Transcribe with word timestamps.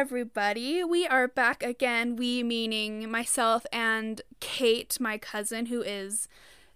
Everybody. 0.00 0.84
We 0.84 1.08
are 1.08 1.26
back 1.26 1.60
again. 1.60 2.14
We 2.14 2.44
meaning 2.44 3.10
myself 3.10 3.66
and 3.72 4.20
Kate, 4.38 4.96
my 5.00 5.18
cousin, 5.18 5.66
who 5.66 5.82
is 5.82 6.28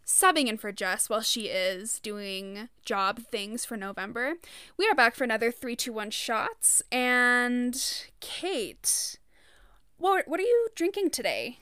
subbing 0.04 0.48
in 0.48 0.58
for 0.58 0.72
Jess 0.72 1.08
while 1.08 1.20
she 1.20 1.42
is 1.42 2.00
doing 2.00 2.68
job 2.84 3.20
things 3.30 3.64
for 3.64 3.76
November. 3.76 4.34
We 4.76 4.88
are 4.88 4.96
back 4.96 5.14
for 5.14 5.22
another 5.22 5.52
321 5.52 6.10
shots. 6.10 6.82
And 6.90 7.80
Kate, 8.18 9.20
what, 9.98 10.26
what 10.26 10.40
are 10.40 10.42
you 10.42 10.66
drinking 10.74 11.10
today? 11.10 11.58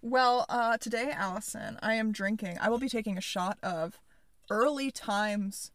Well, 0.00 0.46
uh, 0.48 0.78
today, 0.78 1.12
Allison, 1.14 1.78
I 1.82 1.92
am 1.96 2.10
drinking. 2.10 2.56
I 2.58 2.70
will 2.70 2.78
be 2.78 2.88
taking 2.88 3.18
a 3.18 3.20
shot 3.20 3.58
of 3.62 4.00
early 4.48 4.90
times 4.90 5.72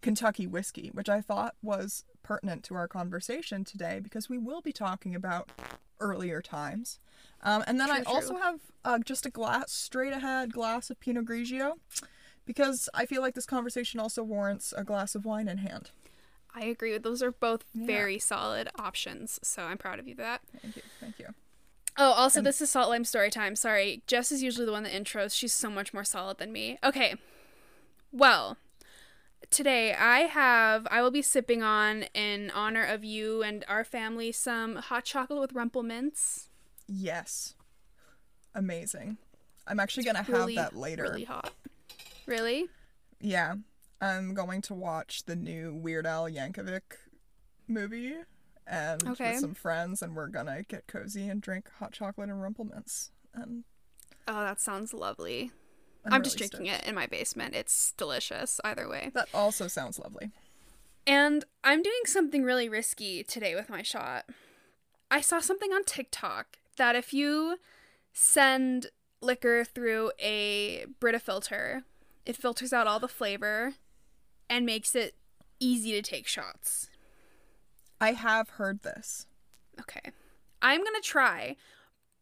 Kentucky 0.00 0.46
whiskey, 0.46 0.90
which 0.94 1.10
I 1.10 1.20
thought 1.20 1.54
was 1.60 2.04
pertinent 2.26 2.64
to 2.64 2.74
our 2.74 2.88
conversation 2.88 3.64
today 3.64 4.00
because 4.02 4.28
we 4.28 4.36
will 4.36 4.60
be 4.60 4.72
talking 4.72 5.14
about 5.14 5.48
earlier 6.00 6.42
times. 6.42 6.98
Um, 7.42 7.62
and 7.66 7.78
then 7.78 7.88
True, 7.88 7.98
I 7.98 8.02
also 8.02 8.36
have 8.36 8.60
uh, 8.84 8.98
just 8.98 9.26
a 9.26 9.30
glass, 9.30 9.70
straight 9.70 10.12
ahead 10.12 10.52
glass 10.52 10.90
of 10.90 10.98
Pinot 10.98 11.24
Grigio 11.26 11.74
because 12.44 12.88
I 12.92 13.06
feel 13.06 13.22
like 13.22 13.34
this 13.34 13.46
conversation 13.46 14.00
also 14.00 14.24
warrants 14.24 14.74
a 14.76 14.82
glass 14.82 15.14
of 15.14 15.24
wine 15.24 15.46
in 15.46 15.58
hand. 15.58 15.90
I 16.54 16.64
agree 16.64 16.92
with 16.92 17.02
those 17.02 17.22
are 17.22 17.32
both 17.32 17.64
very 17.74 18.18
solid 18.18 18.70
options, 18.78 19.38
so 19.42 19.62
I'm 19.62 19.78
proud 19.78 19.98
of 19.98 20.08
you 20.08 20.14
for 20.14 20.22
that. 20.22 20.40
Thank 20.62 20.76
you. 20.76 20.82
Thank 21.00 21.18
you. 21.18 21.26
Oh, 21.98 22.12
also, 22.12 22.42
this 22.42 22.60
is 22.60 22.70
Salt 22.70 22.90
Lime 22.90 23.04
story 23.04 23.30
time. 23.30 23.56
Sorry. 23.56 24.02
Jess 24.06 24.30
is 24.30 24.42
usually 24.42 24.66
the 24.66 24.72
one 24.72 24.82
that 24.82 24.92
intros. 24.92 25.34
She's 25.34 25.52
so 25.52 25.70
much 25.70 25.94
more 25.94 26.04
solid 26.04 26.38
than 26.38 26.52
me. 26.52 26.78
Okay. 26.84 27.14
Well, 28.12 28.58
today 29.50 29.94
I 29.94 30.20
have, 30.20 30.86
I 30.90 31.02
will 31.02 31.10
be 31.10 31.22
sipping 31.22 31.62
on, 31.62 32.04
in 32.14 32.50
honor 32.50 32.84
of 32.84 33.04
you 33.04 33.42
and 33.42 33.64
our 33.68 33.84
family, 33.84 34.32
some 34.32 34.76
hot 34.76 35.04
chocolate 35.04 35.40
with 35.40 35.52
Rumple 35.52 35.82
Minze. 35.82 36.48
Yes. 36.88 37.54
Amazing. 38.54 39.18
I'm 39.66 39.80
actually 39.80 40.04
going 40.04 40.16
to 40.24 40.32
Really, 40.32 40.54
have 40.54 40.72
that 40.72 40.78
later. 40.78 41.02
Really 41.04 41.24
hot. 41.24 41.52
Really? 42.26 42.66
Yeah, 43.20 43.56
I'm 44.00 44.34
going 44.34 44.62
to 44.62 44.74
watch 44.74 45.24
the 45.24 45.36
new 45.36 45.74
Weird 45.74 46.06
Al 46.06 46.28
Yankovic 46.28 46.80
movie 47.68 48.14
and 48.66 49.02
Okay. 49.06 49.32
with 49.32 49.40
some 49.40 49.54
friends, 49.54 50.02
and 50.02 50.14
we're 50.16 50.26
gonna 50.28 50.62
get 50.64 50.86
cozy 50.86 51.28
and 51.28 51.40
drink 51.40 51.70
hot 51.78 51.92
chocolate 51.92 52.28
and 52.28 52.42
Rumple 52.42 52.64
Minze. 52.64 53.10
And 53.32 53.64
Oh, 54.28 54.40
that 54.40 54.60
sounds 54.60 54.92
lovely. 54.92 55.52
I'm, 56.06 56.14
I'm, 56.14 56.22
just 56.22 56.38
drinking 56.38 56.66
stoked. 56.66 56.84
it 56.84 56.88
in 56.88 56.94
my 56.94 57.06
basement. 57.06 57.54
It's 57.54 57.92
delicious 57.96 58.60
either 58.64 58.88
way. 58.88 59.10
That 59.14 59.28
also 59.34 59.66
sounds 59.68 59.98
lovely. 59.98 60.30
And 61.06 61.44
I'm 61.62 61.82
doing 61.82 62.00
something 62.04 62.42
really 62.42 62.68
risky 62.68 63.22
today 63.22 63.54
with 63.54 63.68
my 63.68 63.82
shot. 63.82 64.26
I 65.10 65.20
saw 65.20 65.40
something 65.40 65.72
on 65.72 65.84
TikTok 65.84 66.58
that 66.76 66.96
if 66.96 67.12
you 67.12 67.58
send 68.12 68.86
liquor 69.20 69.64
through 69.64 70.12
a 70.20 70.86
Brita 71.00 71.18
filter, 71.18 71.82
it 72.24 72.36
filters 72.36 72.72
out 72.72 72.86
all 72.86 72.98
the 72.98 73.08
flavor 73.08 73.74
and 74.50 74.66
makes 74.66 74.94
it 74.94 75.14
easy 75.60 75.92
to 75.92 76.02
take 76.02 76.26
shots. 76.26 76.90
I 78.00 78.12
have 78.12 78.50
heard 78.50 78.82
this. 78.82 79.26
Okay. 79.80 80.12
I'm 80.60 80.80
going 80.82 80.94
to 80.94 81.00
try, 81.00 81.56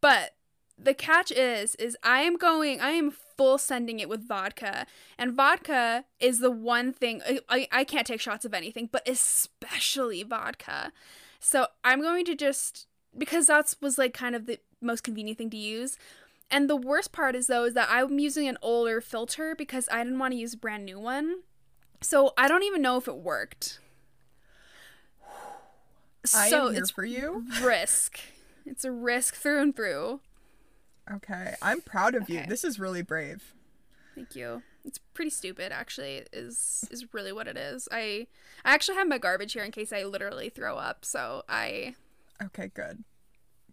but 0.00 0.34
the 0.78 0.94
catch 0.94 1.30
is 1.30 1.74
is 1.76 1.96
I 2.02 2.20
am 2.20 2.36
going 2.36 2.80
I 2.80 2.90
am 2.90 3.12
full 3.36 3.58
sending 3.58 4.00
it 4.00 4.08
with 4.08 4.26
vodka. 4.26 4.86
And 5.18 5.32
vodka 5.32 6.04
is 6.20 6.38
the 6.38 6.50
one 6.50 6.92
thing 6.92 7.22
I, 7.26 7.40
I, 7.48 7.68
I 7.72 7.84
can't 7.84 8.06
take 8.06 8.20
shots 8.20 8.44
of 8.44 8.54
anything, 8.54 8.88
but 8.90 9.08
especially 9.08 10.22
vodka. 10.22 10.92
So 11.40 11.66
I'm 11.84 12.00
going 12.00 12.24
to 12.26 12.34
just 12.34 12.86
because 13.16 13.46
that's 13.46 13.76
was 13.80 13.98
like 13.98 14.14
kind 14.14 14.34
of 14.34 14.46
the 14.46 14.58
most 14.80 15.02
convenient 15.02 15.38
thing 15.38 15.50
to 15.50 15.56
use. 15.56 15.98
And 16.50 16.68
the 16.68 16.76
worst 16.76 17.12
part 17.12 17.34
is 17.34 17.46
though 17.46 17.64
is 17.64 17.74
that 17.74 17.88
I'm 17.90 18.18
using 18.18 18.48
an 18.48 18.58
older 18.62 19.00
filter 19.00 19.54
because 19.54 19.88
I 19.90 20.04
didn't 20.04 20.18
want 20.18 20.32
to 20.32 20.38
use 20.38 20.54
a 20.54 20.58
brand 20.58 20.84
new 20.84 20.98
one. 20.98 21.40
So 22.00 22.32
I 22.36 22.48
don't 22.48 22.62
even 22.64 22.82
know 22.82 22.96
if 22.96 23.08
it 23.08 23.16
worked. 23.16 23.80
I 26.34 26.48
so 26.48 26.68
am 26.68 26.72
here 26.72 26.82
it's 26.82 26.90
for 26.90 27.04
you. 27.04 27.46
risk. 27.62 28.20
It's 28.66 28.84
a 28.84 28.92
risk 28.92 29.34
through 29.34 29.60
and 29.60 29.76
through. 29.76 30.20
Okay, 31.12 31.54
I'm 31.60 31.80
proud 31.80 32.14
of 32.14 32.28
you. 32.30 32.44
This 32.48 32.64
is 32.64 32.78
really 32.78 33.02
brave. 33.02 33.52
Thank 34.14 34.36
you. 34.36 34.62
It's 34.84 34.98
pretty 35.12 35.30
stupid 35.30 35.72
actually 35.72 36.22
is 36.32 36.84
is 36.90 37.12
really 37.12 37.32
what 37.32 37.46
it 37.48 37.56
is. 37.56 37.88
I 37.90 38.26
I 38.64 38.74
actually 38.74 38.96
have 38.96 39.08
my 39.08 39.18
garbage 39.18 39.52
here 39.52 39.64
in 39.64 39.70
case 39.70 39.92
I 39.92 40.04
literally 40.04 40.48
throw 40.48 40.76
up. 40.76 41.04
So 41.04 41.42
I 41.48 41.94
Okay, 42.42 42.70
good, 42.74 43.04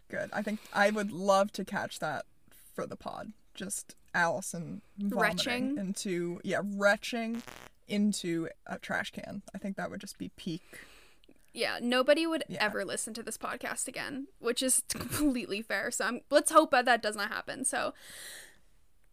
good. 0.09 0.29
I 0.33 0.41
think 0.41 0.59
I 0.73 0.89
would 0.89 1.11
love 1.11 1.51
to 1.53 1.65
catch 1.65 1.99
that 1.99 2.25
for 2.73 2.85
the 2.87 2.95
pod. 2.95 3.33
Just 3.53 3.95
Allison 4.13 4.81
vomiting 4.97 5.19
Retching? 5.19 5.77
into 5.77 6.39
yeah, 6.43 6.61
retching 6.63 7.43
into 7.87 8.47
a 8.65 8.77
trash 8.79 9.11
can. 9.11 9.41
I 9.53 9.57
think 9.57 9.75
that 9.77 9.91
would 9.91 10.01
just 10.01 10.17
be 10.17 10.29
peak. 10.37 10.63
Yeah, 11.53 11.79
nobody 11.81 12.25
would 12.25 12.43
Yeah. 12.47 12.57
ever 12.63 12.85
listen 12.85 13.13
to 13.15 13.23
this 13.23 13.37
podcast 13.37 13.87
again, 13.87 14.27
which 14.39 14.61
is 14.61 14.83
completely 14.89 15.61
fair. 15.61 15.91
So 15.91 16.05
I'm, 16.05 16.21
let's 16.29 16.51
hope 16.51 16.71
that 16.71 16.85
that 16.85 17.01
does 17.01 17.15
not 17.15 17.29
happen. 17.29 17.65
So 17.65 17.93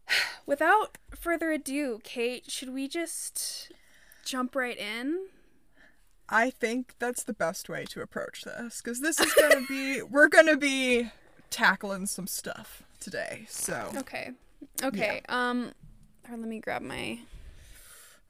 without 0.46 0.98
further 1.14 1.50
ado, 1.52 2.00
Kate, 2.04 2.50
should 2.50 2.72
we 2.72 2.88
just 2.88 3.72
jump 4.24 4.54
right 4.54 4.76
in? 4.76 5.26
I 6.28 6.50
think 6.50 6.94
that's 6.98 7.22
the 7.24 7.32
best 7.32 7.68
way 7.68 7.84
to 7.86 8.02
approach 8.02 8.42
this 8.44 8.82
because 8.82 9.00
this 9.00 9.18
is 9.18 9.32
gonna 9.34 9.64
be 9.66 10.02
we're 10.10 10.28
gonna 10.28 10.56
be 10.58 11.10
tackling 11.50 12.04
some 12.06 12.26
stuff 12.26 12.82
today. 13.00 13.46
So 13.48 13.90
Okay. 13.96 14.32
Okay. 14.82 15.22
Um 15.28 15.72
or 16.30 16.36
let 16.36 16.46
me 16.48 16.60
grab 16.60 16.82
my 16.82 17.20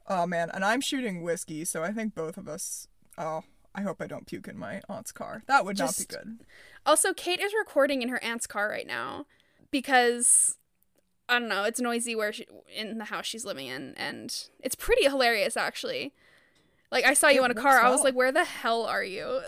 oh 0.07 0.25
man, 0.25 0.49
and 0.53 0.63
I'm 0.63 0.79
shooting 0.81 1.21
whiskey, 1.23 1.65
so 1.65 1.83
I 1.83 1.91
think 1.91 2.15
both 2.15 2.37
of 2.37 2.47
us. 2.47 2.87
Oh, 3.17 3.43
I 3.75 3.81
hope 3.81 4.01
I 4.01 4.07
don't 4.07 4.25
puke 4.25 4.47
in 4.47 4.57
my 4.57 4.81
aunt's 4.89 5.11
car. 5.11 5.43
That 5.47 5.63
would 5.65 5.77
not 5.77 5.95
be 5.97 6.05
good. 6.05 6.39
Also, 6.85 7.13
Kate 7.13 7.39
is 7.39 7.53
recording 7.57 8.01
in 8.01 8.09
her 8.09 8.21
aunt's 8.23 8.47
car 8.47 8.67
right 8.69 8.87
now 8.87 9.25
because 9.71 10.57
I 11.27 11.39
don't 11.39 11.49
know, 11.49 11.63
it's 11.63 11.79
noisy 11.79 12.15
where 12.15 12.33
she, 12.33 12.47
in 12.75 12.97
the 12.97 13.05
house 13.05 13.25
she's 13.27 13.45
living 13.45 13.67
in 13.67 13.93
and 13.95 14.35
it's 14.59 14.75
pretty 14.75 15.03
hilarious 15.03 15.55
actually. 15.55 16.13
Like 16.91 17.05
I 17.05 17.13
saw 17.13 17.27
you 17.27 17.43
It 17.43 17.45
in 17.45 17.51
a 17.51 17.53
car, 17.55 17.75
works 17.75 17.85
I 17.85 17.89
was 17.89 18.03
like, 18.03 18.15
"Where 18.15 18.31
the 18.31 18.43
hell 18.45 18.83
are 18.85 19.03
you?" 19.03 19.41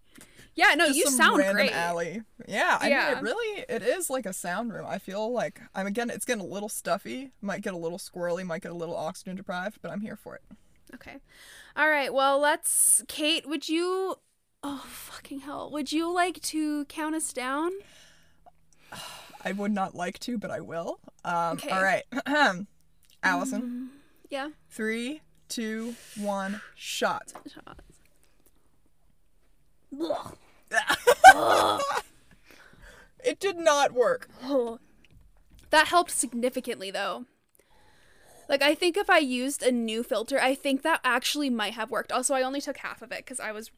yeah, 0.54 0.74
no, 0.74 0.86
Just 0.86 0.98
you 0.98 1.06
sound 1.06 1.36
great. 1.52 1.70
alley. 1.72 2.22
Yeah, 2.46 2.78
I 2.80 2.88
Yeah. 2.88 3.08
mean, 3.08 3.18
it 3.18 3.22
really 3.22 3.64
it 3.68 3.82
is 3.82 4.08
like 4.08 4.24
a 4.24 4.32
sound 4.32 4.72
room. 4.72 4.86
I 4.88 4.98
feel 4.98 5.30
like 5.30 5.60
I'm 5.74 5.86
again. 5.86 6.08
It's 6.08 6.24
getting 6.24 6.42
a 6.42 6.46
little 6.46 6.70
stuffy. 6.70 7.32
Might 7.42 7.60
get 7.60 7.74
a 7.74 7.76
little 7.76 7.98
squirrely. 7.98 8.42
Might 8.42 8.62
get 8.62 8.72
a 8.72 8.74
little 8.74 8.96
oxygen 8.96 9.36
deprived, 9.36 9.80
but 9.82 9.90
I'm 9.90 10.00
here 10.00 10.16
for 10.16 10.34
it. 10.36 10.42
Okay. 10.94 11.16
All 11.76 11.88
right. 11.88 12.12
Well, 12.12 12.38
let's 12.38 13.02
Kate, 13.08 13.48
would 13.48 13.68
you 13.68 14.16
Oh, 14.62 14.84
fucking 14.88 15.40
hell. 15.40 15.70
Would 15.70 15.92
you 15.92 16.12
like 16.12 16.40
to 16.42 16.84
count 16.86 17.14
us 17.14 17.32
down? 17.32 17.70
I 19.44 19.52
would 19.52 19.70
not 19.72 19.94
like 19.94 20.18
to, 20.20 20.36
but 20.36 20.50
I 20.50 20.60
will. 20.60 20.98
Um, 21.24 21.56
Okay. 21.58 21.70
All 21.70 21.82
right, 21.82 22.02
Allison. 23.22 23.90
Yeah. 24.28 24.48
Three, 24.68 25.20
two, 25.48 25.94
one, 26.16 26.60
shot. 26.74 27.32
Shots. 27.46 27.84
It 33.24 33.40
did 33.40 33.56
not 33.58 33.92
work. 33.92 34.28
Oh. 34.44 34.78
That 35.70 35.88
helped 35.88 36.10
significantly 36.12 36.90
though. 36.90 37.26
Like 38.48 38.62
I 38.62 38.74
think 38.74 38.96
if 38.96 39.10
I 39.10 39.18
used 39.18 39.62
a 39.62 39.70
new 39.70 40.02
filter, 40.02 40.40
I 40.40 40.54
think 40.54 40.82
that 40.82 41.00
actually 41.04 41.50
might 41.50 41.74
have 41.74 41.90
worked. 41.90 42.10
Also, 42.12 42.34
I 42.34 42.42
only 42.42 42.60
took 42.60 42.78
half 42.78 43.02
of 43.02 43.12
it 43.12 43.26
cuz 43.26 43.38
I 43.38 43.52
was 43.52 43.70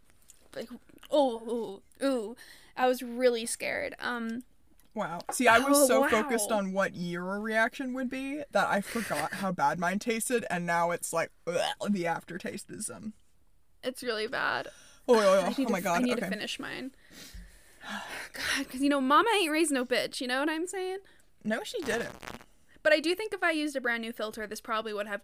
like 0.55 0.69
oh, 1.11 1.83
ooh, 2.03 2.07
ooh. 2.07 2.37
I 2.77 2.87
was 2.87 3.03
really 3.03 3.47
scared. 3.47 3.95
Um 3.99 4.45
Wow. 4.95 5.21
See, 5.31 5.47
I 5.47 5.59
was 5.61 5.79
Oh, 5.79 5.87
so 5.87 6.01
wow. 6.01 6.09
focused 6.09 6.51
on 6.51 6.73
what 6.73 6.95
your 6.95 7.41
reaction 7.41 7.93
would 7.95 8.11
be 8.11 8.43
that 8.51 8.69
I 8.69 8.81
forgot 8.81 9.35
how 9.35 9.53
bad 9.53 9.79
mine 9.79 9.99
tasted, 10.01 10.45
and 10.51 10.67
now 10.67 10.91
it's 10.91 11.13
like 11.13 11.31
ugh, 11.47 11.61
the 11.91 12.07
aftertaste 12.07 12.71
is 12.71 12.91
um. 12.91 13.13
it's 13.83 14.03
really 14.03 14.27
bad. 14.27 14.69
Oh, 15.09 15.15
oh, 15.19 15.45
oh, 15.47 15.55
oh 15.57 15.69
my 15.69 15.79
to, 15.79 15.85
god. 15.85 16.01
I 16.01 16.03
need 16.03 16.13
okay. 16.13 16.21
to 16.23 16.29
finish 16.29 16.59
mine. 16.59 16.93
God, 18.33 18.69
cuz 18.69 18.81
you 18.83 18.89
know, 18.89 19.01
mama 19.01 19.29
ain't 19.41 19.51
raised 19.51 19.71
no 19.73 19.85
bitch, 19.85 20.21
you 20.21 20.27
know 20.27 20.41
what 20.41 20.49
I'm 20.49 20.67
saying? 20.67 20.99
No, 21.45 21.63
she 21.65 21.81
didn't. 21.83 22.15
But 22.83 22.93
I 22.93 23.01
do 23.01 23.15
think 23.15 23.33
if 23.33 23.43
I 23.43 23.51
used 23.51 23.77
a 23.77 23.81
brand 23.81 24.03
new 24.03 24.13
filter, 24.13 24.47
this 24.47 24.61
probably 24.61 24.93
would 24.93 25.07
have 25.07 25.23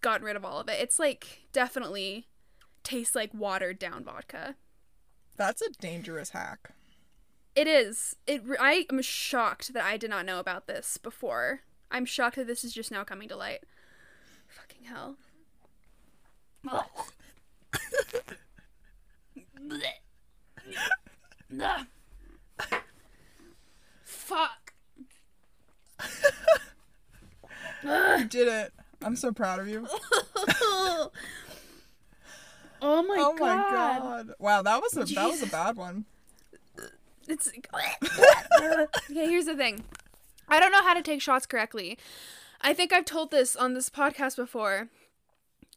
gotten 0.00 0.24
rid 0.24 0.36
of 0.36 0.44
all 0.44 0.60
of 0.60 0.68
it. 0.68 0.80
It's 0.80 0.98
like 0.98 1.42
definitely 1.52 2.26
tastes 2.82 3.14
like 3.14 3.32
watered 3.32 3.78
down 3.78 4.04
vodka. 4.04 4.56
That's 5.36 5.62
a 5.62 5.70
dangerous 5.80 6.30
hack. 6.30 6.70
It 7.54 7.66
is. 7.66 8.16
It. 8.26 8.42
I 8.60 8.86
am 8.90 9.00
shocked 9.02 9.72
that 9.74 9.84
I 9.84 9.96
did 9.96 10.10
not 10.10 10.26
know 10.26 10.40
about 10.40 10.66
this 10.66 10.98
before. 10.98 11.60
I'm 11.90 12.04
shocked 12.04 12.36
that 12.36 12.46
this 12.46 12.64
is 12.64 12.72
just 12.72 12.90
now 12.90 13.04
coming 13.04 13.28
to 13.28 13.36
light. 13.36 13.60
Fucking 14.48 14.84
hell. 14.84 15.16
Ugh. 16.68 16.84
Fuck. 24.04 24.63
You 27.84 28.24
did 28.24 28.48
it. 28.48 28.72
I'm 29.02 29.16
so 29.16 29.32
proud 29.32 29.60
of 29.60 29.68
you. 29.68 29.86
oh 30.60 31.10
my 32.80 33.16
oh 33.18 33.36
god. 33.36 33.38
my 33.38 33.70
god. 33.70 34.30
Wow, 34.38 34.62
that 34.62 34.80
was 34.80 34.96
a 34.96 35.04
that 35.14 35.30
was 35.30 35.42
a 35.42 35.46
bad 35.50 35.76
one. 35.76 36.06
It's 37.28 37.48
okay. 37.74 38.86
Here's 39.08 39.46
the 39.46 39.56
thing. 39.56 39.84
I 40.48 40.60
don't 40.60 40.72
know 40.72 40.82
how 40.82 40.94
to 40.94 41.02
take 41.02 41.20
shots 41.20 41.46
correctly. 41.46 41.98
I 42.60 42.72
think 42.74 42.92
I've 42.92 43.04
told 43.04 43.30
this 43.30 43.56
on 43.56 43.74
this 43.74 43.90
podcast 43.90 44.36
before. 44.36 44.88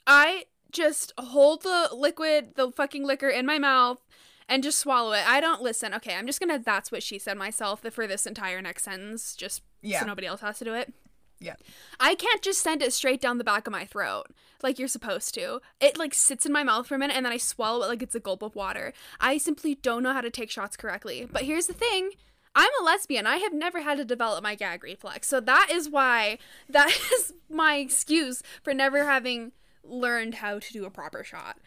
I 0.06 0.46
just 0.72 1.14
hold 1.18 1.64
the 1.64 1.90
liquid, 1.94 2.56
the 2.56 2.72
fucking 2.72 3.06
liquor 3.06 3.30
in 3.30 3.46
my 3.46 3.60
mouth 3.60 4.00
and 4.50 4.64
just 4.64 4.80
swallow 4.80 5.12
it. 5.14 5.28
I 5.28 5.40
don't 5.42 5.62
listen. 5.62 5.94
Okay, 5.96 6.16
I'm 6.16 6.26
just 6.28 6.40
gonna 6.40 6.60
that's 6.60 6.92
what 6.92 7.04
she 7.04 7.20
said 7.20 7.38
myself 7.38 7.82
for 7.92 8.08
this 8.08 8.26
entire 8.26 8.62
next 8.62 8.84
sentence, 8.84 9.36
just 9.36 9.62
Yeah. 9.82 10.02
so 10.02 10.06
nobody 10.06 10.28
else 10.28 10.42
has 10.42 10.60
to 10.60 10.66
do 10.66 10.74
it. 10.74 10.94
Yeah. 11.40 11.56
I 12.00 12.16
can't 12.16 12.42
just 12.42 12.62
send 12.64 12.82
it 12.82 12.94
straight 12.94 13.22
down 13.22 13.38
the 13.38 13.44
back 13.44 13.68
of 13.68 13.72
my 13.72 13.86
throat 13.86 14.28
like 14.64 14.80
you're 14.80 14.88
supposed 14.88 15.36
to. 15.36 15.60
It 15.80 15.98
like 15.98 16.16
sits 16.16 16.48
in 16.48 16.52
my 16.52 16.64
mouth 16.64 16.88
for 16.88 16.96
a 16.96 16.98
minute 16.98 17.16
and 17.16 17.26
then 17.26 17.34
I 17.34 17.38
swallow 17.38 17.84
it 17.86 17.90
like 17.90 18.02
it's 18.02 18.16
a 18.16 18.20
gulp 18.20 18.42
of 18.42 18.56
water. 18.56 18.92
I 19.20 19.38
simply 19.38 19.76
don't 19.76 20.02
know 20.02 20.14
how 20.14 20.22
to 20.22 20.32
take 20.32 20.50
shots 20.50 20.76
correctly. 20.76 21.28
But 21.32 21.44
here's 21.44 21.68
the 21.68 21.74
thing. 21.74 22.10
I'm 22.56 22.72
a 22.82 22.84
lesbian. 22.84 23.28
I 23.28 23.38
have 23.38 23.54
never 23.54 23.82
had 23.84 24.00
to 24.00 24.06
develop 24.06 24.42
my 24.42 24.56
gag 24.56 24.84
reflex. 24.84 25.28
So 25.28 25.40
that 25.42 25.70
is 25.72 25.88
why 25.88 26.40
that 26.70 26.90
is 27.14 27.34
my 27.52 27.76
excuse 27.76 28.42
for 28.64 28.74
never 28.74 29.06
having 29.06 29.52
learned 29.84 30.36
how 30.36 30.58
to 30.58 30.74
do 30.74 30.86
a 30.86 30.90
proper 30.90 31.24
shot. 31.24 31.60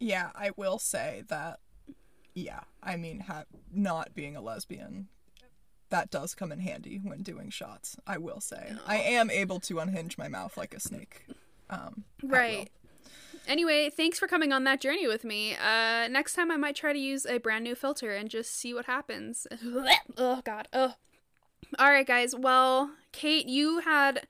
Yeah, 0.00 0.30
I 0.34 0.50
will 0.56 0.80
say 0.80 1.22
that. 1.28 1.60
Yeah, 2.44 2.60
I 2.82 2.96
mean, 2.96 3.20
ha- 3.20 3.44
not 3.72 4.14
being 4.14 4.36
a 4.36 4.40
lesbian, 4.40 5.08
that 5.90 6.10
does 6.10 6.34
come 6.34 6.52
in 6.52 6.60
handy 6.60 7.00
when 7.02 7.22
doing 7.22 7.50
shots. 7.50 7.96
I 8.06 8.18
will 8.18 8.40
say, 8.40 8.74
I 8.86 8.98
am 8.98 9.28
able 9.28 9.58
to 9.60 9.80
unhinge 9.80 10.16
my 10.16 10.28
mouth 10.28 10.56
like 10.56 10.72
a 10.72 10.80
snake. 10.80 11.26
Um, 11.68 12.04
Right. 12.22 12.70
Anyway, 13.48 13.90
thanks 13.90 14.18
for 14.18 14.28
coming 14.28 14.52
on 14.52 14.64
that 14.64 14.80
journey 14.80 15.08
with 15.08 15.24
me. 15.24 15.54
Uh, 15.56 16.06
next 16.08 16.34
time 16.34 16.50
I 16.50 16.56
might 16.56 16.76
try 16.76 16.92
to 16.92 16.98
use 16.98 17.24
a 17.26 17.38
brand 17.38 17.64
new 17.64 17.74
filter 17.74 18.14
and 18.14 18.28
just 18.28 18.54
see 18.54 18.72
what 18.74 18.84
happens. 18.84 19.46
oh 20.16 20.40
God. 20.44 20.68
Oh. 20.72 20.94
All 21.78 21.90
right, 21.90 22.06
guys. 22.06 22.34
Well, 22.36 22.90
Kate, 23.10 23.46
you 23.48 23.80
had 23.80 24.26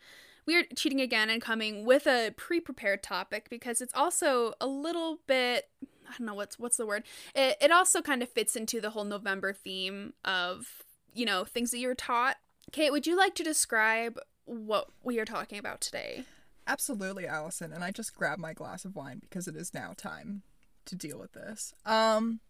we 0.49 0.57
are 0.57 0.65
cheating 0.75 1.03
again 1.03 1.29
and 1.29 1.43
coming 1.43 1.85
with 1.85 2.07
a 2.07 2.33
pre-prepared 2.35 3.03
topic 3.03 3.51
because 3.51 3.83
it's 3.83 3.93
also 3.95 4.55
a 4.63 4.67
little 4.67 5.19
bit. 5.27 5.69
I 6.09 6.15
don't 6.19 6.27
know 6.27 6.33
what's 6.33 6.59
what's 6.59 6.79
the 6.79 6.87
word. 6.87 7.03
It 7.35 7.59
it 7.61 7.71
also 7.71 8.01
kind 8.01 8.23
of 8.23 8.31
fits 8.31 8.57
into 8.57 8.81
the 8.81 8.89
whole 8.91 9.05
November 9.05 9.53
theme 9.53 10.15
of 10.25 10.83
you 11.13 11.27
know 11.27 11.45
things 11.45 11.71
that 11.73 11.79
you're 11.81 11.95
taught. 11.95 12.37
Kate, 12.73 12.91
would 12.91 13.07
you 13.07 13.15
like 13.15 13.35
to 13.35 13.45
describe 13.45 14.19
what 14.47 14.89
we 15.03 15.19
are 15.19 15.27
talking 15.27 15.59
about 15.59 15.83
today? 15.83 16.25
Absolutely, 16.67 17.27
Allison. 17.27 17.71
And 17.71 17.85
I 17.85 17.91
just 17.91 18.15
grabbed 18.15 18.41
my 18.41 18.55
glass 18.55 18.87
of 18.87 18.97
wine 18.97 19.21
because 19.21 19.49
it 19.49 19.57
is 19.57 19.75
now 19.75 19.93
time 19.99 20.45
to 20.87 20.97
deal 20.97 21.19
with 21.19 21.33
this. 21.33 21.75
Um, 21.85 22.41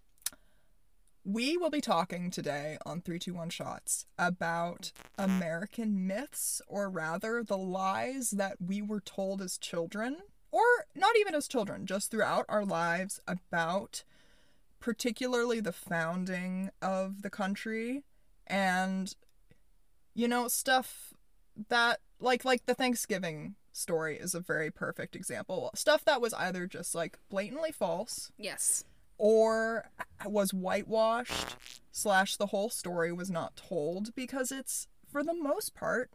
we 1.29 1.59
will 1.59 1.69
be 1.69 1.83
talking 1.83 2.31
today 2.31 2.79
on 2.87 3.03
321 3.03 3.51
Shots 3.51 4.07
about 4.19 4.93
American 5.19 6.07
myths, 6.07 6.63
or 6.67 6.89
rather, 6.89 7.43
the 7.43 7.59
lies 7.59 8.31
that 8.31 8.57
we 8.67 8.81
were 8.81 9.01
told 9.01 9.43
as 9.43 9.59
children, 9.59 10.17
or 10.51 10.65
not 10.95 11.17
even 11.21 11.35
as 11.35 11.47
children, 11.47 11.85
just 11.85 12.11
throughout 12.11 12.47
our 12.49 12.65
lives 12.65 13.21
about 13.29 14.05
particularly 14.81 15.61
the 15.61 15.73
founding 15.73 16.71
of 16.81 17.21
the 17.21 17.31
country 17.31 18.05
and, 18.47 19.15
you 20.15 20.29
know, 20.29 20.49
stuff 20.49 21.13
that 21.69 22.01
like 22.21 22.47
like 22.47 22.65
the 22.65 22.75
Thanksgiving 22.75 23.55
story 23.71 24.17
is 24.17 24.35
a 24.35 24.41
very 24.41 24.71
perfect 24.71 25.15
example. 25.15 25.71
Stuff 25.75 26.07
that 26.07 26.23
was 26.23 26.33
either 26.33 26.67
just 26.67 26.95
like 26.95 27.19
blatantly 27.29 27.71
false 27.71 28.33
Yes. 28.39 28.85
Or 29.19 29.91
was 30.25 30.53
whitewashed 30.55 31.57
slash 31.93 32.37
the 32.37 32.47
whole 32.47 32.71
story 32.71 33.13
was 33.13 33.31
not 33.31 33.57
told 33.57 34.15
because 34.15 34.51
it's 34.53 34.87
for 35.11 35.23
the 35.23 35.35
most 35.35 35.75
part 35.75 36.11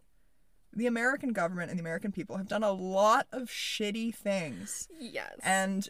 the 0.72 0.86
American 0.86 1.32
government 1.32 1.70
and 1.70 1.78
the 1.78 1.82
American 1.82 2.10
people 2.10 2.36
have 2.36 2.48
done 2.48 2.64
a 2.64 2.72
lot 2.72 3.26
of 3.30 3.48
shitty 3.48 4.14
things 4.14 4.88
Yes. 4.98 5.38
and 5.42 5.88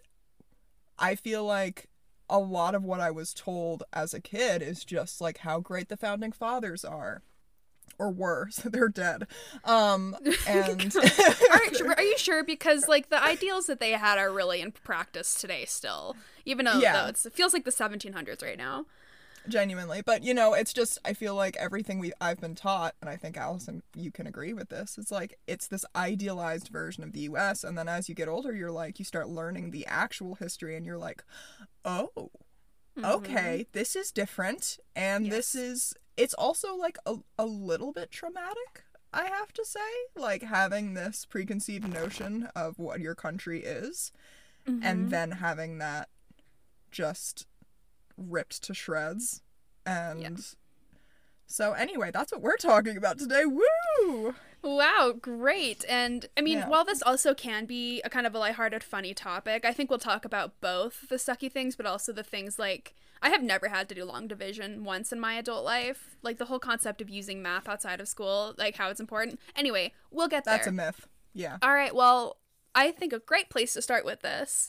I 0.98 1.14
feel 1.14 1.44
like 1.44 1.88
a 2.28 2.38
lot 2.38 2.74
of 2.74 2.82
what 2.84 3.00
I 3.00 3.10
was 3.10 3.32
told 3.34 3.82
as 3.92 4.14
a 4.14 4.20
kid 4.20 4.62
is 4.62 4.84
just 4.84 5.20
like 5.20 5.38
how 5.38 5.60
great 5.60 5.88
the 5.88 5.96
founding 5.96 6.32
fathers 6.32 6.84
are 6.84 7.22
or 7.98 8.10
were 8.10 8.48
so 8.50 8.68
they're 8.72 8.88
dead 8.88 9.26
um 9.64 10.16
and 10.48 10.94
are, 10.96 11.64
you- 11.72 11.94
are 11.96 12.02
you 12.02 12.18
sure? 12.18 12.42
Because 12.44 12.88
like 12.88 13.08
the 13.10 13.22
ideals 13.22 13.66
that 13.66 13.80
they 13.80 13.92
had 13.92 14.18
are 14.18 14.32
really 14.32 14.60
in 14.60 14.72
practice 14.72 15.34
today 15.40 15.64
still, 15.64 16.16
even 16.44 16.64
though, 16.64 16.78
Yeah. 16.78 17.02
though 17.02 17.08
it's, 17.08 17.26
it 17.26 17.34
feels 17.34 17.52
like 17.52 17.64
the 17.64 17.70
1700s 17.70 18.42
right 18.42 18.58
now. 18.58 18.86
genuinely 19.46 20.00
but 20.00 20.22
you 20.24 20.32
know 20.32 20.54
it's 20.54 20.72
just 20.72 20.98
i 21.04 21.12
feel 21.12 21.34
like 21.34 21.54
everything 21.58 21.98
we 21.98 22.10
i've 22.18 22.40
been 22.40 22.54
taught 22.54 22.94
and 23.02 23.10
i 23.10 23.16
think 23.16 23.36
allison 23.36 23.82
you 23.94 24.10
can 24.10 24.26
agree 24.26 24.54
with 24.54 24.70
this 24.70 24.96
it's 24.96 25.10
like 25.12 25.38
it's 25.46 25.68
this 25.68 25.84
idealized 25.94 26.68
version 26.68 27.04
of 27.04 27.12
the 27.12 27.20
us 27.28 27.62
and 27.62 27.76
then 27.76 27.86
as 27.86 28.08
you 28.08 28.14
get 28.14 28.26
older 28.26 28.54
you're 28.54 28.72
like 28.72 28.98
you 28.98 29.04
start 29.04 29.28
learning 29.28 29.70
the 29.70 29.84
actual 29.86 30.34
history 30.36 30.76
and 30.76 30.86
you're 30.86 30.96
like 30.96 31.22
oh 31.84 32.30
okay 33.02 33.66
this 33.72 33.96
is 33.96 34.10
different 34.10 34.78
and 34.96 35.30
this 35.30 35.54
is 35.54 35.94
it's 36.16 36.34
also 36.34 36.76
like 36.76 36.96
a, 37.06 37.16
a 37.38 37.46
little 37.46 37.92
bit 37.92 38.10
traumatic 38.10 38.84
i 39.12 39.24
have 39.26 39.52
to 39.52 39.64
say 39.64 39.80
like 40.16 40.42
having 40.42 40.94
this 40.94 41.24
preconceived 41.24 41.92
notion 41.92 42.48
of 42.54 42.78
what 42.78 43.00
your 43.00 43.14
country 43.14 43.62
is 43.62 44.12
Mm-hmm. 44.66 44.82
and 44.82 45.10
then 45.10 45.30
having 45.32 45.76
that 45.76 46.08
just 46.90 47.46
ripped 48.16 48.62
to 48.62 48.72
shreds. 48.72 49.42
And 49.84 50.42
so 51.46 51.74
anyway 51.74 52.10
that's 52.10 52.32
what 52.32 52.40
we're 52.40 52.56
talking 52.56 52.96
about 52.96 53.18
today. 53.18 53.42
Woo 53.44 54.34
Wow, 54.64 55.12
great. 55.20 55.84
And 55.88 56.26
I 56.36 56.40
mean, 56.40 56.58
Yeah. 56.58 56.68
while 56.68 56.84
this 56.84 57.02
also 57.02 57.34
can 57.34 57.66
be 57.66 58.00
a 58.02 58.08
kind 58.10 58.26
of 58.26 58.34
a 58.34 58.38
lighthearted, 58.38 58.82
funny 58.82 59.12
topic, 59.12 59.64
I 59.64 59.72
think 59.72 59.90
we'll 59.90 59.98
talk 59.98 60.24
about 60.24 60.60
both 60.60 61.08
the 61.08 61.16
sucky 61.16 61.52
things, 61.52 61.76
but 61.76 61.84
also 61.86 62.12
the 62.12 62.22
things 62.24 62.58
like 62.58 62.94
I 63.22 63.28
have 63.30 63.42
never 63.42 63.68
had 63.68 63.88
to 63.90 63.94
do 63.94 64.04
long 64.04 64.26
division 64.26 64.82
once 64.84 65.12
in 65.12 65.20
my 65.20 65.34
adult 65.34 65.64
life. 65.64 66.16
Like 66.22 66.38
the 66.38 66.46
whole 66.46 66.58
concept 66.58 67.00
of 67.00 67.08
using 67.10 67.42
math 67.42 67.68
outside 67.68 68.00
of 68.00 68.08
school, 68.08 68.54
like 68.58 68.76
how 68.76 68.88
it's 68.90 69.00
important. 69.00 69.38
Anyway, 69.54 69.92
we'll 70.10 70.28
get 70.28 70.44
there. 70.44 70.56
that's 70.56 70.66
a 70.66 70.72
myth 70.72 71.06
yeah 71.34 71.58
All 71.62 71.72
right, 71.74 71.94
well, 71.94 72.38
I 72.74 72.90
think 72.90 73.12
a 73.12 73.18
great 73.18 73.50
place 73.50 73.74
to 73.74 73.82
start 73.82 74.04
with 74.04 74.20
this 74.22 74.68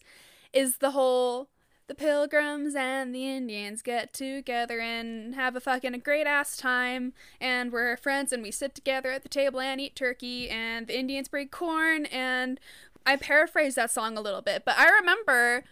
is 0.53 0.77
the 0.77 0.91
whole 0.91 1.49
the 1.87 1.95
pilgrims 1.95 2.73
and 2.75 3.13
the 3.13 3.27
Indians 3.27 3.81
get 3.81 4.11
together 4.13 4.79
and 4.79 5.35
have 5.35 5.55
a 5.55 5.59
fucking 5.59 5.99
great 6.03 6.25
ass 6.25 6.57
time 6.57 7.13
and 7.39 7.71
we're 7.71 7.95
friends 7.97 8.31
and 8.31 8.41
we 8.41 8.49
sit 8.51 8.73
together 8.73 9.11
at 9.11 9.21
the 9.23 9.29
table 9.29 9.59
and 9.59 9.79
eat 9.79 9.95
turkey 9.95 10.49
and 10.49 10.87
the 10.87 10.97
Indians 10.97 11.27
break 11.27 11.51
corn 11.51 12.05
and 12.07 12.59
I 13.05 13.17
paraphrase 13.17 13.75
that 13.75 13.91
song 13.91 14.17
a 14.17 14.21
little 14.21 14.41
bit, 14.41 14.63
but 14.65 14.75
I 14.79 14.89
remember 14.89 15.63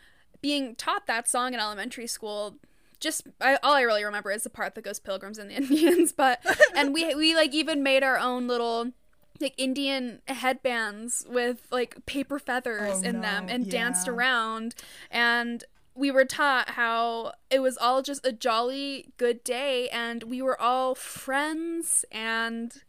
being 0.41 0.75
taught 0.75 1.08
that 1.08 1.27
song 1.27 1.53
in 1.55 1.60
elementary 1.60 2.05
school. 2.05 2.58
Just 3.00 3.27
I, 3.41 3.58
all 3.63 3.74
I 3.74 3.82
really 3.82 4.03
remember 4.03 4.29
is 4.32 4.43
the 4.43 4.51
part 4.51 4.75
that 4.75 4.84
goes 4.84 5.00
pilgrims 5.00 5.39
and 5.39 5.50
the 5.50 5.55
Indians, 5.58 6.12
but 6.12 6.46
and 6.75 6.93
we 6.93 7.15
we 7.15 7.36
like 7.36 7.53
even 7.55 7.82
made 7.82 8.03
our 8.03 8.20
own 8.20 8.48
little 8.48 8.91
like 9.41 9.55
Indian 9.58 10.22
headbands 10.27 11.25
with 11.27 11.67
like 11.72 12.05
paper 12.05 12.38
feathers 12.38 13.01
Oh, 13.03 13.08
in 13.08 13.22
them 13.22 13.48
no, 13.48 13.53
and 13.53 13.70
danced 13.70 14.08
around 14.08 14.75
and 15.10 15.63
we 15.96 16.12
were 16.12 16.26
taught 16.26 16.72
how 16.72 17.34
it 17.50 17.60
was 17.60 17.78
all 17.78 18.02
just 18.02 18.26
a 18.26 18.32
jolly 18.32 19.14
good 19.18 19.44
day 19.44 19.90
and 19.90 20.24
we 20.24 20.42
were 20.42 20.60
all 20.60 20.96
friends 20.96 22.06
and 22.12 22.84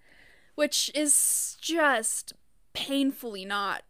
which 0.54 0.90
is 0.94 1.56
just 1.60 2.32
painfully 2.72 3.44
not 3.44 3.82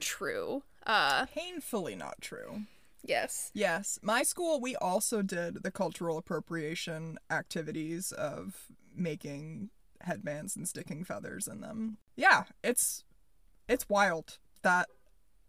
true. 0.00 0.62
Uh 0.86 1.26
painfully 1.26 1.94
not 1.94 2.20
true 2.20 2.62
yes. 3.06 3.50
Yes, 3.54 3.98
my 4.02 4.22
school 4.22 4.60
we 4.60 4.74
also 4.76 5.22
did 5.22 5.62
the 5.62 5.70
cultural 5.70 6.18
appropriation 6.18 7.18
activities 7.30 8.12
of 8.12 8.66
making 8.94 9.70
headbands 10.00 10.56
and 10.56 10.68
sticking 10.68 11.04
feathers 11.04 11.46
in 11.48 11.60
them. 11.60 11.98
Yeah, 12.16 12.44
it's 12.62 13.04
it's 13.68 13.88
wild 13.88 14.38
that 14.62 14.88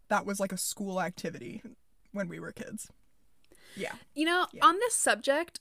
that 0.08 0.26
was 0.26 0.40
like 0.40 0.52
a 0.52 0.58
school 0.58 1.00
activity 1.00 1.62
when 2.12 2.28
we 2.28 2.40
were 2.40 2.52
kids. 2.52 2.88
Yeah. 3.76 3.92
You 4.14 4.24
know, 4.24 4.46
Yeah. 4.52 4.64
on 4.66 4.76
this 4.80 4.94
subject, 4.94 5.60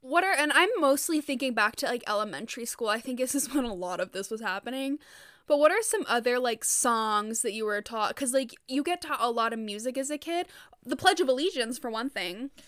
what 0.00 0.24
are 0.24 0.32
and 0.32 0.52
I'm 0.52 0.70
mostly 0.78 1.20
thinking 1.20 1.54
back 1.54 1.76
to 1.76 1.86
like 1.86 2.02
elementary 2.08 2.64
school. 2.64 2.88
I 2.88 3.00
think 3.00 3.18
this 3.18 3.34
is 3.34 3.50
when 3.54 3.64
a 3.64 3.74
lot 3.74 4.00
of 4.00 4.12
this 4.12 4.30
was 4.30 4.40
happening. 4.40 4.98
But 5.46 5.58
what 5.58 5.70
are 5.72 5.82
some 5.82 6.04
other 6.08 6.38
like 6.38 6.64
songs 6.64 7.42
that 7.42 7.52
you 7.52 7.64
were 7.66 7.82
taught? 7.82 8.14
Because 8.14 8.32
like 8.32 8.54
you 8.68 8.82
get 8.82 9.02
taught 9.02 9.20
a 9.20 9.30
lot 9.30 9.52
of 9.52 9.58
music 9.58 9.98
as 9.98 10.10
a 10.10 10.18
kid. 10.18 10.46
The 10.84 10.96
Pledge 10.96 11.20
of 11.20 11.28
Allegiance, 11.28 11.78
for 11.78 11.90
one 11.90 12.10
thing. 12.10 12.50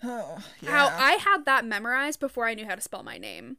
Oh, 0.00 0.38
yeah. 0.60 0.70
How 0.70 0.86
I 0.96 1.12
had 1.14 1.44
that 1.46 1.64
memorized 1.64 2.20
before 2.20 2.46
I 2.46 2.54
knew 2.54 2.66
how 2.66 2.76
to 2.76 2.80
spell 2.80 3.02
my 3.02 3.18
name. 3.18 3.56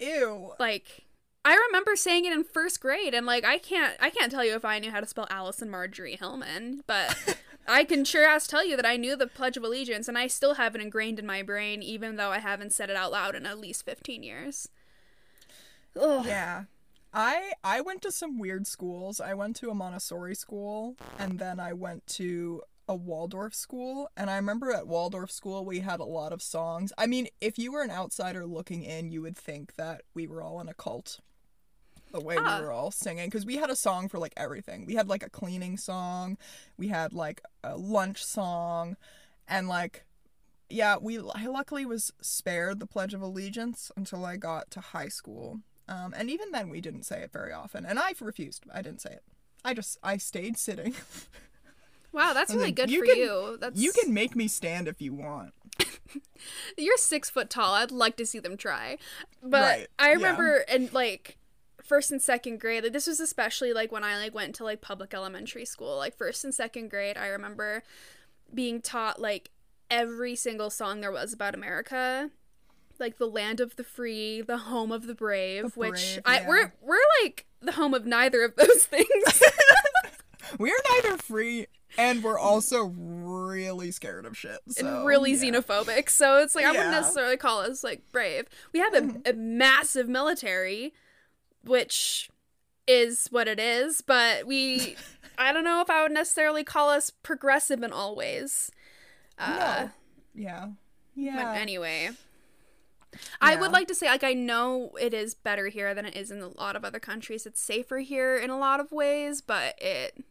Ew. 0.00 0.52
Like 0.58 1.06
I 1.44 1.54
remember 1.68 1.94
saying 1.96 2.24
it 2.24 2.32
in 2.32 2.42
first 2.44 2.80
grade 2.80 3.14
and 3.14 3.24
like 3.24 3.44
I 3.44 3.58
can't 3.58 3.96
I 4.00 4.10
can't 4.10 4.30
tell 4.32 4.44
you 4.44 4.54
if 4.54 4.64
I 4.64 4.78
knew 4.80 4.90
how 4.90 5.00
to 5.00 5.06
spell 5.06 5.26
Allison 5.30 5.70
Marjorie 5.70 6.16
Hillman, 6.16 6.82
but 6.86 7.16
I 7.68 7.84
can 7.84 8.04
sure 8.06 8.26
as 8.26 8.46
tell 8.46 8.64
you 8.64 8.76
that 8.76 8.86
I 8.86 8.96
knew 8.96 9.14
the 9.14 9.26
Pledge 9.26 9.58
of 9.58 9.62
Allegiance 9.62 10.08
and 10.08 10.16
I 10.16 10.26
still 10.26 10.54
have 10.54 10.74
it 10.74 10.80
ingrained 10.80 11.18
in 11.18 11.26
my 11.26 11.42
brain 11.42 11.82
even 11.82 12.16
though 12.16 12.30
I 12.30 12.38
haven't 12.38 12.72
said 12.72 12.88
it 12.88 12.96
out 12.96 13.12
loud 13.12 13.34
in 13.34 13.44
at 13.44 13.58
least 13.58 13.84
15 13.84 14.22
years. 14.22 14.70
Ugh. 16.00 16.24
Yeah. 16.26 16.64
I 17.12 17.52
I 17.62 17.82
went 17.82 18.00
to 18.02 18.12
some 18.12 18.38
weird 18.38 18.66
schools. 18.66 19.20
I 19.20 19.34
went 19.34 19.56
to 19.56 19.70
a 19.70 19.74
Montessori 19.74 20.34
school 20.34 20.96
and 21.18 21.38
then 21.38 21.60
I 21.60 21.74
went 21.74 22.06
to 22.08 22.62
a 22.88 22.96
Waldorf 22.96 23.54
school 23.54 24.08
and 24.16 24.30
I 24.30 24.36
remember 24.36 24.72
at 24.72 24.88
Waldorf 24.88 25.30
school 25.30 25.62
we 25.62 25.80
had 25.80 26.00
a 26.00 26.04
lot 26.04 26.32
of 26.32 26.40
songs. 26.40 26.92
I 26.96 27.06
mean, 27.06 27.28
if 27.40 27.58
you 27.58 27.72
were 27.72 27.82
an 27.82 27.90
outsider 27.90 28.46
looking 28.46 28.82
in, 28.82 29.10
you 29.10 29.20
would 29.20 29.36
think 29.36 29.74
that 29.76 30.02
we 30.14 30.26
were 30.26 30.42
all 30.42 30.58
in 30.60 30.68
a 30.68 30.74
cult. 30.74 31.20
The 32.12 32.20
way 32.20 32.36
Ah. 32.38 32.58
we 32.60 32.64
were 32.66 32.72
all 32.72 32.90
singing 32.90 33.26
because 33.28 33.44
we 33.44 33.56
had 33.56 33.70
a 33.70 33.76
song 33.76 34.08
for 34.08 34.18
like 34.18 34.32
everything. 34.36 34.86
We 34.86 34.94
had 34.94 35.08
like 35.08 35.22
a 35.22 35.30
cleaning 35.30 35.76
song, 35.76 36.38
we 36.76 36.88
had 36.88 37.12
like 37.12 37.42
a 37.62 37.76
lunch 37.76 38.24
song 38.24 38.96
and 39.46 39.68
like 39.68 40.04
yeah, 40.70 40.96
we 41.00 41.18
I 41.18 41.46
luckily 41.46 41.86
was 41.86 42.12
spared 42.20 42.78
the 42.78 42.86
Pledge 42.86 43.14
of 43.14 43.22
Allegiance 43.22 43.90
until 43.96 44.24
I 44.26 44.36
got 44.36 44.70
to 44.72 44.80
high 44.80 45.08
school. 45.08 45.60
Um, 45.88 46.12
and 46.14 46.28
even 46.28 46.50
then, 46.52 46.68
we 46.68 46.82
didn't 46.82 47.04
say 47.04 47.22
it 47.22 47.32
very 47.32 47.50
often, 47.54 47.86
and 47.86 47.98
I 47.98 48.12
refused. 48.20 48.64
I 48.70 48.82
didn't 48.82 49.00
say 49.00 49.12
it. 49.12 49.22
I 49.64 49.72
just 49.72 49.96
I 50.02 50.18
stayed 50.18 50.58
sitting. 50.58 50.94
Wow, 52.12 52.32
that's 52.32 52.50
really 52.52 52.66
like, 52.68 52.74
good 52.74 52.90
you 52.90 53.00
for 53.00 53.06
can- 53.06 53.16
you. 53.18 53.58
That's 53.60 53.78
you 53.78 53.92
can 53.92 54.14
make 54.14 54.34
me 54.34 54.48
stand 54.48 54.88
if 54.88 55.00
you 55.02 55.12
want. 55.12 55.52
You're 56.76 56.96
six 56.96 57.28
foot 57.30 57.50
tall. 57.50 57.74
I'd 57.74 57.90
like 57.90 58.16
to 58.16 58.26
see 58.26 58.38
them 58.38 58.56
try. 58.56 58.96
But 59.42 59.60
Right, 59.62 59.86
I 59.98 60.08
yeah. 60.08 60.14
remember 60.14 60.64
in 60.72 60.88
like 60.92 61.36
first 61.88 62.12
and 62.12 62.20
second 62.22 62.60
grade, 62.60 62.84
like 62.84 62.92
this 62.92 63.06
was 63.06 63.18
especially 63.18 63.72
like 63.72 63.90
when 63.90 64.04
I 64.04 64.18
like 64.18 64.34
went 64.34 64.54
to 64.56 64.64
like 64.64 64.80
public 64.80 65.14
elementary 65.14 65.64
school. 65.64 65.96
Like 65.96 66.16
first 66.16 66.44
and 66.44 66.54
second 66.54 66.90
grade, 66.90 67.16
I 67.16 67.28
remember 67.28 67.82
being 68.54 68.80
taught 68.80 69.20
like 69.20 69.50
every 69.90 70.36
single 70.36 70.70
song 70.70 71.00
there 71.00 71.10
was 71.12 71.32
about 71.32 71.54
America. 71.54 72.30
Like 73.00 73.18
the 73.18 73.26
land 73.26 73.60
of 73.60 73.76
the 73.76 73.84
free, 73.84 74.42
the 74.42 74.58
home 74.58 74.92
of 74.92 75.06
the 75.06 75.14
brave, 75.14 75.74
The 75.74 75.80
which 75.80 76.18
I 76.24 76.40
yeah. 76.40 76.48
we're 76.48 76.72
we're 76.82 76.98
like 77.22 77.46
the 77.60 77.72
home 77.72 77.94
of 77.94 78.06
neither 78.06 78.44
of 78.44 78.56
those 78.56 78.84
things. 78.86 79.42
We're 80.58 80.80
neither 80.90 81.18
free, 81.18 81.66
and 81.98 82.22
we're 82.22 82.38
also 82.38 82.84
really 82.94 83.90
scared 83.90 84.24
of 84.24 84.36
shit. 84.36 84.58
So, 84.68 84.86
and 84.86 85.06
really 85.06 85.32
yeah. 85.32 85.42
xenophobic. 85.42 86.08
So 86.08 86.38
it's 86.38 86.54
like 86.54 86.64
I 86.64 86.70
wouldn't 86.70 86.90
necessarily 86.90 87.36
call 87.36 87.60
us 87.60 87.84
like 87.84 88.02
brave. 88.12 88.46
We 88.72 88.80
have 88.80 88.94
a, 88.94 89.00
mm-hmm. 89.00 89.20
a 89.26 89.32
massive 89.34 90.08
military, 90.08 90.94
which 91.68 92.30
is 92.86 93.28
what 93.30 93.46
it 93.48 93.60
is, 93.60 94.00
but 94.00 94.46
we 94.46 94.96
I 95.38 95.52
don't 95.52 95.64
know 95.64 95.80
if 95.80 95.90
I 95.90 96.02
would 96.02 96.12
necessarily 96.12 96.64
call 96.64 96.90
us 96.90 97.10
progressive 97.10 97.82
in 97.82 97.92
all 97.92 98.16
ways. 98.16 98.70
Uh, 99.38 99.56
No. 99.56 99.90
Yeah. 100.34 100.66
But 101.14 101.22
Yeah. 101.22 101.54
anyway. 101.54 102.10
I 103.40 103.56
would 103.56 103.72
like 103.72 103.88
to 103.88 103.94
say, 103.94 104.06
like, 104.06 104.22
I 104.22 104.34
know 104.34 104.90
it 105.00 105.14
is 105.14 105.34
better 105.34 105.68
here 105.68 105.94
than 105.94 106.04
it 106.04 106.14
is 106.16 106.30
in 106.30 106.40
a 106.40 106.48
lot 106.48 106.76
of 106.76 106.84
other 106.84 107.00
countries. 107.00 107.46
It's 107.46 107.60
safer 107.60 107.98
here 108.00 108.36
in 108.36 108.50
a 108.50 108.58
lot 108.58 108.80
of 108.80 108.92
ways, 108.92 109.40
but 109.40 109.80
it. 109.80 110.24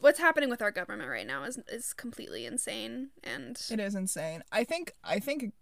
What's 0.00 0.18
happening 0.18 0.50
with 0.50 0.60
our 0.60 0.72
government 0.72 1.08
right 1.08 1.26
now 1.26 1.44
is 1.44 1.58
is 1.68 1.92
completely 1.92 2.44
insane, 2.46 3.10
and 3.22 3.60
It 3.70 3.80
is 3.80 3.94
insane. 3.94 4.42
I 4.52 4.64
think 4.64 4.92
I 5.02 5.18
think 5.18 5.52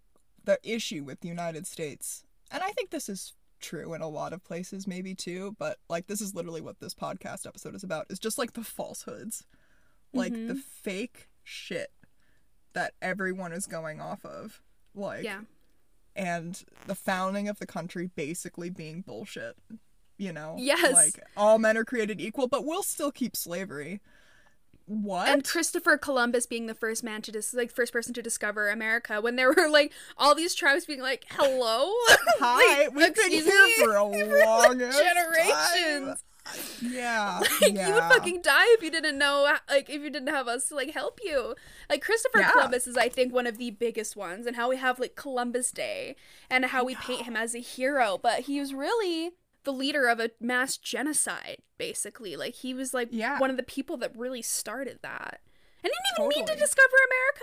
the 0.44 0.58
issue 0.64 1.04
with 1.04 1.20
the 1.20 1.28
United 1.28 1.66
States, 1.66 2.24
and 2.50 2.62
I 2.62 2.70
think 2.70 2.90
this 2.90 3.08
is 3.08 3.34
true 3.62 3.94
in 3.94 4.02
a 4.02 4.08
lot 4.08 4.32
of 4.32 4.44
places 4.44 4.86
maybe 4.86 5.14
too, 5.14 5.56
but 5.58 5.78
like 5.88 6.06
this 6.06 6.20
is 6.20 6.34
literally 6.34 6.60
what 6.60 6.80
this 6.80 6.94
podcast 6.94 7.46
episode 7.46 7.74
is 7.74 7.84
about, 7.84 8.06
is 8.10 8.18
just 8.18 8.38
like 8.38 8.52
the 8.52 8.64
falsehoods. 8.64 9.44
Like 10.14 10.32
the 10.34 10.38
mm-hmm. 10.38 10.58
fake 10.82 11.30
shit 11.42 11.90
that 12.74 12.92
everyone 13.00 13.52
is 13.52 13.66
going 13.66 13.98
off 13.98 14.24
of. 14.26 14.60
Like 14.94 15.24
yeah, 15.24 15.40
and 16.14 16.62
the 16.86 16.94
founding 16.94 17.48
of 17.48 17.58
the 17.58 17.66
country 17.66 18.10
basically 18.14 18.70
being 18.70 19.00
bullshit. 19.00 19.56
You 20.18 20.32
know? 20.32 20.56
Yes. 20.58 20.92
Like 20.92 21.18
all 21.36 21.58
men 21.58 21.76
are 21.76 21.84
created 21.84 22.20
equal, 22.20 22.46
but 22.46 22.64
we'll 22.64 22.82
still 22.82 23.10
keep 23.10 23.34
slavery. 23.34 24.00
What? 24.86 25.28
and 25.28 25.44
Christopher 25.44 25.96
Columbus 25.96 26.46
being 26.46 26.66
the 26.66 26.74
first 26.74 27.02
man 27.04 27.22
to 27.22 27.32
dis- 27.32 27.54
like 27.54 27.70
first 27.70 27.92
person 27.92 28.12
to 28.14 28.22
discover 28.22 28.68
America 28.68 29.20
when 29.20 29.36
there 29.36 29.52
were 29.52 29.68
like 29.68 29.92
all 30.16 30.34
these 30.34 30.54
tribes 30.54 30.84
being 30.86 31.00
like, 31.00 31.24
"Hello, 31.30 31.90
Hi, 32.40 32.84
Like, 32.84 32.94
we've 32.94 33.14
been 33.14 33.30
here 33.30 33.68
for 33.84 33.94
a 33.96 34.04
long 34.44 34.78
generations." 34.78 36.24
Yeah, 36.80 37.38
Like 37.62 37.72
yeah. 37.74 37.86
you 37.86 37.94
would 37.94 38.02
fucking 38.04 38.42
die 38.42 38.64
if 38.74 38.82
you 38.82 38.90
didn't 38.90 39.16
know 39.16 39.48
like 39.70 39.88
if 39.88 40.02
you 40.02 40.10
didn't 40.10 40.28
have 40.34 40.48
us 40.48 40.68
to 40.70 40.74
like 40.74 40.90
help 40.92 41.20
you. 41.22 41.54
Like 41.88 42.02
Christopher 42.02 42.40
Yeah. 42.40 42.50
Columbus 42.50 42.88
is 42.88 42.96
I 42.96 43.08
think 43.08 43.32
one 43.32 43.46
of 43.46 43.58
the 43.58 43.70
biggest 43.70 44.16
ones 44.16 44.44
and 44.46 44.56
how 44.56 44.68
we 44.68 44.76
have 44.76 44.98
like 44.98 45.14
Columbus 45.14 45.70
Day 45.70 46.16
and 46.50 46.64
how 46.66 46.84
we 46.84 46.96
paint 46.96 47.22
him 47.26 47.36
as 47.36 47.54
a 47.54 47.60
hero, 47.60 48.18
but 48.20 48.40
he 48.40 48.58
was 48.58 48.74
really 48.74 49.30
the 49.64 49.72
leader 49.72 50.06
of 50.08 50.20
a 50.20 50.30
mass 50.40 50.76
genocide 50.76 51.58
basically. 51.78 52.36
Like 52.36 52.54
he 52.54 52.74
was 52.74 52.94
like 52.94 53.08
Yeah. 53.10 53.38
one 53.38 53.50
of 53.50 53.56
the 53.56 53.62
people 53.62 53.96
that 53.98 54.16
really 54.16 54.42
started 54.42 54.98
that. 55.02 55.40
And 55.84 55.90
he 55.92 55.98
didn't 56.16 56.30
even 56.32 56.38
mean 56.38 56.46
to 56.46 56.60
discover 56.60 56.94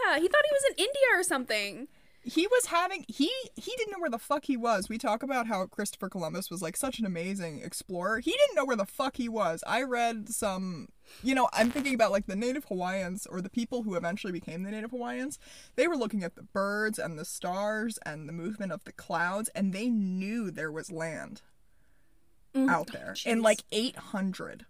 America. 0.04 0.22
He 0.22 0.28
thought 0.30 0.46
he 0.46 0.54
was 0.54 0.64
in 0.70 0.76
India 0.86 1.08
or 1.20 1.24
something. 1.24 1.88
he 2.24 2.48
was 2.48 2.66
having 2.68 3.06
he 3.08 3.32
he 3.56 3.74
didn't 3.78 3.92
know 3.92 4.00
where 4.00 4.10
the 4.10 4.18
fuck 4.18 4.46
he 4.46 4.56
was. 4.58 4.88
We 4.90 4.98
talk 4.98 5.24
about 5.24 5.48
how 5.48 5.66
Christopher 5.68 6.10
Columbus 6.10 6.50
was 6.50 6.62
like 6.62 6.76
such 6.78 7.00
an 7.00 7.06
amazing 7.06 7.62
explorer. 7.62 8.20
He 8.20 8.32
didn't 8.32 8.56
know 8.56 8.66
where 8.66 8.76
the 8.78 8.86
fuck 8.86 9.18
he 9.18 9.28
was. 9.30 9.64
I 9.68 9.84
read 9.84 10.30
some 10.30 10.88
you 11.24 11.34
know, 11.34 11.50
I'm 11.54 11.72
thinking 11.72 11.94
about 11.96 12.12
like 12.12 12.28
the 12.28 12.36
native 12.36 12.66
Hawaiians 12.66 13.26
or 13.26 13.42
the 13.42 13.50
people 13.50 13.84
who 13.84 13.96
eventually 13.96 14.32
became 14.34 14.64
the 14.64 14.72
native 14.72 14.92
Hawaiians. 14.92 15.40
They 15.76 15.88
were 15.88 15.98
looking 15.98 16.24
at 16.24 16.36
the 16.36 16.44
birds 16.44 17.00
and 17.00 17.18
the 17.18 17.26
stars 17.26 17.98
and 18.06 18.28
the 18.28 18.34
movement 18.34 18.72
of 18.74 18.84
the 18.84 18.92
clouds 18.94 19.50
and 19.56 19.74
they 19.74 19.90
knew 19.90 20.52
there 20.52 20.72
was 20.72 20.92
land 20.92 21.42
Mm-hmm. 22.56 22.70
out 22.70 22.92
there 22.92 23.16
in 23.26 23.40
jeez. 23.40 23.44
like 23.44 23.64
800. 23.72 24.66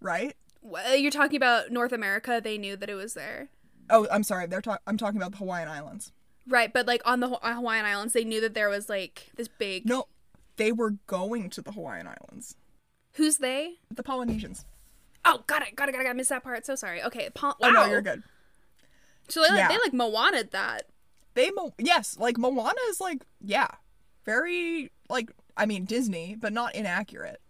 Right? 0.00 0.34
Wha- 0.60 0.92
You're 0.92 1.10
talking 1.10 1.36
about 1.36 1.70
North 1.70 1.92
America. 1.92 2.40
They 2.42 2.58
knew 2.58 2.76
that 2.76 2.90
it 2.90 2.94
was 2.94 3.14
there. 3.14 3.48
Oh, 3.90 4.06
I'm 4.12 4.22
sorry. 4.22 4.46
They're 4.46 4.60
talk- 4.60 4.82
I'm 4.86 4.96
talking 4.98 5.16
about 5.18 5.30
the 5.32 5.38
Hawaiian 5.38 5.68
Islands. 5.68 6.12
Right, 6.46 6.72
but 6.72 6.86
like 6.86 7.02
on 7.06 7.20
the 7.20 7.28
Haw- 7.28 7.54
Hawaiian 7.54 7.84
Islands, 7.86 8.12
they 8.14 8.24
knew 8.24 8.40
that 8.42 8.54
there 8.54 8.68
was 8.68 8.88
like 8.88 9.30
this 9.36 9.48
big. 9.48 9.86
No, 9.86 10.06
they 10.56 10.72
were 10.72 10.92
going 11.06 11.50
to 11.50 11.62
the 11.62 11.72
Hawaiian 11.72 12.06
Islands. 12.06 12.54
Who's 13.14 13.38
they? 13.38 13.74
The 13.90 14.02
Polynesians. 14.02 14.64
Oh, 15.24 15.42
got 15.46 15.62
it, 15.66 15.74
got 15.76 15.88
it, 15.88 15.92
got 15.92 16.00
it, 16.00 16.04
got 16.04 16.10
it. 16.10 16.16
Missed 16.16 16.30
that 16.30 16.42
part. 16.44 16.64
So 16.66 16.74
sorry. 16.74 17.02
Okay. 17.02 17.28
Wow. 17.42 17.54
Oh 17.62 17.70
no, 17.70 17.84
you're 17.86 18.00
good. 18.02 18.22
So 19.28 19.42
they, 19.42 19.48
like 19.48 19.58
Yeah. 19.58 19.68
they 19.68 19.78
like 19.78 19.92
Moana'd 19.92 20.50
that. 20.52 20.84
They 21.34 21.50
mo- 21.50 21.74
yes, 21.78 22.16
like 22.18 22.38
Moana 22.38 22.78
is 22.88 23.00
like 23.00 23.24
yeah, 23.42 23.68
very 24.24 24.90
like 25.08 25.30
I 25.58 25.66
mean 25.66 25.84
Disney, 25.84 26.34
but 26.34 26.52
not 26.52 26.74
inaccurate. 26.74 27.42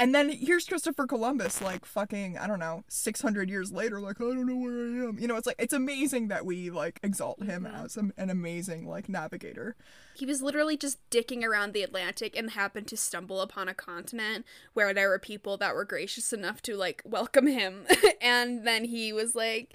And 0.00 0.14
then 0.14 0.30
here's 0.30 0.64
Christopher 0.64 1.06
Columbus, 1.06 1.60
like 1.60 1.84
fucking 1.84 2.38
I 2.38 2.46
don't 2.46 2.58
know, 2.58 2.84
six 2.88 3.20
hundred 3.20 3.50
years 3.50 3.70
later, 3.70 4.00
like 4.00 4.18
I 4.18 4.24
don't 4.24 4.46
know 4.46 4.56
where 4.56 4.72
I 4.72 5.08
am. 5.08 5.18
You 5.18 5.26
know, 5.28 5.36
it's 5.36 5.46
like 5.46 5.56
it's 5.58 5.74
amazing 5.74 6.28
that 6.28 6.46
we 6.46 6.70
like 6.70 6.98
exalt 7.02 7.42
him 7.42 7.66
as 7.66 7.98
an, 7.98 8.14
an 8.16 8.30
amazing 8.30 8.88
like 8.88 9.10
navigator. 9.10 9.76
He 10.14 10.24
was 10.24 10.40
literally 10.40 10.78
just 10.78 10.98
dicking 11.10 11.44
around 11.44 11.74
the 11.74 11.82
Atlantic 11.82 12.34
and 12.34 12.52
happened 12.52 12.86
to 12.86 12.96
stumble 12.96 13.42
upon 13.42 13.68
a 13.68 13.74
continent 13.74 14.46
where 14.72 14.94
there 14.94 15.10
were 15.10 15.18
people 15.18 15.58
that 15.58 15.74
were 15.74 15.84
gracious 15.84 16.32
enough 16.32 16.62
to 16.62 16.76
like 16.76 17.02
welcome 17.04 17.46
him. 17.46 17.84
and 18.22 18.66
then 18.66 18.84
he 18.86 19.12
was 19.12 19.34
like, 19.34 19.74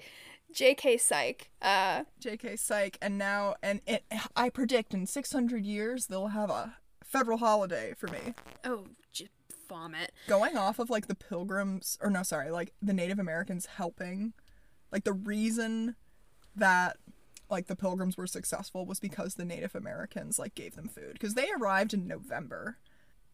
"J.K. 0.52 0.96
Psych." 0.96 1.50
Uh, 1.62 2.02
J.K. 2.18 2.56
Psych, 2.56 2.98
and 3.00 3.16
now 3.16 3.54
and 3.62 3.80
it, 3.86 4.02
I 4.34 4.50
predict 4.50 4.92
in 4.92 5.06
six 5.06 5.32
hundred 5.32 5.64
years 5.64 6.08
they'll 6.08 6.28
have 6.28 6.50
a 6.50 6.78
federal 7.06 7.38
holiday 7.38 7.94
for 7.96 8.08
me. 8.08 8.34
oh, 8.64 8.84
j- 9.12 9.28
vomit. 9.68 10.12
going 10.28 10.56
off 10.56 10.78
of 10.78 10.90
like 10.90 11.06
the 11.08 11.14
pilgrims 11.14 11.98
or 12.00 12.08
no 12.10 12.22
sorry 12.22 12.50
like 12.50 12.72
the 12.80 12.92
native 12.92 13.18
americans 13.18 13.66
helping 13.66 14.32
like 14.92 15.02
the 15.02 15.12
reason 15.12 15.96
that 16.54 16.96
like 17.50 17.66
the 17.66 17.74
pilgrims 17.74 18.16
were 18.16 18.26
successful 18.28 18.86
was 18.86 19.00
because 19.00 19.34
the 19.34 19.44
native 19.44 19.74
americans 19.74 20.38
like 20.38 20.54
gave 20.54 20.76
them 20.76 20.88
food 20.88 21.14
because 21.14 21.34
they 21.34 21.48
arrived 21.58 21.92
in 21.92 22.06
november 22.06 22.76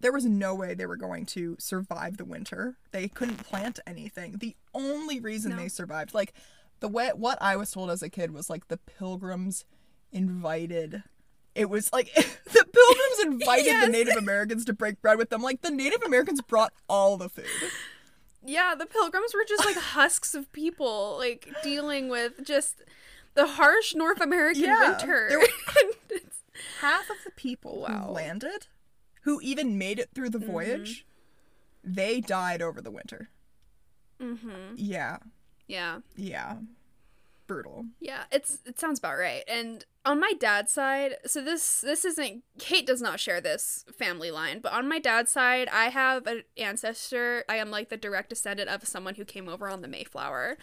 there 0.00 0.10
was 0.12 0.24
no 0.24 0.54
way 0.54 0.72
they 0.72 0.86
were 0.86 0.96
going 0.96 1.26
to 1.26 1.54
survive 1.58 2.16
the 2.16 2.24
winter 2.24 2.76
they 2.92 3.08
couldn't 3.08 3.44
plant 3.44 3.78
anything 3.86 4.38
the 4.38 4.56
only 4.72 5.20
reason 5.20 5.50
No. 5.50 5.56
they 5.58 5.68
survived 5.68 6.14
like 6.14 6.32
the 6.80 6.88
way 6.88 7.10
what 7.14 7.36
i 7.42 7.56
was 7.56 7.70
told 7.70 7.90
as 7.90 8.02
a 8.02 8.08
kid 8.08 8.30
was 8.32 8.48
like 8.48 8.68
the 8.68 8.78
pilgrims 8.78 9.66
invited 10.10 11.02
it 11.54 11.68
was 11.68 11.92
like 11.92 12.12
the 12.14 12.64
pilgrims 12.72 13.01
invited 13.22 13.66
Yes. 13.66 13.84
the 13.86 13.90
native 13.92 14.16
americans 14.16 14.64
to 14.66 14.72
break 14.72 15.00
bread 15.00 15.18
with 15.18 15.30
them 15.30 15.42
like 15.42 15.62
the 15.62 15.70
native 15.70 16.02
americans 16.02 16.40
brought 16.42 16.72
all 16.88 17.16
the 17.16 17.28
food 17.28 17.46
Yeah, 18.44 18.74
the 18.76 18.86
pilgrims 18.86 19.32
were 19.34 19.44
just 19.48 19.64
like 19.64 19.76
husks 19.94 20.34
of 20.34 20.50
people, 20.52 21.14
like 21.16 21.48
dealing 21.62 22.08
with 22.08 22.44
just 22.44 22.82
the 23.34 23.46
harsh 23.46 23.94
North 23.94 24.20
American 24.20 24.64
Yeah, 24.64 24.90
winter. 24.90 25.28
were- 25.38 26.18
half 26.80 27.08
of 27.08 27.16
the 27.24 27.30
people 27.30 27.82
Wow. 27.82 28.06
who 28.08 28.12
landed, 28.12 28.66
who 29.22 29.40
even 29.42 29.78
made 29.78 30.00
it 30.00 30.10
through 30.12 30.30
the 30.30 30.40
voyage, 30.40 31.06
they 31.84 32.20
died 32.20 32.60
over 32.60 32.80
the 32.80 32.90
winter. 32.90 33.30
mm-hmm. 34.20 34.74
Yeah, 34.76 35.18
Yeah. 35.68 36.00
yeah, 36.16 36.56
brutal. 37.52 37.86
Yeah, 38.00 38.24
it's 38.30 38.58
it 38.64 38.78
sounds 38.78 38.98
about 38.98 39.18
right. 39.18 39.42
And 39.46 39.84
on 40.04 40.18
my 40.18 40.32
dad's 40.38 40.72
side, 40.72 41.16
so 41.26 41.42
this 41.42 41.80
this 41.80 42.04
isn't 42.04 42.42
Kate 42.58 42.86
does 42.86 43.02
not 43.02 43.20
share 43.20 43.40
this 43.40 43.84
family 43.96 44.30
line, 44.30 44.60
but 44.60 44.72
on 44.72 44.88
my 44.88 44.98
dad's 44.98 45.30
side, 45.30 45.68
I 45.72 45.86
have 45.86 46.26
an 46.26 46.42
ancestor. 46.56 47.44
I 47.48 47.56
am 47.56 47.70
like 47.70 47.88
the 47.88 47.96
direct 47.96 48.30
descendant 48.30 48.68
of 48.68 48.86
someone 48.86 49.16
who 49.16 49.24
came 49.24 49.48
over 49.48 49.68
on 49.68 49.82
the 49.82 49.88
Mayflower. 49.88 50.56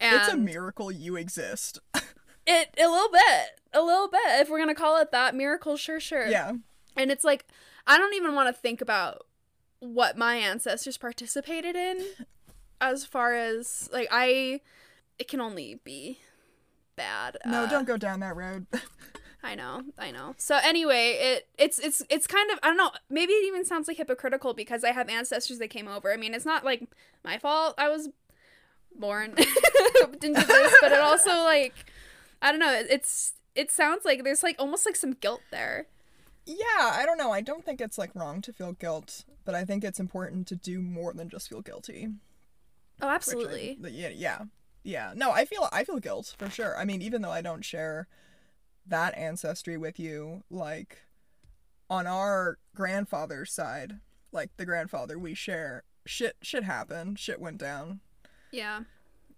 And 0.00 0.16
it's 0.16 0.32
a 0.32 0.36
miracle 0.36 0.90
you 0.90 1.16
exist. 1.16 1.78
it 2.46 2.74
a 2.78 2.88
little 2.88 3.10
bit, 3.10 3.60
a 3.72 3.82
little 3.82 4.08
bit. 4.08 4.20
If 4.40 4.48
we're 4.48 4.58
gonna 4.58 4.74
call 4.74 5.00
it 5.00 5.12
that, 5.12 5.34
miracle, 5.34 5.76
sure, 5.76 6.00
sure. 6.00 6.26
yeah, 6.26 6.52
And 6.96 7.10
it's 7.10 7.24
like 7.24 7.46
I 7.86 7.98
don't 7.98 8.14
even 8.14 8.34
want 8.34 8.54
to 8.54 8.60
think 8.60 8.80
about 8.80 9.26
what 9.80 10.16
my 10.16 10.36
ancestors 10.36 10.98
participated 10.98 11.74
in 11.74 12.04
as 12.80 13.04
far 13.04 13.34
as 13.34 13.88
like 13.92 14.08
I 14.10 14.60
it 15.18 15.28
can 15.28 15.40
only 15.40 15.80
be 15.84 16.18
bad. 17.00 17.38
no, 17.46 17.64
Uh, 17.64 17.66
don't 17.70 17.86
go 17.86 17.96
down 17.96 18.20
that 18.20 18.36
road. 18.36 18.66
I 19.42 19.54
know, 19.54 19.82
I 19.98 20.10
know. 20.10 20.34
So 20.36 20.58
anyway, 20.62 21.16
it 21.18 21.48
it's 21.58 21.78
it's 21.78 22.02
it's 22.10 22.26
kind 22.26 22.50
of 22.50 22.58
I 22.62 22.66
don't 22.68 22.76
know. 22.76 22.90
Maybe 23.08 23.32
it 23.32 23.46
even 23.46 23.64
sounds 23.64 23.88
like 23.88 23.96
hypocritical 23.96 24.52
because 24.54 24.84
I 24.84 24.92
have 24.92 25.08
ancestors 25.08 25.58
that 25.60 25.68
came 25.70 25.88
over. 25.88 26.12
I 26.12 26.16
mean, 26.18 26.34
it's 26.34 26.44
not 26.44 26.62
like 26.64 26.82
my 27.24 27.38
fault. 27.38 27.74
I 27.78 27.88
was 27.88 28.10
born 28.94 29.30
into 30.22 30.44
this, 30.46 30.74
but 30.82 30.92
it 30.92 31.00
also 31.00 31.30
like 31.44 31.74
I 32.42 32.50
don't 32.50 32.60
know. 32.60 32.82
It's 32.90 33.32
it 33.54 33.70
sounds 33.70 34.04
like 34.04 34.24
there's 34.24 34.42
like 34.42 34.56
almost 34.58 34.84
like 34.84 34.96
some 34.96 35.12
guilt 35.12 35.40
there. 35.50 35.86
yeah, 36.44 36.90
I 37.00 37.04
don't 37.06 37.16
know. 37.18 37.32
I 37.32 37.40
don't 37.40 37.64
think 37.64 37.80
it's 37.80 37.96
like 37.96 38.10
wrong 38.14 38.42
to 38.42 38.52
feel 38.52 38.72
guilt, 38.72 39.24
but 39.46 39.54
I 39.54 39.64
think 39.64 39.84
it's 39.84 40.00
important 40.00 40.46
to 40.48 40.56
do 40.56 40.82
more 40.82 41.14
than 41.14 41.30
just 41.30 41.48
feel 41.48 41.62
guilty. 41.62 42.08
Oh, 43.00 43.06
which 43.06 43.12
I- 43.12 43.14
absolutely. 43.14 43.78
yeah, 43.90 44.10
yeah, 44.14 44.38
yeah. 44.82 45.12
No, 45.14 45.30
I 45.30 45.44
feel 45.44 45.68
I 45.72 45.84
feel 45.84 45.98
guilt 45.98 46.34
for 46.38 46.48
sure. 46.50 46.76
I 46.76 46.84
mean, 46.84 47.02
even 47.02 47.22
though 47.22 47.30
I 47.30 47.42
don't 47.42 47.64
share 47.64 48.08
that 48.86 49.16
ancestry 49.16 49.76
with 49.76 49.98
you, 50.00 50.42
like 50.50 50.98
on 51.88 52.06
our 52.06 52.58
grandfather's 52.74 53.52
side, 53.52 54.00
like 54.32 54.50
the 54.56 54.64
grandfather 54.66 55.18
we 55.18 55.34
share, 55.34 55.82
shit 56.06 56.36
shit 56.42 56.64
happened, 56.64 57.18
shit 57.18 57.40
went 57.40 57.58
down, 57.58 58.00
Yeah. 58.52 58.82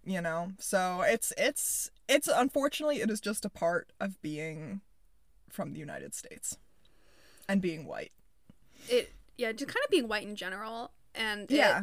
you 0.04 0.20
know. 0.20 0.52
So 0.58 1.02
it's 1.02 1.32
it's 1.36 1.90
it's 2.08 2.28
unfortunately 2.28 3.00
it 3.00 3.10
is 3.10 3.20
just 3.20 3.44
a 3.44 3.50
part 3.50 3.92
of 4.00 4.20
being 4.22 4.80
from 5.50 5.72
the 5.72 5.80
United 5.80 6.14
States 6.14 6.56
and 7.48 7.60
being 7.60 7.84
white. 7.86 8.12
It 8.88 9.12
yeah, 9.36 9.52
just 9.52 9.68
kind 9.68 9.84
of 9.84 9.90
being 9.90 10.08
white 10.08 10.26
in 10.26 10.36
general 10.36 10.92
and 11.14 11.50
it- 11.50 11.56
Yeah. 11.56 11.82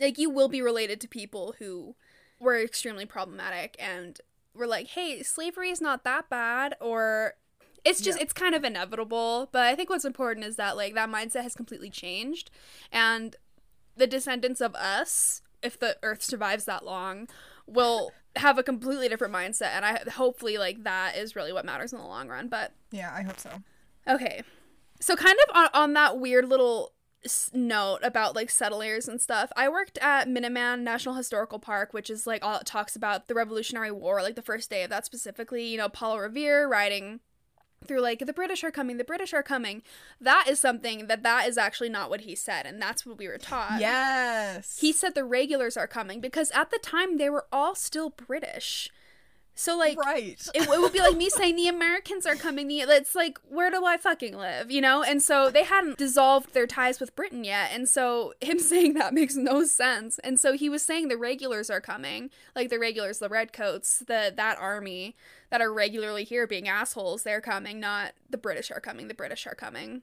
like 0.00 0.16
you 0.18 0.30
will 0.30 0.48
be 0.48 0.62
related 0.62 1.00
to 1.02 1.08
people 1.08 1.54
who 1.58 1.94
were 2.40 2.60
extremely 2.60 3.06
problematic 3.06 3.76
and 3.78 4.20
were 4.54 4.66
like, 4.66 4.88
"Hey, 4.88 5.22
slavery 5.22 5.70
is 5.70 5.80
not 5.80 6.04
that 6.04 6.28
bad," 6.28 6.76
or 6.80 7.34
it's 7.84 8.00
just 8.00 8.18
Yeah. 8.18 8.24
it's 8.24 8.32
kind 8.32 8.54
of 8.54 8.64
inevitable. 8.64 9.48
But 9.52 9.62
I 9.62 9.74
think 9.74 9.88
what's 9.90 10.04
important 10.04 10.44
is 10.46 10.56
that 10.56 10.76
like 10.76 10.94
that 10.94 11.08
mindset 11.08 11.42
has 11.42 11.54
completely 11.54 11.90
changed, 11.90 12.50
and 12.92 13.36
the 13.96 14.06
descendants 14.06 14.60
of 14.60 14.74
us, 14.76 15.42
if 15.62 15.78
the 15.78 15.96
Earth 16.02 16.22
survives 16.22 16.64
that 16.66 16.84
long, 16.84 17.28
will 17.66 18.12
have 18.36 18.58
a 18.58 18.62
completely 18.62 19.08
different 19.08 19.34
mindset. 19.34 19.70
And 19.74 19.84
I 19.84 19.98
hopefully 20.10 20.56
like 20.58 20.84
that 20.84 21.16
is 21.16 21.34
really 21.34 21.52
what 21.52 21.64
matters 21.64 21.92
in 21.92 21.98
the 21.98 22.04
long 22.06 22.28
run. 22.28 22.48
But 22.48 22.72
Yeah, 22.92 23.12
I 23.14 23.22
hope 23.22 23.38
so. 23.40 23.50
Okay. 24.06 24.42
So 25.00 25.16
kind 25.16 25.36
of 25.48 25.56
on, 25.56 25.68
on 25.74 25.92
that 25.94 26.18
weird 26.18 26.48
little 26.48 26.92
note 27.52 28.00
about 28.02 28.34
like 28.34 28.50
settlers 28.50 29.08
and 29.08 29.20
stuff, 29.20 29.50
I 29.56 29.68
worked 29.68 29.98
at 29.98 30.28
Minuteman 30.28 30.80
National 30.80 31.14
Historical 31.14 31.58
Park, 31.58 31.92
which 31.92 32.10
is 32.10 32.26
like 32.26 32.44
all 32.44 32.58
it 32.58 32.66
talks 32.66 32.96
about 32.96 33.28
the 33.28 33.34
Revolutionary 33.34 33.90
War, 33.90 34.22
like 34.22 34.36
the 34.36 34.42
first 34.42 34.70
day 34.70 34.82
of 34.82 34.90
that 34.90 35.06
specifically, 35.06 35.64
you 35.64 35.78
know, 35.78 35.88
Paul 35.88 36.18
Revere 36.18 36.68
riding 36.68 37.20
through 37.86 38.00
like 38.00 38.20
the 38.20 38.32
British 38.32 38.64
are 38.64 38.70
coming, 38.70 38.96
the 38.96 39.04
British 39.04 39.32
are 39.32 39.42
coming. 39.42 39.82
That 40.20 40.46
is 40.48 40.58
something 40.58 41.06
that 41.06 41.22
that 41.22 41.48
is 41.48 41.58
actually 41.58 41.88
not 41.88 42.10
what 42.10 42.22
he 42.22 42.34
said 42.34 42.66
and 42.66 42.80
that's 42.80 43.06
what 43.06 43.18
we 43.18 43.28
were 43.28 43.38
taught. 43.38 43.80
Yes. 43.80 44.78
He 44.80 44.92
said 44.92 45.14
the 45.14 45.24
regulars 45.24 45.76
are 45.76 45.86
coming 45.86 46.20
because 46.20 46.50
at 46.52 46.70
the 46.70 46.78
time 46.78 47.18
they 47.18 47.30
were 47.30 47.46
all 47.52 47.74
still 47.74 48.10
British. 48.10 48.90
So 49.58 49.76
like 49.76 49.98
right. 49.98 50.40
it, 50.54 50.68
it 50.68 50.80
would 50.80 50.92
be 50.92 51.00
like 51.00 51.16
me 51.16 51.28
saying 51.30 51.56
the 51.56 51.66
Americans 51.66 52.26
are 52.26 52.36
coming. 52.36 52.68
The 52.68 52.82
it's 52.82 53.16
like 53.16 53.40
where 53.48 53.72
do 53.72 53.84
I 53.84 53.96
fucking 53.96 54.36
live, 54.36 54.70
you 54.70 54.80
know? 54.80 55.02
And 55.02 55.20
so 55.20 55.50
they 55.50 55.64
hadn't 55.64 55.98
dissolved 55.98 56.54
their 56.54 56.68
ties 56.68 57.00
with 57.00 57.16
Britain 57.16 57.42
yet, 57.42 57.70
and 57.72 57.88
so 57.88 58.34
him 58.40 58.58
saying 58.60 58.94
that 58.94 59.14
makes 59.14 59.34
no 59.34 59.64
sense. 59.64 60.20
And 60.20 60.38
so 60.38 60.52
he 60.52 60.68
was 60.68 60.84
saying 60.84 61.08
the 61.08 61.16
regulars 61.16 61.70
are 61.70 61.80
coming, 61.80 62.30
like 62.54 62.68
the 62.68 62.78
regulars, 62.78 63.18
the 63.18 63.28
redcoats, 63.28 63.98
the 63.98 64.32
that 64.36 64.58
army 64.60 65.16
that 65.50 65.60
are 65.60 65.72
regularly 65.72 66.22
here 66.22 66.46
being 66.46 66.68
assholes. 66.68 67.24
They're 67.24 67.40
coming, 67.40 67.80
not 67.80 68.12
the 68.30 68.38
British 68.38 68.70
are 68.70 68.80
coming. 68.80 69.08
The 69.08 69.14
British 69.14 69.44
are 69.44 69.56
coming, 69.56 70.02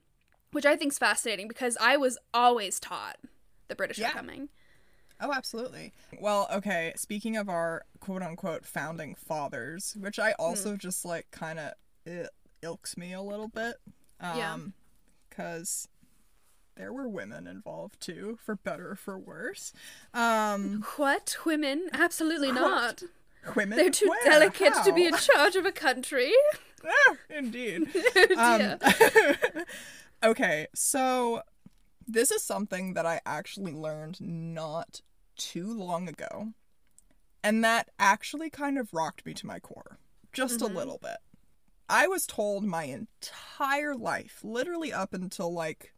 which 0.51 0.65
I 0.65 0.75
think 0.75 0.91
is 0.91 0.99
fascinating 0.99 1.47
because 1.47 1.77
I 1.79 1.95
was 1.95 2.17
always 2.33 2.77
taught 2.77 3.19
the 3.69 3.75
British 3.75 3.99
Yeah. 3.99 4.09
are 4.09 4.13
coming. 4.13 4.49
Oh, 5.21 5.31
absolutely. 5.33 5.93
Well, 6.19 6.47
okay, 6.53 6.93
speaking 6.97 7.37
of 7.37 7.47
our 7.49 7.83
quote 7.99 8.21
unquote 8.21 8.65
founding 8.65 9.15
fathers, 9.15 9.95
which 9.99 10.19
I 10.19 10.33
also 10.33 10.75
just 10.75 11.05
like 11.05 11.31
kind 11.31 11.57
of 11.59 11.73
it 12.05 12.29
ilks 12.61 12.97
me 12.97 13.13
a 13.13 13.21
little 13.21 13.47
bit. 13.47 13.75
Um, 14.19 14.37
Yeah. 14.37 14.57
Because 15.29 15.87
there 16.77 16.93
were 16.93 17.07
women 17.09 17.45
involved 17.47 17.99
too, 18.01 18.37
for 18.41 18.55
better 18.55 18.91
or 18.91 18.95
for 18.95 19.17
worse. 19.17 19.73
Um, 20.13 20.83
What 20.97 21.37
women? 21.45 21.89
Absolutely 21.93 22.51
not. 22.51 23.03
women. 23.55 23.77
They're 23.77 23.89
too 23.89 24.09
Where? 24.09 24.23
delicate 24.23 24.73
to 24.85 24.93
be 24.93 25.05
in 25.05 25.15
charge 25.15 25.55
of 25.55 25.65
a 25.65 25.71
country. 25.71 26.31
Ah, 26.85 27.15
Indeed. 27.29 27.87
Oh, 28.37 28.77
Um, 29.55 29.63
okay, 30.23 30.67
so 30.73 31.41
this 32.07 32.31
is 32.31 32.43
something 32.43 32.93
that 32.93 33.05
I 33.05 33.21
actually 33.25 33.73
learned 33.73 34.19
not 34.21 35.01
too 35.35 35.73
long 35.73 36.07
ago, 36.07 36.53
and 37.43 37.63
that 37.63 37.89
actually 37.99 38.49
kind 38.49 38.77
of 38.77 38.93
rocked 38.93 39.25
me 39.25 39.33
to 39.35 39.47
my 39.47 39.59
core, 39.59 39.99
just 40.31 40.59
Mhm. 40.59 40.69
a 40.69 40.73
little 40.73 40.97
bit. 40.97 41.17
I 41.87 42.07
was 42.07 42.25
told 42.25 42.63
my 42.63 42.85
entire 42.85 43.95
life, 43.95 44.43
literally 44.43 44.91
up 44.91 45.13
until 45.13 45.53
like 45.53 45.93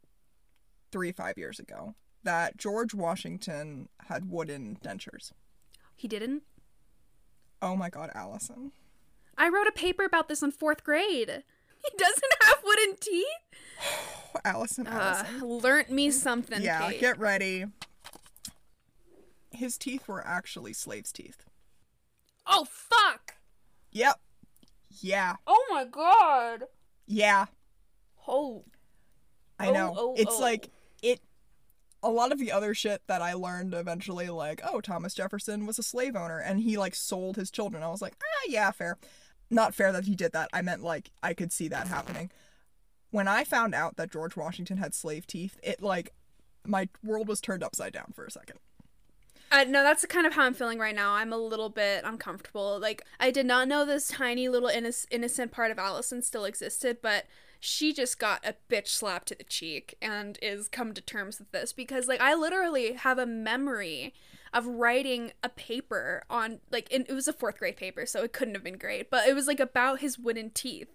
three, 0.90 1.12
five 1.12 1.38
years 1.38 1.58
ago, 1.58 1.94
that 2.22 2.56
George 2.56 2.92
Washington 2.94 3.88
had 4.08 4.30
wooden 4.30 4.76
dentures. 4.76 5.32
He 5.96 6.08
didn't. 6.08 6.42
Oh 7.62 7.74
my 7.76 7.90
god, 7.90 8.10
Allison. 8.14 8.72
I 9.36 9.48
wrote 9.48 9.66
a 9.68 9.72
paper 9.72 10.04
about 10.04 10.28
this 10.28 10.42
in 10.42 10.50
fourth 10.50 10.84
grade. 10.84 11.44
He 11.82 11.96
doesn't 11.96 12.34
have 12.42 12.56
wooden 12.64 12.96
teeth. 13.00 13.24
Oh, 14.34 14.40
Allison, 14.44 14.86
Allison. 14.86 15.42
Uh, 15.42 15.44
learnt 15.44 15.90
me 15.90 16.10
something. 16.10 16.60
yeah, 16.62 16.90
Kate. 16.90 17.00
get 17.00 17.18
ready. 17.18 17.66
His 19.50 19.78
teeth 19.78 20.06
were 20.06 20.24
actually 20.26 20.72
slaves' 20.72 21.12
teeth. 21.12 21.44
Oh 22.46 22.64
fuck! 22.70 23.34
Yep. 23.92 24.20
Yeah. 25.00 25.36
Oh 25.46 25.64
my 25.70 25.84
god! 25.84 26.64
Yeah. 27.06 27.46
Oh. 28.26 28.64
I 29.58 29.68
Oh, 29.68 29.72
know. 29.72 29.94
oh, 29.96 30.14
it's 30.16 30.36
oh. 30.36 30.40
like 30.40 30.70
it 31.02 31.20
a 32.02 32.10
lot 32.10 32.30
of 32.30 32.38
the 32.38 32.52
other 32.52 32.74
shit 32.74 33.02
that 33.08 33.20
I 33.22 33.32
learned 33.32 33.74
eventually 33.74 34.28
like, 34.28 34.60
oh, 34.64 34.80
Thomas 34.80 35.14
Jefferson 35.14 35.66
was 35.66 35.78
a 35.80 35.82
slave 35.82 36.14
owner 36.14 36.38
and 36.38 36.60
he 36.60 36.76
like 36.76 36.94
sold 36.94 37.34
his 37.36 37.50
children. 37.50 37.82
I 37.82 37.88
was 37.88 38.00
like, 38.02 38.14
"Ah, 38.22 38.46
yeah, 38.48 38.70
fair." 38.70 38.98
Not 39.50 39.74
fair 39.74 39.92
that 39.92 40.04
he 40.04 40.14
did 40.14 40.32
that. 40.32 40.50
I 40.52 40.62
meant 40.62 40.82
like 40.82 41.10
I 41.22 41.34
could 41.34 41.52
see 41.52 41.68
that 41.68 41.88
happening. 41.88 42.30
When 43.10 43.26
I 43.26 43.44
found 43.44 43.74
out 43.74 43.96
that 43.96 44.12
George 44.12 44.36
Washington 44.36 44.76
had 44.76 44.94
slave 44.94 45.26
teeth, 45.26 45.58
it 45.62 45.82
like 45.82 46.12
my 46.66 46.88
world 47.02 47.28
was 47.28 47.40
turned 47.40 47.62
upside 47.62 47.92
down 47.92 48.12
for 48.14 48.24
a 48.24 48.30
second. 48.30 48.58
Uh, 49.50 49.64
no, 49.64 49.82
that's 49.82 50.04
kind 50.06 50.26
of 50.26 50.34
how 50.34 50.42
I'm 50.42 50.52
feeling 50.52 50.78
right 50.78 50.94
now. 50.94 51.14
I'm 51.14 51.32
a 51.32 51.38
little 51.38 51.70
bit 51.70 52.04
uncomfortable. 52.04 52.78
Like, 52.78 53.02
I 53.18 53.30
did 53.30 53.46
not 53.46 53.66
know 53.66 53.86
this 53.86 54.08
tiny 54.08 54.48
little 54.48 54.68
inno- 54.68 55.06
innocent 55.10 55.52
part 55.52 55.70
of 55.70 55.78
Allison 55.78 56.20
still 56.20 56.44
existed, 56.44 56.98
but 57.00 57.24
she 57.58 57.94
just 57.94 58.18
got 58.18 58.46
a 58.46 58.54
bitch 58.70 58.88
slap 58.88 59.24
to 59.26 59.34
the 59.34 59.44
cheek 59.44 59.96
and 60.02 60.38
is 60.42 60.68
come 60.68 60.92
to 60.92 61.00
terms 61.00 61.38
with 61.38 61.50
this 61.50 61.72
because, 61.72 62.06
like, 62.06 62.20
I 62.20 62.34
literally 62.34 62.92
have 62.92 63.18
a 63.18 63.24
memory 63.24 64.12
of 64.52 64.66
writing 64.66 65.32
a 65.42 65.48
paper 65.48 66.22
on, 66.30 66.60
like, 66.70 66.88
and 66.92 67.06
it 67.08 67.12
was 67.12 67.28
a 67.28 67.32
fourth 67.32 67.58
grade 67.58 67.76
paper, 67.76 68.06
so 68.06 68.22
it 68.22 68.32
couldn't 68.32 68.54
have 68.54 68.64
been 68.64 68.78
great, 68.78 69.10
but 69.10 69.28
it 69.28 69.34
was, 69.34 69.46
like, 69.46 69.60
about 69.60 70.00
his 70.00 70.18
wooden 70.18 70.50
teeth. 70.50 70.88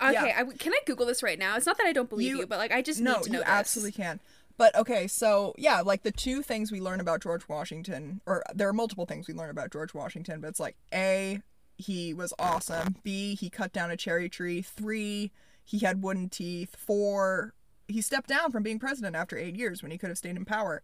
Okay, 0.00 0.12
Yeah. 0.12 0.34
I, 0.48 0.56
can 0.56 0.72
I 0.72 0.78
Google 0.86 1.06
this 1.06 1.22
right 1.22 1.38
now? 1.38 1.56
It's 1.56 1.66
not 1.66 1.76
that 1.78 1.86
I 1.86 1.92
don't 1.92 2.08
believe 2.08 2.28
you, 2.28 2.38
You- 2.40 2.46
but, 2.46 2.58
like, 2.58 2.72
I 2.72 2.82
just 2.82 3.00
no, 3.00 3.14
need 3.16 3.22
to 3.24 3.30
know 3.30 3.38
you 3.38 3.44
this. 3.44 3.48
absolutely 3.52 3.92
can. 3.92 4.20
But 4.56 4.74
okay, 4.74 5.06
so 5.06 5.54
yeah, 5.56 5.82
like 5.82 6.02
the 6.02 6.10
two 6.10 6.42
things 6.42 6.72
we 6.72 6.80
learn 6.80 6.98
about 6.98 7.22
George 7.22 7.48
Washington, 7.48 8.20
or 8.26 8.42
there 8.52 8.68
are 8.68 8.72
multiple 8.72 9.06
things 9.06 9.28
we 9.28 9.34
learn 9.34 9.50
about 9.50 9.70
George 9.70 9.94
Washington, 9.94 10.40
but 10.40 10.48
it's 10.48 10.58
like 10.58 10.74
A, 10.92 11.40
he 11.76 12.12
was 12.12 12.32
awesome. 12.40 12.96
B, 13.04 13.36
he 13.36 13.50
cut 13.50 13.72
down 13.72 13.92
a 13.92 13.96
cherry 13.96 14.28
tree. 14.28 14.60
Three, 14.62 15.30
he 15.64 15.78
had 15.78 16.02
wooden 16.02 16.28
teeth. 16.28 16.74
Four, 16.76 17.54
he 17.86 18.02
stepped 18.02 18.28
down 18.28 18.50
from 18.50 18.64
being 18.64 18.80
president 18.80 19.14
after 19.14 19.38
eight 19.38 19.54
years 19.54 19.80
when 19.80 19.92
he 19.92 19.98
could 19.98 20.08
have 20.08 20.18
stayed 20.18 20.34
in 20.36 20.44
power. 20.44 20.82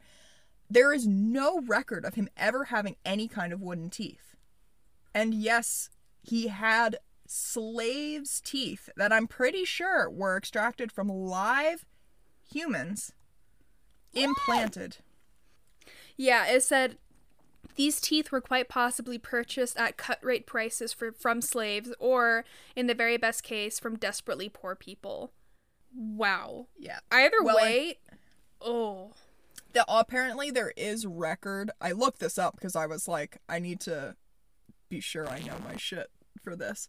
There 0.71 0.93
is 0.93 1.07
no 1.07 1.61
record 1.61 2.05
of 2.05 2.15
him 2.15 2.29
ever 2.37 2.65
having 2.65 2.97
any 3.05 3.29
kind 3.29 3.53
of 3.53 3.61
wooden 3.61 3.91
teeth. 3.91 4.35
And 5.15 5.35
yes, 5.35 5.91
he 6.23 6.49
had 6.49 6.99
slaves' 7.27 8.41
teeth 8.41 8.89
that 8.97 9.13
I'm 9.13 9.27
pretty 9.27 9.65
sure 9.65 10.11
were 10.11 10.37
extracted 10.37 10.91
from 10.91 11.09
live 11.09 11.85
humans 12.51 13.13
implanted. 14.13 14.99
Yeah, 16.17 16.47
it 16.47 16.63
said 16.63 16.99
these 17.77 18.01
teeth 18.01 18.31
were 18.31 18.41
quite 18.41 18.69
possibly 18.69 19.19
purchased 19.19 19.77
at 19.77 19.97
cut 19.97 20.19
rate 20.23 20.47
prices 20.47 20.93
for, 20.93 21.13
from 21.13 21.41
slaves, 21.41 21.93
or, 21.99 22.45
in 22.77 22.87
the 22.87 22.95
very 22.95 23.17
best 23.17 23.43
case, 23.43 23.79
from 23.79 23.97
desperately 23.97 24.49
poor 24.49 24.75
people. 24.75 25.33
Wow. 25.95 26.69
Yeah. 26.79 27.01
Either 27.11 27.43
Well, 27.43 27.57
way, 27.57 27.99
oh. 28.61 29.04
The, 29.75 29.85
apparently 29.89 30.51
there 30.51 30.73
is 30.77 31.05
record. 31.05 31.71
I 31.81 31.93
looked 31.93 32.21
this 32.21 32.39
up 32.39 32.55
because 32.55 32.77
I 32.77 32.87
was 32.87 33.07
like, 33.09 33.39
I 33.49 33.59
need 33.59 33.81
to 33.81 34.17
be 34.89 35.01
sure 35.01 35.29
I 35.29 35.41
know 35.41 35.57
my 35.69 35.77
shit 35.77 36.11
for 36.41 36.57
this. 36.57 36.89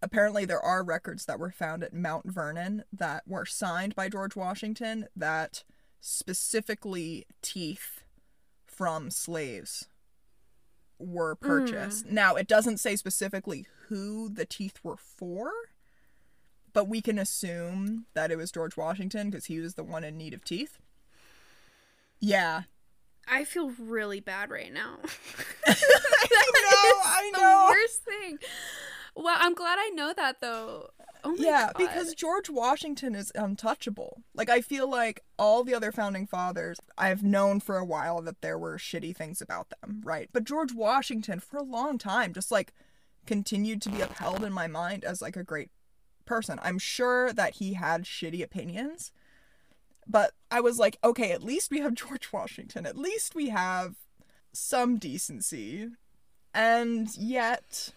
Apparently 0.00 0.44
there 0.44 0.60
are 0.60 0.82
records 0.82 1.26
that 1.26 1.38
were 1.38 1.50
found 1.50 1.82
at 1.82 1.92
Mount 1.92 2.26
Vernon 2.26 2.84
that 2.92 3.24
were 3.26 3.44
signed 3.44 3.94
by 3.94 4.08
George 4.08 4.34
Washington 4.34 5.06
that 5.14 5.64
specifically 6.00 7.26
teeth 7.42 8.02
from 8.66 9.10
slaves 9.10 9.88
were 10.98 11.34
hmm. 11.34 11.46
purchased. 11.46 12.06
Now 12.06 12.36
it 12.36 12.48
doesn't 12.48 12.78
say 12.78 12.96
specifically 12.96 13.66
who 13.88 14.28
the 14.28 14.46
teeth 14.46 14.78
were 14.82 14.96
for, 14.96 15.50
but 16.72 16.88
we 16.88 17.00
can 17.00 17.18
assume 17.18 18.06
that 18.14 18.30
it 18.30 18.36
was 18.36 18.52
George 18.52 18.76
Washington 18.76 19.30
because 19.30 19.46
he 19.46 19.60
was 19.60 19.74
the 19.74 19.84
one 19.84 20.04
in 20.04 20.16
need 20.16 20.32
of 20.32 20.44
teeth. 20.44 20.78
Yeah, 22.20 22.62
I 23.26 23.44
feel 23.44 23.72
really 23.78 24.20
bad 24.20 24.50
right 24.50 24.72
now. 24.72 24.98
I 25.66 26.50
know, 26.54 27.00
I 27.04 27.30
the 27.34 27.40
know. 27.40 27.66
worst 27.70 28.02
thing. 28.04 28.38
Well, 29.14 29.36
I'm 29.38 29.54
glad 29.54 29.78
I 29.80 29.88
know 29.90 30.12
that 30.14 30.40
though. 30.40 30.90
Oh 31.24 31.34
yeah, 31.36 31.70
God. 31.72 31.74
because 31.76 32.14
George 32.14 32.48
Washington 32.48 33.14
is 33.14 33.32
untouchable. 33.34 34.22
Like 34.34 34.48
I 34.48 34.60
feel 34.60 34.88
like 34.88 35.22
all 35.38 35.64
the 35.64 35.74
other 35.74 35.90
founding 35.92 36.26
fathers, 36.26 36.78
I've 36.96 37.22
known 37.22 37.60
for 37.60 37.76
a 37.76 37.84
while 37.84 38.22
that 38.22 38.40
there 38.40 38.58
were 38.58 38.78
shitty 38.78 39.16
things 39.16 39.40
about 39.40 39.70
them, 39.70 40.00
right? 40.04 40.28
But 40.32 40.44
George 40.44 40.72
Washington 40.72 41.40
for 41.40 41.56
a 41.58 41.64
long 41.64 41.98
time 41.98 42.32
just 42.32 42.50
like 42.52 42.72
continued 43.26 43.82
to 43.82 43.90
be 43.90 44.00
upheld 44.00 44.44
in 44.44 44.52
my 44.52 44.68
mind 44.68 45.04
as 45.04 45.20
like 45.20 45.36
a 45.36 45.44
great 45.44 45.70
person. 46.24 46.60
I'm 46.62 46.78
sure 46.78 47.32
that 47.32 47.56
he 47.56 47.74
had 47.74 48.04
shitty 48.04 48.42
opinions, 48.42 49.10
but 50.08 50.32
I 50.50 50.60
was 50.60 50.78
like, 50.78 50.98
okay, 51.04 51.32
at 51.32 51.42
least 51.42 51.70
we 51.70 51.80
have 51.80 51.94
George 52.02 52.32
Washington. 52.32 52.86
At 52.86 52.96
least 52.96 53.34
we 53.34 53.48
have 53.50 53.96
some 54.52 54.96
decency. 54.98 55.88
And 56.54 57.14
yet 57.16 57.92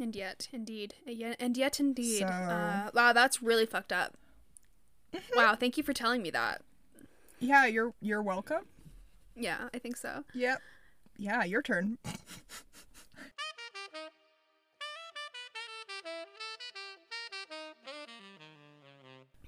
And 0.00 0.14
yet, 0.14 0.48
indeed, 0.52 0.94
and 1.06 1.56
yet, 1.56 1.80
indeed. 1.80 2.18
So- 2.20 2.26
Mm-hmm. 2.26 2.88
Uh, 2.88 2.90
wow, 2.94 3.12
that's 3.12 3.42
really 3.42 3.66
fucked 3.66 3.92
up. 3.92 4.14
Wow, 5.34 5.54
thank 5.54 5.76
you 5.78 5.82
for 5.82 5.92
telling 5.94 6.20
me 6.22 6.30
that. 6.30 6.60
yeah, 7.40 7.64
you're 7.66 7.94
you're 8.02 8.22
welcome. 8.22 8.64
Yeah, 9.34 9.68
I 9.72 9.78
think 9.78 9.96
so. 9.96 10.24
Yep. 10.34 10.60
Yeah, 11.16 11.44
your 11.44 11.62
turn. 11.62 11.96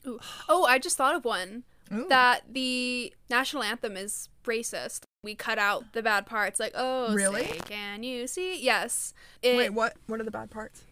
Ooh. 0.07 0.19
Oh, 0.49 0.65
I 0.65 0.79
just 0.79 0.97
thought 0.97 1.15
of 1.15 1.25
one. 1.25 1.65
Ooh. 1.93 2.07
That 2.09 2.43
the 2.53 3.13
national 3.29 3.63
anthem 3.65 3.97
is 3.97 4.29
racist. 4.45 5.01
We 5.25 5.35
cut 5.35 5.59
out 5.59 5.93
the 5.93 6.03
bad 6.03 6.25
parts, 6.27 6.61
like 6.61 6.73
"Oh, 6.75 7.13
Really? 7.15 7.47
say, 7.47 7.59
can 7.67 8.03
you 8.03 8.27
see?" 8.27 8.61
Yes. 8.63 9.13
It, 9.43 9.57
Wait, 9.57 9.71
what? 9.71 9.95
What 10.07 10.21
are 10.21 10.25
the 10.25 10.31
bad 10.31 10.51
parts? 10.51 10.83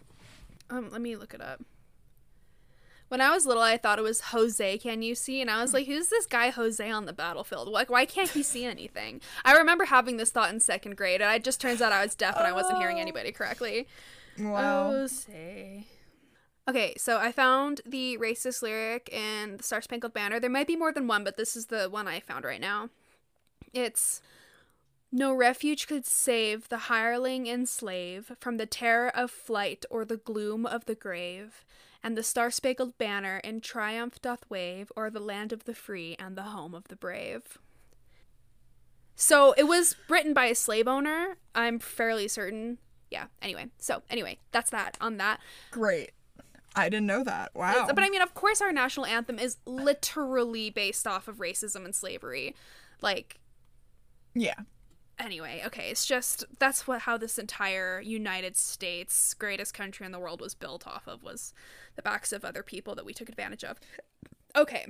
Um, 0.71 0.91
let 0.91 1.01
me 1.01 1.17
look 1.17 1.33
it 1.35 1.41
up. 1.41 1.63
When 3.09 3.23
I 3.23 3.31
was 3.31 3.47
little, 3.47 3.63
I 3.63 3.79
thought 3.79 3.99
it 3.99 4.03
was 4.03 4.21
Jose. 4.21 4.77
Can 4.79 5.01
you 5.01 5.15
see? 5.15 5.41
And 5.41 5.51
I 5.51 5.63
was 5.63 5.73
like, 5.73 5.87
"Who's 5.87 6.09
this 6.09 6.27
guy 6.27 6.51
Jose 6.51 6.91
on 6.91 7.07
the 7.07 7.13
battlefield? 7.15 7.69
Like, 7.69 7.89
why 7.89 8.05
can't 8.05 8.29
he 8.31 8.43
see 8.43 8.65
anything?" 8.67 9.21
I 9.45 9.57
remember 9.57 9.87
having 9.87 10.19
this 10.19 10.31
thought 10.31 10.53
in 10.53 10.61
second 10.61 10.97
grade, 10.97 11.23
and 11.23 11.35
it 11.35 11.43
just 11.45 11.61
turns 11.61 11.81
out 11.81 11.93
I 11.93 12.03
was 12.05 12.15
deaf 12.15 12.37
and 12.37 12.47
I 12.47 12.53
wasn't 12.53 12.79
hearing 12.79 12.99
Oh. 12.99 13.03
anybody 13.03 13.33
correctly. 13.33 13.87
Wow. 14.39 14.91
Jose. 14.91 15.87
Okay, 16.69 16.93
so 16.99 17.17
I 17.17 17.33
found 17.33 17.81
the 17.87 18.19
racist 18.19 18.61
lyric 18.61 19.09
in 19.09 19.57
the 19.57 19.63
Star 19.63 19.81
Spangled 19.81 20.13
Banner. 20.13 20.39
There 20.39 20.51
might 20.51 20.67
be 20.67 20.77
more 20.77 20.93
than 20.93 21.07
one, 21.07 21.25
but 21.25 21.39
this 21.39 21.57
is 21.57 21.67
the 21.67 21.89
one 21.89 22.07
I 22.07 22.21
found 22.21 22.45
right 22.45 22.61
now. 22.61 22.91
It's 23.73 24.21
no 25.11 25.33
refuge 25.33 25.87
could 25.87 26.05
save 26.05 26.69
the 26.69 26.77
hireling 26.77 27.49
and 27.49 27.67
slave 27.67 28.33
from 28.39 28.59
the 28.59 28.67
terror 28.67 29.09
of 29.09 29.31
flight 29.31 29.87
or 29.89 30.05
the 30.05 30.19
gloom 30.19 30.67
of 30.67 30.85
the 30.85 30.95
grave, 30.95 31.65
and 32.03 32.19
the 32.19 32.23
star 32.23 32.51
spangled 32.51 32.99
banner 32.99 33.39
in 33.39 33.63
triumph 33.63 34.21
doth 34.21 34.45
wave 34.51 34.93
o'er 34.95 35.09
the 35.09 35.21
land 35.21 35.55
of 35.55 35.65
the 35.65 35.75
free 35.75 36.17
and 36.19 36.37
the 36.37 36.43
home 36.43 36.75
of 36.75 36.89
the 36.89 36.97
brave. 36.97 37.57
So 39.17 39.55
it 39.57 39.65
was 39.65 39.97
written 40.11 40.35
by 40.35 40.47
a 40.47 40.55
slave 40.55 40.87
owner. 40.87 41.39
I'm 41.55 41.79
fairly 41.79 42.29
certain. 42.29 42.77
Yeah. 43.11 43.29
Anyway, 43.41 43.69
so 43.79 44.03
anyway, 44.11 44.37
that's 44.53 44.69
that 44.69 44.99
on 45.01 45.17
that. 45.17 45.41
Great. 45.71 46.11
I 46.77 46.89
didn't 46.89 47.07
know 47.07 47.25
that. 47.25 47.55
Wow. 47.55 47.71
It's- 47.71 47.93
But 47.95 48.05
I 48.05 48.11
mean, 48.11 48.23
of 48.23 48.35
course, 48.35 48.61
our 48.61 48.73
national 48.73 49.07
anthem 49.07 49.39
is 49.39 49.57
literally 49.67 50.71
based 50.71 51.07
off 51.07 51.27
of 51.29 51.37
racism 51.39 51.85
and 51.85 51.95
slavery. 51.95 52.55
Like, 53.01 53.41
yeah. 54.35 54.55
anyway, 55.19 55.63
okay, 55.67 55.91
it's 55.91 56.07
just 56.07 56.45
that's 56.59 56.87
what 56.87 57.01
how 57.03 57.17
this 57.17 57.39
entire 57.39 58.01
United 58.01 58.57
States, 58.57 59.35
greatest 59.35 59.75
country 59.75 60.07
in 60.07 60.13
the 60.13 60.19
world, 60.19 60.41
was 60.41 60.55
built 60.55 60.87
off 60.87 61.09
of 61.09 61.23
was 61.23 61.53
the 61.97 62.03
backs 62.03 62.33
of 62.33 62.45
other 62.45 62.63
people 62.63 62.95
that 62.95 63.05
we 63.05 63.13
took 63.13 63.29
advantage 63.29 63.65
of. 63.65 63.79
Okay. 64.55 64.87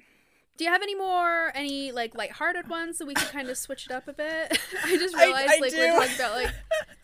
Do 0.57 0.65
you 0.65 0.71
have 0.71 0.83
any 0.83 0.95
more 0.97 1.53
any 1.55 1.93
like 1.93 2.15
lighthearted 2.17 2.69
ones 2.69 2.99
so 2.99 3.07
we 3.07 3.15
can 3.15 3.29
kind 3.29 3.49
of 3.49 3.57
switch 3.57 3.87
it 3.87 3.93
up 3.93 4.09
a 4.09 4.13
bit? 4.13 4.59
I 4.85 4.97
just 4.97 5.17
realized 5.17 5.53
I 5.53 5.59
like 5.61 5.73
we're 5.73 5.87
talking 5.97 6.15
about 6.17 6.33
like 6.35 6.51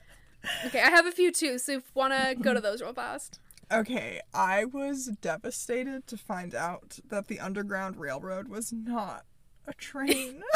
Okay, 0.67 0.81
I 0.81 0.91
have 0.91 1.07
a 1.07 1.13
few 1.13 1.31
too, 1.33 1.59
so 1.59 1.73
if 1.75 1.95
wanna 1.95 2.35
go 2.35 2.53
to 2.53 2.61
those 2.61 2.83
real 2.83 2.93
fast. 2.93 3.39
Okay, 3.73 4.21
I 4.33 4.65
was 4.67 5.07
devastated 5.21 6.07
to 6.09 6.17
find 6.17 6.55
out 6.55 6.99
that 7.09 7.29
the 7.29 7.41
Underground 7.41 7.97
Railroad 7.97 8.49
was 8.49 8.73
not 8.73 9.25
a 9.67 9.73
train. 9.75 10.43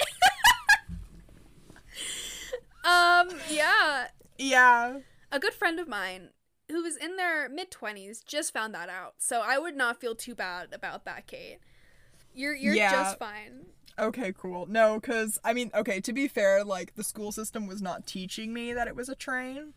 Um, 2.84 3.28
yeah. 3.50 4.06
yeah. 4.38 5.00
A 5.30 5.38
good 5.38 5.52
friend 5.52 5.78
of 5.78 5.88
mine 5.88 6.30
who 6.70 6.82
was 6.82 6.96
in 6.96 7.16
their 7.16 7.46
mid 7.48 7.70
twenties 7.70 8.22
just 8.22 8.52
found 8.52 8.74
that 8.74 8.88
out. 8.88 9.16
So 9.18 9.42
I 9.44 9.58
would 9.58 9.76
not 9.76 10.00
feel 10.00 10.14
too 10.14 10.34
bad 10.34 10.68
about 10.72 11.04
that, 11.04 11.26
Kate. 11.26 11.58
You're 12.32 12.54
you're 12.54 12.74
Yeah. 12.74 12.90
just 12.92 13.18
fine. 13.18 13.66
Okay, 13.98 14.32
cool. 14.38 14.64
No, 14.66 14.98
because, 15.00 15.38
I 15.44 15.52
mean, 15.52 15.70
okay, 15.74 16.00
to 16.00 16.12
be 16.14 16.28
fair, 16.28 16.64
like, 16.64 16.94
the 16.94 17.02
school 17.04 17.32
system 17.32 17.66
was 17.66 17.82
not 17.82 18.06
teaching 18.06 18.54
me 18.54 18.72
that 18.72 18.86
it 18.88 18.94
was 18.96 19.08
a 19.08 19.16
train, 19.16 19.74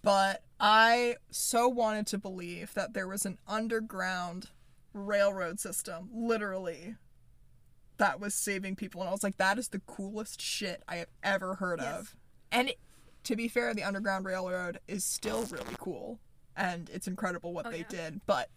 but 0.00 0.42
I 0.64 1.16
so 1.30 1.68
wanted 1.68 2.06
to 2.08 2.18
believe 2.18 2.72
that 2.74 2.94
there 2.94 3.08
was 3.08 3.26
an 3.26 3.38
underground 3.48 4.50
railroad 4.94 5.58
system, 5.58 6.08
literally, 6.14 6.94
that 7.98 8.20
was 8.20 8.32
saving 8.32 8.76
people. 8.76 9.00
And 9.00 9.08
I 9.08 9.12
was 9.12 9.24
like, 9.24 9.38
that 9.38 9.58
is 9.58 9.68
the 9.68 9.80
coolest 9.80 10.40
shit 10.40 10.82
I 10.86 10.96
have 10.96 11.08
ever 11.22 11.56
heard 11.56 11.80
Yes. 11.80 11.98
of. 11.98 12.16
And 12.52 12.68
it, 12.68 12.78
to 13.24 13.34
be 13.34 13.48
fair, 13.48 13.74
the 13.74 13.82
Underground 13.82 14.24
Railroad 14.24 14.78
is 14.86 15.04
still 15.04 15.44
really 15.46 15.74
cool, 15.78 16.20
and 16.56 16.88
it's 16.90 17.08
incredible 17.08 17.52
what 17.52 17.66
Oh, 17.66 17.70
they 17.70 17.78
yeah. 17.78 17.84
did, 17.88 18.20
but 18.26 18.48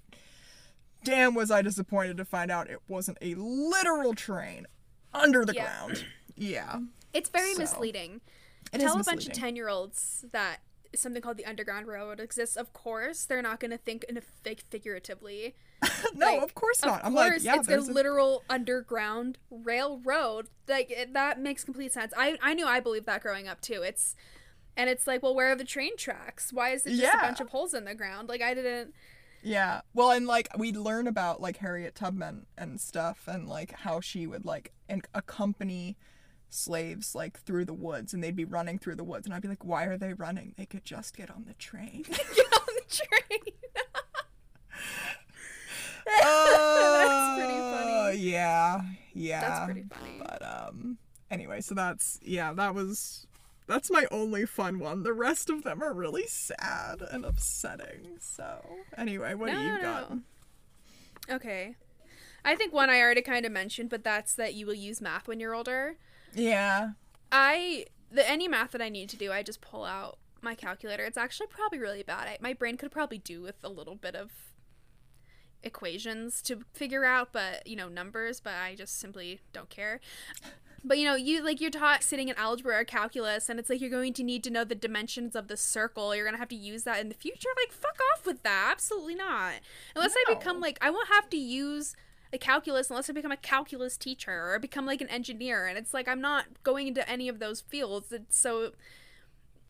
damn 1.03 1.33
was 1.33 1.49
I 1.49 1.61
disappointed 1.61 2.17
to 2.17 2.25
find 2.25 2.51
out 2.51 2.69
it 2.69 2.81
wasn't 2.87 3.17
a 3.21 3.33
literal 3.35 4.13
train 4.13 4.67
under 5.13 5.43
the 5.45 5.53
Yeah. 5.53 5.63
ground. 5.63 6.05
Yeah. 6.37 6.81
It's 7.13 7.29
very 7.29 7.53
So, 7.53 7.59
misleading. 7.61 8.19
It 8.73 8.79
Tell 8.81 8.99
a 8.99 9.03
bunch 9.05 9.25
of 9.25 9.31
ten 9.33 9.55
year 9.55 9.69
olds 9.69 10.25
that 10.33 10.57
something 10.95 11.21
called 11.21 11.37
the 11.37 11.45
Underground 11.45 11.87
Railroad 11.87 12.19
exists. 12.19 12.55
Of 12.55 12.73
course, 12.73 13.25
they're 13.25 13.41
not 13.41 13.59
going 13.59 13.71
to 13.71 13.77
think 13.77 14.03
in 14.05 14.17
a 14.17 14.21
fig- 14.21 14.63
figuratively. 14.69 15.55
no, 16.15 16.25
Like, 16.33 16.41
of 16.43 16.55
course 16.55 16.81
not. 16.83 17.01
Of 17.01 17.07
I'm 17.07 17.13
course, 17.13 17.43
like, 17.45 17.67
yeah, 17.67 17.75
it's 17.75 17.87
a 17.89 17.91
literal 17.91 18.43
underground 18.49 19.37
railroad. 19.49 20.47
Like 20.67 20.89
it, 20.91 21.13
that 21.13 21.39
makes 21.39 21.63
complete 21.63 21.93
sense. 21.93 22.13
I 22.17 22.37
I 22.41 22.53
knew 22.53 22.65
I 22.65 22.79
believed 22.79 23.05
that 23.07 23.21
growing 23.21 23.47
up 23.47 23.61
too. 23.61 23.81
It's 23.83 24.15
and 24.77 24.89
it's 24.89 25.05
like, 25.07 25.21
well, 25.23 25.35
where 25.35 25.51
are 25.51 25.55
the 25.55 25.63
train 25.63 25.95
tracks? 25.97 26.51
Why 26.51 26.69
is 26.71 26.85
it 26.85 26.91
just 26.91 27.01
Yeah. 27.03 27.17
a 27.19 27.21
bunch 27.21 27.39
of 27.39 27.49
holes 27.49 27.73
in 27.73 27.85
the 27.85 27.95
ground? 27.95 28.29
Like 28.29 28.41
I 28.41 28.53
didn't. 28.53 28.93
Yeah. 29.43 29.81
Well, 29.93 30.11
and 30.11 30.25
like 30.25 30.47
we 30.57 30.71
learn 30.71 31.07
about 31.07 31.39
like 31.41 31.57
Harriet 31.57 31.93
Tubman 31.95 32.45
and 32.57 32.79
stuff 32.81 33.27
and 33.27 33.47
like 33.47 33.71
how 33.73 33.99
she 34.01 34.25
would 34.25 34.45
like 34.45 34.71
and 34.89 35.05
accompany 35.13 35.97
slaves 36.49 37.15
like 37.15 37.39
through 37.39 37.65
the 37.65 37.73
woods 37.73 38.13
and 38.13 38.23
they'd 38.23 38.35
be 38.35 38.45
running 38.45 38.79
through 38.79 38.95
the 38.95 39.03
woods 39.03 39.25
and 39.25 39.33
I'd 39.33 39.41
be 39.41 39.47
like, 39.47 39.65
why 39.65 39.85
are 39.85 39.97
they 39.97 40.13
running? 40.13 40.53
They 40.57 40.65
could 40.65 40.85
just 40.85 41.15
get 41.15 41.29
on 41.29 41.45
the 41.47 41.53
train. 41.53 42.05
Get 42.09 42.19
on 42.19 42.75
the 42.75 42.95
train. 42.95 43.39
oh, 46.23 47.35
pretty 47.37 47.53
funny. 47.53 48.17
Yeah, 48.17 48.81
yeah. 49.13 49.41
That's 49.41 49.65
pretty 49.65 49.83
funny. 49.89 50.19
But 50.19 50.41
um, 50.45 50.97
anyway, 51.31 51.61
so 51.61 51.75
that's 51.75 52.19
yeah, 52.23 52.53
that 52.53 52.75
was 52.75 53.27
that's 53.67 53.89
my 53.89 54.05
only 54.11 54.45
fun 54.45 54.79
one. 54.79 55.03
The 55.03 55.13
rest 55.13 55.49
of 55.49 55.63
them 55.63 55.81
are 55.81 55.93
really 55.93 56.27
sad 56.27 57.01
and 57.11 57.25
upsetting. 57.25 58.17
So 58.19 58.61
anyway, 58.97 59.33
what 59.33 59.51
do 59.51 59.57
you 59.57 59.75
no, 59.75 59.81
got? 59.81 60.11
no. 60.11 60.21
Okay. 61.35 61.75
I 62.43 62.55
think 62.55 62.73
one 62.73 62.91
I 62.91 63.01
already 63.01 63.23
kind 63.23 63.45
of 63.45 63.51
mentioned, 63.51 63.89
but 63.89 64.03
that's 64.03 64.35
that 64.35 64.53
you 64.53 64.67
will 64.67 64.75
use 64.75 65.01
math 65.01 65.27
when 65.27 65.39
you're 65.39 65.55
older. 65.55 65.97
Yeah. 66.35 66.91
I 67.31 67.85
the 68.11 68.29
any 68.29 68.47
math 68.47 68.71
that 68.71 68.81
I 68.81 68.89
need 68.89 69.09
to 69.09 69.17
do, 69.17 69.31
I 69.31 69.43
just 69.43 69.61
pull 69.61 69.83
out 69.83 70.19
my 70.41 70.55
calculator. 70.55 71.03
It's 71.03 71.17
actually 71.17 71.47
probably 71.47 71.79
really 71.79 72.03
bad. 72.03 72.27
I, 72.27 72.37
my 72.39 72.53
brain 72.53 72.77
could 72.77 72.91
probably 72.91 73.17
do 73.17 73.41
with 73.41 73.63
a 73.63 73.69
little 73.69 73.95
bit 73.95 74.15
of 74.15 74.31
equations 75.63 76.41
to 76.43 76.61
figure 76.73 77.03
out, 77.03 77.29
but 77.33 77.65
you 77.65 77.75
know 77.75 77.89
numbers. 77.89 78.39
But 78.39 78.53
I 78.53 78.75
just 78.75 78.99
simply 78.99 79.41
don't 79.53 79.69
care. 79.69 79.99
But 80.87 80.99
you 80.99 81.05
know, 81.05 81.15
you 81.15 81.43
like 81.43 81.59
you're 81.59 81.71
taught 81.71 82.03
sitting 82.03 82.29
in 82.29 82.35
algebra 82.35 82.79
or 82.79 82.83
calculus, 82.83 83.49
and 83.49 83.59
it's 83.59 83.69
like 83.71 83.81
you're 83.81 83.89
going 83.89 84.13
to 84.13 84.23
need 84.23 84.43
to 84.43 84.51
know 84.51 84.63
the 84.63 84.75
dimensions 84.75 85.35
of 85.35 85.47
the 85.47 85.57
circle. 85.57 86.15
You're 86.15 86.25
gonna 86.25 86.37
have 86.37 86.47
to 86.49 86.55
use 86.55 86.83
that 86.83 86.99
in 86.99 87.09
the 87.09 87.15
future. 87.15 87.49
Like, 87.57 87.71
fuck 87.71 87.97
off 88.13 88.25
with 88.25 88.43
that. 88.43 88.69
Absolutely 88.71 89.15
not. 89.15 89.53
Unless 89.95 90.13
I 90.15 90.33
become 90.33 90.61
like, 90.61 90.77
I 90.81 90.91
won't 90.91 91.09
have 91.09 91.27
to 91.31 91.37
use 91.37 91.95
a 92.33 92.37
calculus 92.37 92.89
unless 92.89 93.09
I 93.09 93.13
become 93.13 93.31
a 93.31 93.37
calculus 93.37 93.97
teacher 93.97 94.53
or 94.53 94.59
become 94.59 94.85
like 94.85 95.01
an 95.01 95.09
engineer. 95.09 95.65
And 95.65 95.77
it's 95.77 95.93
like 95.93 96.07
I'm 96.07 96.21
not 96.21 96.45
going 96.63 96.87
into 96.87 97.07
any 97.09 97.29
of 97.29 97.39
those 97.39 97.61
fields. 97.61 98.11
It's 98.11 98.37
so. 98.37 98.71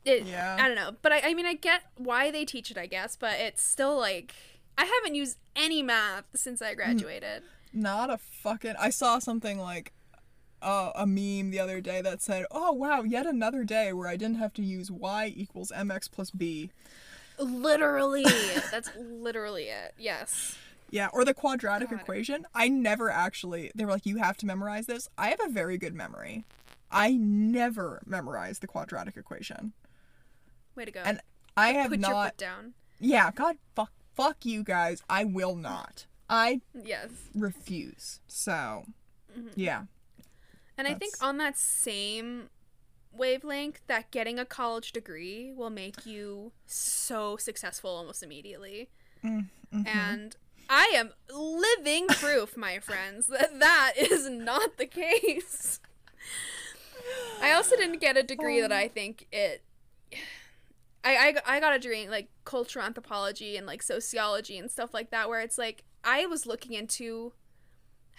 It, 0.04 0.26
Yeah. 0.26 0.58
I 0.60 0.68
don't 0.68 0.76
know, 0.76 0.92
but 1.02 1.12
I, 1.12 1.30
I 1.30 1.34
mean, 1.34 1.48
I 1.48 1.56
get 1.56 1.82
why 1.98 2.30
they 2.30 2.46
teach 2.46 2.70
it, 2.70 2.78
I 2.78 2.86
guess, 2.86 3.16
but 3.16 3.40
it's 3.40 3.64
still 3.64 3.98
like 3.98 4.36
I 4.78 4.86
haven't 4.86 5.16
used 5.16 5.38
any 5.56 5.82
math 5.82 6.26
since 6.36 6.62
I 6.62 6.76
graduated. 6.76 7.44
Not 7.74 8.10
a 8.10 8.18
fucking. 8.18 8.76
I 8.80 8.90
saw 8.90 9.20
something 9.20 9.58
like 9.60 9.94
uh, 10.62 10.92
a 10.96 11.06
meme 11.06 11.52
the 11.52 11.60
other 11.60 11.82
day 11.82 12.02
that 12.02 12.22
said, 12.22 12.46
"Oh 12.52 12.72
wow, 12.72 13.04
yet 13.04 13.26
another 13.26 13.64
day 13.64 13.94
where 13.94 14.08
I 14.08 14.16
didn't 14.16 14.38
have 14.38 14.54
to 14.54 14.62
use 14.62 14.92
y 14.92 15.34
equals 15.36 15.72
mx 15.76 16.10
plus 16.12 16.32
b." 16.32 16.72
Literally, 17.38 18.26
that's 18.72 18.90
literally 18.98 19.66
it. 19.66 19.94
Yes. 19.98 20.58
Yeah, 20.90 21.10
or 21.14 21.26
the 21.26 21.34
quadratic 21.34 21.90
God. 21.90 22.00
equation. 22.02 22.46
I 22.54 22.68
never 22.70 23.10
actually. 23.10 23.72
They 23.76 23.86
were 23.86 23.92
like, 23.92 24.06
"You 24.06 24.18
have 24.18 24.38
to 24.38 24.46
memorize 24.46 24.86
this." 24.86 25.10
I 25.18 25.30
have 25.30 25.40
a 25.44 25.50
very 25.50 25.78
good 25.78 25.94
memory. 25.96 26.46
I 26.92 27.14
never 27.14 28.02
memorized 28.06 28.62
the 28.62 28.68
quadratic 28.68 29.18
equation, 29.18 29.74
Way 30.76 30.86
to 30.86 30.92
go. 30.92 31.02
and 31.04 31.20
I 31.58 31.70
have 31.74 31.90
Put 31.90 32.00
your 32.00 32.10
not. 32.12 32.26
foot 32.28 32.38
down. 32.38 32.74
Yeah, 33.00 33.32
God, 33.32 33.58
fuck, 33.76 33.92
fuck 34.16 34.46
you 34.46 34.64
guys. 34.64 35.02
I 35.10 35.24
will 35.26 35.56
not. 35.56 36.06
I 36.30 36.62
Yes. 36.74 37.10
refuse. 37.34 38.20
So, 38.28 38.86
Mm-hmm. 39.38 39.48
yeah. 39.56 39.84
And 40.78 40.88
I 40.88 40.94
think 40.94 41.16
on 41.22 41.38
that 41.38 41.58
same 41.58 42.50
wavelength, 43.12 43.82
that 43.88 44.12
getting 44.12 44.40
a 44.40 44.46
college 44.46 44.92
degree 44.92 45.52
will 45.54 45.70
make 45.70 46.06
you 46.06 46.52
so 46.66 47.38
successful 47.38 47.90
almost 47.90 48.22
immediately. 48.24 48.90
Mm-hmm. 49.24 49.88
And 49.88 50.36
I 50.70 50.92
am 50.96 51.12
living 51.32 52.08
proof, 52.08 52.58
my 52.58 52.80
friends, 52.80 53.28
that 53.28 53.60
that 53.60 53.94
is 53.98 54.30
not 54.30 54.78
the 54.78 54.86
case. 54.86 55.80
I 57.42 57.52
also 57.52 57.76
didn't 57.76 58.00
get 58.00 58.18
a 58.18 58.24
degree 58.24 58.62
that 58.62 58.72
um. 58.72 58.78
I 58.78 58.88
think 58.88 59.28
it. 59.32 59.64
I, 61.04 61.36
I, 61.46 61.58
I 61.58 61.60
got 61.60 61.76
a 61.76 61.80
degree 61.80 62.04
in 62.04 62.10
like 62.10 62.30
cultural 62.46 62.84
anthropology 62.84 63.58
and 63.58 63.68
like 63.68 63.84
sociology 63.84 64.58
and 64.58 64.72
stuff 64.72 64.94
like 64.94 65.12
that, 65.12 65.30
where 65.30 65.42
it's 65.42 65.58
like 65.58 65.84
I 66.04 66.26
was 66.26 66.46
looking 66.46 66.74
into 66.74 67.34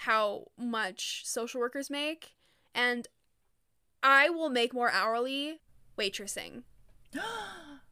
how 0.01 0.47
much 0.57 1.23
social 1.25 1.61
workers 1.61 1.91
make, 1.91 2.37
and 2.75 3.09
I 4.03 4.29
will 4.29 4.51
make 4.51 4.73
more 4.73 4.91
hourly 4.91 5.61
waitressing 5.99 6.63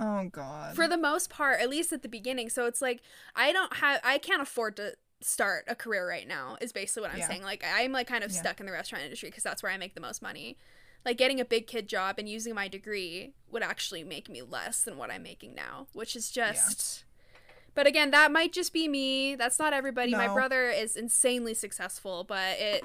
Oh 0.00 0.28
God. 0.30 0.74
for 0.76 0.86
the 0.88 0.96
most 0.96 1.30
part, 1.30 1.60
at 1.60 1.68
least 1.68 1.92
at 1.92 2.02
the 2.02 2.08
beginning. 2.08 2.48
So 2.50 2.66
it's 2.66 2.80
like 2.82 3.02
I 3.36 3.52
don't 3.52 3.76
have, 3.76 4.00
I 4.04 4.18
can't 4.18 4.42
afford 4.42 4.76
to 4.76 4.94
start 5.20 5.64
a 5.66 5.74
career 5.74 6.08
right 6.08 6.26
now. 6.28 6.56
Is 6.60 6.72
basically 6.72 7.02
what 7.02 7.12
I'm 7.12 7.18
Yeah. 7.18 7.28
saying. 7.28 7.42
Like 7.42 7.64
I'm 7.66 7.92
like 7.92 8.06
kind 8.06 8.22
of 8.24 8.30
Yeah. 8.30 8.38
stuck 8.38 8.60
in 8.60 8.66
the 8.66 8.72
restaurant 8.72 9.04
industry 9.04 9.28
because 9.30 9.42
that's 9.42 9.62
where 9.62 9.72
I 9.72 9.76
make 9.76 9.94
the 9.94 10.00
most 10.00 10.22
money. 10.22 10.56
Like 11.04 11.16
getting 11.16 11.40
a 11.40 11.44
big 11.44 11.66
kid 11.66 11.88
job 11.88 12.16
and 12.18 12.28
using 12.28 12.54
my 12.54 12.68
degree 12.68 13.32
would 13.50 13.62
actually 13.62 14.04
make 14.04 14.28
me 14.28 14.42
less 14.42 14.82
than 14.82 14.96
what 14.96 15.10
I'm 15.10 15.22
making 15.22 15.54
now, 15.54 15.86
which 15.92 16.14
is 16.16 16.30
just. 16.30 17.04
But 17.74 17.86
again, 17.86 18.10
that 18.10 18.32
might 18.32 18.52
just 18.52 18.72
be 18.72 18.88
me. 18.88 19.36
That's 19.36 19.58
not 19.60 19.72
everybody. 19.72 20.10
My 20.12 20.26
brother 20.26 20.68
is 20.70 20.96
insanely 20.96 21.54
successful, 21.54 22.24
but 22.24 22.58
it 22.58 22.84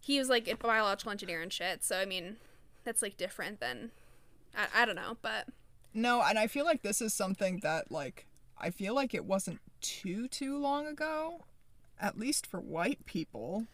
he 0.00 0.18
was 0.18 0.28
like 0.28 0.46
a 0.48 0.56
biological 0.56 1.10
engineer 1.12 1.40
and 1.42 1.52
shit. 1.52 1.82
So 1.84 1.98
I 1.98 2.04
mean, 2.04 2.36
that's 2.84 3.00
like 3.02 3.16
different 3.16 3.60
than 3.60 3.90
I, 4.56 4.82
I 4.82 4.84
don't 4.84 4.96
know, 4.96 5.16
but 5.22 5.48
No, 5.98 6.22
and 6.22 6.38
I 6.38 6.46
feel 6.46 6.64
like 6.64 6.82
this 6.82 7.00
is 7.02 7.12
something 7.12 7.58
that 7.62 7.90
like 7.90 8.26
I 8.56 8.70
feel 8.70 8.94
like 8.94 9.14
it 9.14 9.24
wasn't 9.24 9.60
too 9.80 10.28
too 10.28 10.56
long 10.56 10.86
ago, 10.86 11.44
at 12.00 12.18
least 12.18 12.46
for 12.46 12.60
white 12.60 13.04
people, 13.04 13.66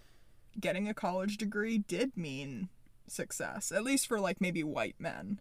getting 0.58 0.88
a 0.88 0.94
college 0.94 1.36
degree 1.36 1.78
did 1.78 2.16
mean 2.16 2.70
success, 3.06 3.70
at 3.70 3.84
least 3.84 4.06
for 4.06 4.18
like 4.18 4.40
maybe 4.40 4.64
white 4.64 4.96
men. 4.98 5.40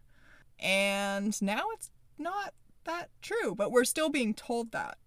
And 0.60 1.40
now 1.42 1.64
it's 1.74 1.90
not 2.18 2.54
that 2.84 3.10
true, 3.22 3.56
but 3.56 3.72
we're 3.72 3.86
still 3.86 4.10
being 4.10 4.34
told 4.34 4.72
that. 4.72 4.98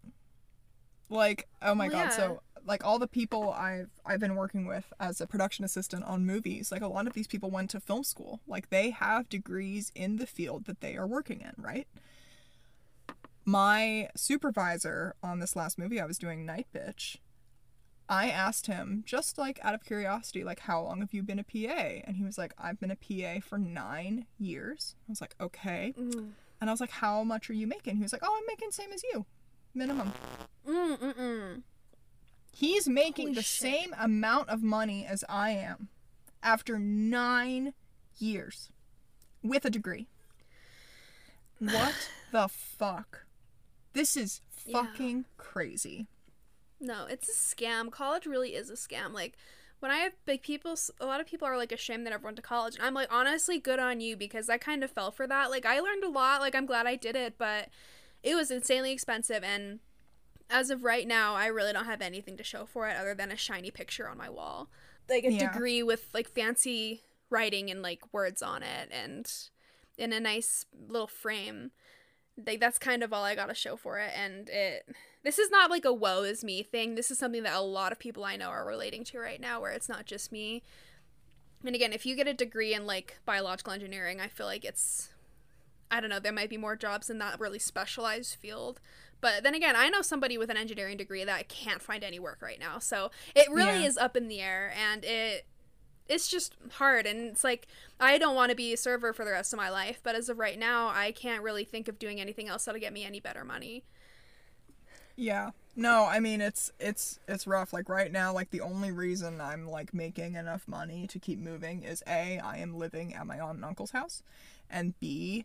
Like, 1.11 1.47
oh 1.61 1.75
my 1.75 1.89
Well, 1.89 2.07
god, 2.07 2.13
so 2.13 2.43
like 2.67 2.85
all 2.85 2.99
the 2.99 3.07
people 3.07 3.51
I've 3.53 3.91
I've 4.05 4.21
been 4.21 4.35
working 4.35 4.67
with 4.67 4.93
as 4.99 5.21
a 5.21 5.27
production 5.27 5.65
assistant 5.65 6.05
on 6.05 6.27
movies, 6.27 6.73
like 6.73 6.83
a 6.83 6.89
lot 6.89 7.07
of 7.07 7.13
these 7.13 7.27
people 7.29 7.51
went 7.51 7.71
to 7.71 7.81
film 7.81 8.05
school. 8.05 8.41
Like 8.47 8.71
they 8.71 8.91
have 8.91 9.29
degrees 9.29 9.93
in 9.95 10.17
the 10.17 10.27
field 10.27 10.65
that 10.67 10.81
they 10.81 10.97
are 10.97 11.07
working 11.07 11.41
in, 11.41 11.53
right? 11.57 11.87
My 13.45 14.09
supervisor 14.17 15.15
on 15.23 15.39
this 15.39 15.55
last 15.55 15.79
movie 15.79 16.01
I 16.01 16.07
was 16.07 16.19
doing 16.19 16.45
Nightbitch, 16.45 17.19
I 18.09 18.29
asked 18.29 18.67
him 18.67 19.05
just 19.07 19.39
like 19.39 19.61
out 19.63 19.75
of 19.75 19.85
curiosity, 19.85 20.43
like 20.43 20.61
how 20.61 20.83
long 20.83 21.01
have 21.01 21.15
you 21.15 21.23
been 21.23 21.39
a 21.39 21.45
PA? 21.45 22.01
And 22.05 22.17
he 22.17 22.25
was 22.25 22.39
like, 22.39 22.55
I've 22.59 22.81
been 22.81 22.91
a 22.91 22.97
PA 22.97 23.41
for 23.47 23.59
nine 23.59 24.27
years. 24.39 24.97
I 25.09 25.13
was 25.13 25.21
like, 25.21 25.37
okay. 25.41 25.95
mm, 25.97 26.31
And 26.61 26.71
I 26.71 26.73
was 26.73 26.81
like, 26.81 26.91
how 26.91 27.23
much 27.23 27.49
are 27.49 27.55
you 27.55 27.67
making? 27.69 27.97
He 27.97 28.03
was 28.03 28.13
like, 28.13 28.23
oh, 28.25 28.37
I'm 28.37 28.47
making 28.49 28.73
same 28.73 28.93
as 28.93 29.03
you, 29.05 29.27
minimum. 29.75 30.13
mm, 30.69 30.97
mm, 30.99 31.15
mm. 31.15 31.63
He's 32.59 32.89
making 32.89 33.27
Holy 33.27 33.35
the 33.35 33.43
shit. 33.43 33.61
same 33.61 33.95
amount 33.99 34.49
of 34.49 34.63
money 34.63 35.05
as 35.05 35.23
I 35.29 35.51
am 35.51 35.89
after 36.43 36.79
nine 36.79 37.75
years 38.17 38.71
with 39.43 39.67
a 39.67 39.71
degree. 39.71 40.07
What 41.59 41.95
the 42.33 42.49
fuck? 42.49 43.27
This 43.93 44.17
is 44.17 44.41
Yeah. 44.65 44.83
fucking 44.85 45.27
crazy. 45.37 46.07
No, 46.81 47.05
it's 47.07 47.29
a 47.29 47.33
scam. 47.33 47.91
College 47.91 48.25
really 48.27 48.55
is 48.55 48.71
a 48.71 48.75
scam. 48.75 49.13
Like 49.13 49.37
when 49.81 49.91
I 49.91 49.97
have 49.99 50.13
big 50.25 50.43
people, 50.43 50.79
a 50.99 51.05
lot 51.05 51.21
of 51.21 51.27
people 51.27 51.47
are 51.47 51.59
like 51.59 51.73
ashamed 51.73 52.07
that 52.07 52.13
everyone 52.15 52.29
went 52.29 52.37
to 52.37 52.43
college, 52.43 52.77
and 52.77 52.85
I'm 52.87 52.95
like, 52.95 53.13
honestly, 53.13 53.59
good 53.59 53.79
on 53.79 54.01
you 54.01 54.17
because 54.17 54.49
I 54.49 54.57
kind 54.57 54.83
of 54.83 54.91
fell 54.91 55.11
for 55.11 55.27
that. 55.27 55.51
Like 55.51 55.67
I 55.67 55.81
learned 55.81 56.05
a 56.05 56.09
lot. 56.09 56.41
Like 56.41 56.55
I'm 56.55 56.65
glad 56.67 56.87
I 56.87 56.97
did 56.97 57.17
it, 57.17 57.35
but 57.37 57.69
it 58.23 58.35
was 58.35 58.51
insanely 58.51 58.93
expensive, 58.93 59.45
and 59.45 59.81
as 60.51 60.71
of 60.71 60.85
right 60.85 61.07
now, 61.07 61.35
I 61.35 61.47
really 61.47 61.73
don't 61.73 61.87
have 61.87 62.03
anything 62.03 62.37
to 62.37 62.45
show 62.45 62.67
for 62.67 62.89
it 62.89 62.97
other 62.97 63.15
than 63.15 63.31
a 63.33 63.37
shiny 63.37 63.71
picture 63.71 64.09
on 64.09 64.19
my 64.19 64.31
wall, 64.31 64.69
like 65.09 65.25
a 65.25 65.31
Yeah. 65.31 65.33
degree 65.33 65.83
with 65.83 66.09
like 66.15 66.29
fancy 66.29 67.03
writing 67.31 67.71
and 67.71 67.83
like 67.83 68.13
words 68.13 68.43
on 68.43 68.63
it, 68.63 68.91
and 68.93 69.31
in 69.99 70.13
a 70.13 70.21
nice 70.21 70.65
little 70.89 71.07
frame. 71.09 71.73
Like 72.47 72.61
that's 72.61 72.79
kind 72.79 73.03
of 73.03 73.13
all 73.13 73.25
I 73.25 73.35
got 73.35 73.47
to 73.49 73.55
show 73.55 73.77
for 73.77 73.99
it, 73.99 74.13
and 74.17 74.49
it 74.51 74.89
this 75.25 75.39
is 75.39 75.51
not 75.51 75.71
like 75.71 75.85
a 75.85 75.93
woe 75.93 76.23
is 76.23 76.45
me 76.45 76.63
thing. 76.63 76.95
This 76.95 77.11
is 77.11 77.19
something 77.19 77.43
that 77.45 77.57
a 77.57 77.61
lot 77.61 77.93
of 77.93 77.99
people 77.99 78.25
I 78.25 78.37
know 78.37 78.49
are 78.49 78.67
relating 78.67 79.05
to 79.05 79.19
right 79.19 79.41
now, 79.41 79.61
where 79.61 79.73
it's 79.73 79.89
not 79.89 80.07
just 80.07 80.31
me. 80.33 80.63
And 81.65 81.75
again, 81.75 81.93
if 81.93 82.07
you 82.07 82.15
get 82.15 82.29
a 82.29 82.35
degree 82.35 82.75
in 82.75 82.87
like 82.87 83.19
biological 83.25 83.73
engineering, 83.73 84.21
I 84.21 84.29
feel 84.29 84.47
like 84.47 84.65
it's, 84.65 85.11
I 85.91 86.01
don't 86.01 86.11
know, 86.11 86.21
there 86.21 86.33
might 86.33 86.51
be 86.51 86.57
more 86.59 86.77
jobs 86.77 87.11
in 87.11 87.19
that 87.19 87.41
really 87.41 87.59
specialized 87.59 88.37
field. 88.37 88.81
But 89.21 89.43
then 89.43 89.55
again, 89.55 89.75
I 89.77 89.89
know 89.89 90.03
somebody 90.03 90.39
with 90.39 90.51
an 90.51 90.57
engineering 90.57 90.97
degree 90.97 91.25
that 91.25 91.49
can't 91.49 91.83
find 91.83 92.05
any 92.05 92.19
work 92.19 92.41
right 92.43 92.61
now. 92.61 92.79
So 92.79 93.11
it 93.35 93.49
really 93.51 93.83
Yeah. 93.83 93.89
is 93.89 93.97
up 93.99 94.17
in 94.17 94.29
the 94.29 94.41
air, 94.41 94.73
and 94.77 95.05
it 95.05 95.47
it's 96.09 96.29
just 96.29 96.55
hard 96.75 97.05
and 97.05 97.19
it's 97.31 97.43
like 97.43 97.67
i 97.99 98.17
don't 98.17 98.37
want 98.37 98.51
to 98.51 98.55
be 98.55 98.73
a 98.73 98.77
server 98.77 99.13
for 99.13 99.25
the 99.25 99.33
rest 99.33 99.53
of 99.53 99.57
my 99.57 99.69
life 99.69 99.99
but 100.05 100.15
as 100.15 100.29
of 100.29 100.39
right 100.39 100.57
now 100.57 100.87
i 100.89 101.11
can't 101.11 101.43
really 101.43 101.65
think 101.65 101.89
of 101.89 101.99
doing 101.99 102.21
anything 102.21 102.47
else 102.49 102.65
that'll 102.65 102.81
get 102.81 102.93
me 102.93 103.05
any 103.05 103.19
better 103.19 103.45
money 103.45 103.83
Yeah. 105.17 105.51
No, 105.79 106.05
I 106.07 106.21
mean 106.21 106.41
it's 106.41 106.73
it's 106.81 107.19
it's 107.29 107.47
rough. 107.47 107.73
Like 107.73 107.89
right 107.89 108.11
now, 108.11 108.33
like 108.33 108.51
the 108.51 108.63
only 108.63 108.91
reason 108.93 109.41
I'm 109.41 109.67
like 109.69 109.93
making 109.93 110.35
enough 110.35 110.67
money 110.67 111.07
to 111.09 111.19
keep 111.19 111.39
moving 111.39 111.83
is 111.85 112.03
A, 112.07 112.39
I 112.39 112.59
am 112.59 112.79
living 112.79 113.15
at 113.15 113.27
my 113.27 113.39
aunt 113.39 113.57
and 113.57 113.65
uncle's 113.65 113.91
house, 113.91 114.23
and 114.71 114.99
B, 115.01 115.45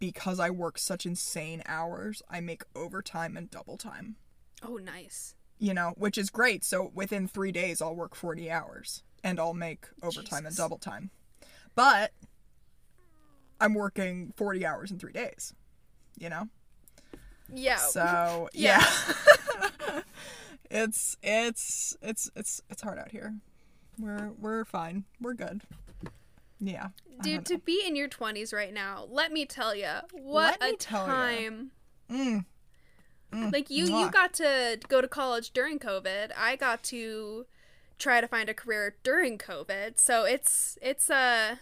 because 0.00 0.40
I 0.40 0.50
work 0.50 0.78
such 0.78 1.06
insane 1.06 1.62
hours, 1.66 2.22
I 2.28 2.40
make 2.40 2.62
overtime 2.74 3.36
and 3.36 3.48
double 3.50 3.76
time. 3.76 4.16
Oh, 4.66 4.76
nice. 4.76 5.36
You 5.58 5.74
know, 5.74 5.92
which 5.96 6.18
is 6.18 6.30
great. 6.30 6.64
So 6.64 6.90
within 6.94 7.28
three 7.28 7.52
days 7.52 7.80
I'll 7.80 7.94
work 7.94 8.16
forty 8.16 8.50
hours 8.50 9.02
and 9.22 9.38
I'll 9.38 9.54
make 9.54 9.86
overtime 10.02 10.46
and 10.46 10.56
double 10.56 10.78
time. 10.78 11.10
But 11.74 12.12
I'm 13.60 13.74
working 13.74 14.32
forty 14.36 14.64
hours 14.66 14.90
in 14.90 14.98
three 14.98 15.12
days. 15.12 15.52
You 16.18 16.30
know? 16.30 16.48
Yeah. 17.52 17.76
So 17.76 18.48
Yeah. 18.54 18.82
yeah, 19.90 20.00
it's 20.70 21.16
it's 21.22 21.96
it's 22.00 22.30
it's 22.34 22.62
it's 22.70 22.80
hard 22.82 22.98
out 22.98 23.10
here. 23.10 23.34
We're 23.98 24.30
we're 24.38 24.64
fine. 24.64 25.04
We're 25.20 25.34
good. 25.34 25.60
Yeah. 26.60 26.88
Dude, 27.22 27.44
to 27.46 27.58
be 27.58 27.82
in 27.86 27.96
your 27.96 28.08
20s 28.08 28.52
right 28.52 28.72
now, 28.72 29.06
let 29.10 29.32
me 29.32 29.44
tell 29.46 29.74
you, 29.74 29.88
what 30.12 30.58
Let 30.60 30.72
a 30.74 30.76
time. 30.76 31.70
know. 32.08 32.42
Mm, 33.32 33.52
Like 33.52 33.70
you 33.70 33.84
you 33.86 34.10
got 34.10 34.32
to 34.34 34.78
go 34.88 35.00
to 35.00 35.08
college 35.08 35.52
during 35.52 35.78
COVID. 35.78 36.30
I 36.36 36.56
got 36.56 36.82
to 36.84 37.46
try 37.98 38.20
to 38.20 38.26
find 38.26 38.48
a 38.48 38.54
career 38.54 38.96
during 39.02 39.38
COVID. 39.38 39.98
So 40.00 40.24
it's 40.24 40.78
it's 40.82 41.08
uh 41.10 41.56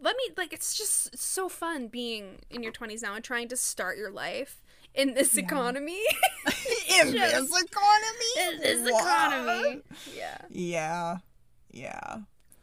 let 0.00 0.16
me 0.16 0.24
like 0.36 0.52
it's 0.52 0.76
just 0.76 1.16
so 1.16 1.48
fun 1.48 1.86
being 1.88 2.40
in 2.50 2.62
your 2.62 2.72
20s 2.72 3.02
now 3.02 3.14
and 3.14 3.24
trying 3.24 3.48
to 3.48 3.56
start 3.56 3.96
your 3.96 4.10
life 4.10 4.62
in 4.94 5.14
this 5.14 5.34
Yeah. 5.36 5.44
economy. 5.44 6.02
in 7.00 7.12
Just- 7.12 7.50
this 7.50 7.62
economy. 7.62 8.32
in 8.40 8.60
this 8.60 8.88
economy. 8.88 9.82
Yeah. 10.14 10.38
Yeah. 10.50 11.16
Yeah. 11.70 12.16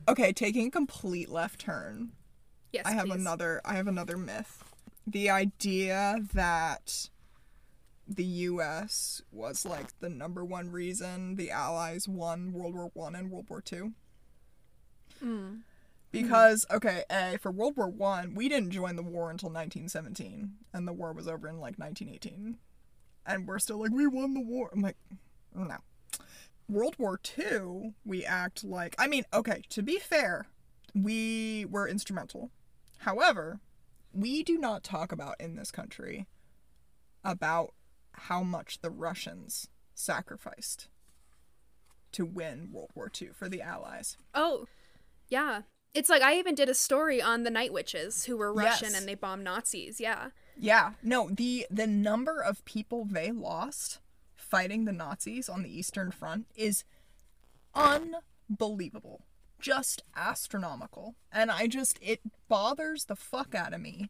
Okay, 0.08 0.34
taking 0.34 0.68
a 0.68 0.72
complete 0.72 1.30
left 1.30 1.60
turn. 1.60 2.12
Yes, 2.72 2.86
I 2.86 2.92
have 2.92 3.08
please. 3.08 3.16
another 3.16 3.62
I 3.66 3.74
have 3.74 3.88
another 3.88 4.18
myth. 4.18 4.64
The 5.06 5.30
idea 5.30 6.20
that 6.34 7.10
the 8.08 8.24
US 8.24 9.22
was 9.32 9.66
like 9.66 10.00
the 10.00 10.10
number 10.10 10.44
one 10.44 10.72
reason 10.72 11.36
the 11.36 11.52
Allies 11.52 12.08
won 12.08 12.54
World 12.54 12.76
War 12.76 12.92
One 12.94 13.16
and 13.16 13.30
World 13.32 13.50
War 13.50 13.62
Two. 13.62 13.94
Mm. 15.24 15.62
Because 16.12 16.66
okay, 16.72 17.04
A, 17.10 17.38
for 17.38 17.52
World 17.52 17.78
War 17.78 17.88
One, 17.88 18.36
we 18.36 18.50
didn't 18.50 18.72
join 18.72 18.96
the 18.96 19.04
war 19.04 19.30
until 19.30 19.50
nineteen 19.50 19.88
seventeen. 19.88 20.56
And 20.74 20.88
the 20.88 20.94
war 20.94 21.14
was 21.14 21.28
over 21.28 21.48
in 21.48 21.60
like 21.60 21.80
nineteen 21.80 22.10
eighteen. 22.10 22.58
And 23.26 23.48
we're 23.48 23.60
still 23.60 23.80
like, 23.80 23.92
we 23.92 24.08
won 24.08 24.34
the 24.34 24.42
war. 24.42 24.72
I'm 24.74 24.82
like, 24.82 24.98
no. 25.54 25.78
World 26.72 26.96
War 26.98 27.18
Two, 27.18 27.94
we 28.06 28.26
act 28.26 28.64
like 28.64 28.96
I 28.98 29.08
mean, 29.08 29.26
okay, 29.34 29.62
to 29.70 29.82
be 29.84 30.00
fair, 30.00 30.48
we 30.96 31.66
were 31.70 31.88
instrumental. 31.88 32.50
However, 33.00 33.60
we 34.14 34.42
do 34.44 34.58
not 34.58 34.84
talk 34.84 35.12
about 35.12 35.36
in 35.40 35.56
this 35.56 35.72
country 35.72 36.28
about 37.24 37.74
how 38.14 38.42
much 38.44 38.80
the 38.82 38.90
Russians 38.90 39.68
sacrificed 39.94 40.88
to 42.14 42.26
win 42.26 42.70
World 42.72 42.92
War 42.96 43.12
II 43.22 43.30
for 43.34 43.48
the 43.48 43.62
Allies. 43.62 44.18
Oh, 44.34 44.68
yeah. 45.30 45.62
It's 45.94 46.10
like 46.10 46.22
I 46.22 46.38
even 46.38 46.56
did 46.56 46.70
a 46.70 46.74
story 46.74 47.22
on 47.22 47.44
the 47.44 47.50
Night 47.50 47.74
Witches 47.74 48.26
who 48.26 48.38
were 48.38 48.54
Russian 48.54 48.90
Yes. 48.92 49.00
and 49.00 49.08
they 49.08 49.16
bombed 49.16 49.44
Nazis. 49.44 50.00
Yeah. 50.00 50.30
Yeah, 50.58 50.92
no, 51.04 51.30
the 51.30 51.66
the 51.70 51.88
number 51.88 52.42
of 52.42 52.64
people 52.66 53.06
they 53.06 53.32
lost 53.32 54.00
fighting 54.52 54.84
the 54.84 54.92
Nazis 54.92 55.48
on 55.48 55.64
the 55.64 55.76
Eastern 55.76 56.12
Front 56.12 56.46
is 56.56 56.84
unbelievable. 57.74 59.22
Just 59.60 60.04
astronomical. 60.16 61.16
And 61.32 61.50
I 61.50 61.68
just 61.68 61.98
it 62.02 62.20
bothers 62.50 63.06
the 63.06 63.16
fuck 63.16 63.56
out 63.56 63.74
of 63.74 63.80
me 63.80 64.10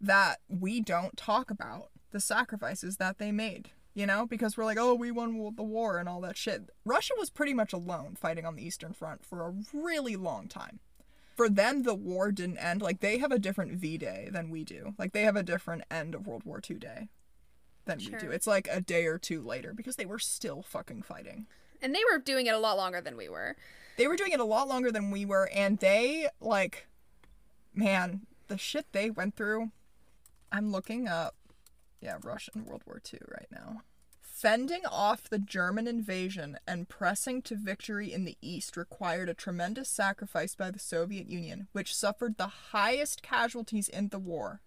that 0.00 0.40
we 0.48 0.80
don't 0.80 1.16
talk 1.16 1.50
about 1.50 1.88
the 2.10 2.20
sacrifices 2.20 2.98
that 2.98 3.18
they 3.18 3.32
made. 3.32 3.70
You 3.94 4.06
know, 4.06 4.26
because 4.26 4.56
we're 4.56 4.64
like, 4.64 4.78
oh, 4.78 4.94
we 4.94 5.10
won 5.10 5.52
the 5.54 5.62
war 5.62 5.98
and 5.98 6.08
all 6.08 6.22
that 6.22 6.38
shit. 6.38 6.70
Russia 6.84 7.12
was 7.18 7.28
pretty 7.28 7.52
much 7.52 7.74
alone 7.74 8.16
fighting 8.18 8.46
on 8.46 8.56
the 8.56 8.64
Eastern 8.64 8.94
Front 8.94 9.24
for 9.24 9.46
a 9.46 9.54
really 9.74 10.16
long 10.16 10.48
time 10.48 10.80
for 11.36 11.48
them 11.48 11.82
the 11.82 11.94
war 11.94 12.30
didn't 12.30 12.58
end 12.58 12.82
like 12.82 13.00
they 13.00 13.18
have 13.18 13.32
a 13.32 13.38
different 13.38 13.72
v-day 13.72 14.28
than 14.30 14.50
we 14.50 14.64
do 14.64 14.94
like 14.98 15.12
they 15.12 15.22
have 15.22 15.36
a 15.36 15.42
different 15.42 15.82
end 15.90 16.14
of 16.14 16.26
world 16.26 16.44
war 16.44 16.60
ii 16.70 16.76
day 16.76 17.08
than 17.84 17.98
we 17.98 18.06
do. 18.18 18.30
It's 18.30 18.46
like 18.46 18.68
a 18.70 18.80
day 18.80 19.06
or 19.06 19.18
two 19.18 19.42
later 19.42 19.72
because 19.74 19.96
they 19.96 20.06
were 20.06 20.18
still 20.18 20.62
fucking 20.62 21.02
fighting. 21.02 21.46
And 21.80 21.94
they 21.94 22.02
were 22.10 22.18
doing 22.18 22.46
it 22.46 22.54
a 22.54 22.58
lot 22.58 22.76
longer 22.76 23.00
than 23.00 23.16
we 23.16 23.28
were. 23.28 23.56
they 23.96 24.06
were 24.06 24.16
doing 24.16 24.32
it 24.32 24.40
a 24.40 24.44
lot 24.44 24.68
longer 24.68 24.90
than 24.92 25.10
we 25.10 25.24
were 25.24 25.50
and 25.54 25.78
they 25.78 26.28
like 26.40 26.86
man 27.74 28.22
the 28.48 28.56
shit 28.58 28.86
they 28.92 29.10
went 29.10 29.34
through. 29.36 29.70
I'm 30.50 30.70
looking 30.72 31.08
up 31.08 31.34
yeah 32.00 32.16
russian 32.22 32.64
world 32.64 32.82
war 32.86 33.00
ii 33.12 33.20
right 33.30 33.48
now. 33.50 33.82
Fending 34.20 34.82
off 34.90 35.28
the 35.30 35.38
german 35.38 35.86
invasion 35.86 36.58
and 36.66 36.88
pressing 36.88 37.42
to 37.42 37.54
victory 37.54 38.12
in 38.12 38.24
the 38.24 38.36
east 38.42 38.76
required 38.76 39.28
a 39.28 39.34
tremendous 39.34 39.88
sacrifice 39.88 40.54
by 40.56 40.70
the 40.70 40.78
soviet 40.80 41.28
union 41.28 41.68
which 41.72 41.94
suffered 41.94 42.36
the 42.38 42.48
highest 42.72 43.22
casualties 43.22 43.88
in 43.88 44.08
the 44.08 44.18
war 44.18 44.60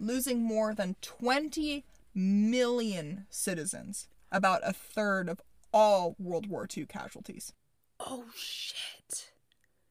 losing 0.00 0.42
more 0.42 0.74
than 0.74 0.96
20 1.02 1.84
million 2.14 3.26
citizens 3.30 4.08
about 4.30 4.60
a 4.64 4.72
third 4.72 5.28
of 5.28 5.40
all 5.72 6.14
world 6.18 6.46
war 6.46 6.68
ii 6.76 6.84
casualties 6.84 7.52
Oh 8.04 8.24
shit. 8.34 9.32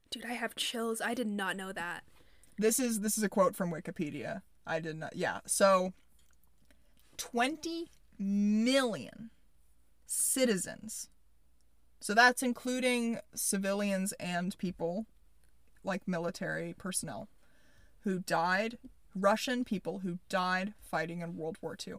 Dude, 0.10 0.26
I 0.26 0.34
have 0.34 0.56
chills. 0.56 1.02
I 1.02 1.14
did 1.14 1.28
not 1.28 1.56
know 1.56 1.72
that. 1.72 2.04
This 2.58 2.80
is 2.80 3.00
this 3.00 3.18
is 3.18 3.24
a 3.24 3.30
quote 3.30 3.56
from 3.56 3.72
Wikipedia. 3.72 4.42
I 4.68 4.80
did 4.80 4.98
not. 4.98 5.16
Yeah. 5.16 5.40
So 5.46 5.94
20 7.18 7.90
million 8.20 9.30
citizens. 10.06 11.08
So 12.02 12.14
that's 12.14 12.44
including 12.44 13.20
civilians 13.34 14.12
and 14.14 14.58
people 14.58 15.06
like 15.84 16.08
military 16.08 16.74
personnel 16.78 17.30
who 18.04 18.20
died, 18.20 18.78
Russian 19.16 19.64
people 19.64 20.00
who 20.00 20.20
died 20.30 20.74
fighting 20.82 21.22
in 21.22 21.36
World 21.38 21.58
War 21.62 21.76
II. 21.86 21.96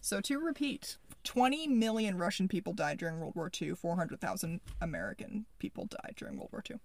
So 0.00 0.20
to 0.22 0.38
repeat, 0.38 0.96
20 1.24 1.68
million 1.68 2.18
Russian 2.18 2.48
people 2.48 2.72
died 2.72 2.98
during 2.98 3.20
World 3.20 3.34
War 3.36 3.50
II, 3.60 3.74
400,000 3.74 4.60
American 4.80 5.46
people 5.58 5.86
died 5.86 6.14
during 6.16 6.36
World 6.36 6.50
War 6.52 6.62
II 6.68 6.78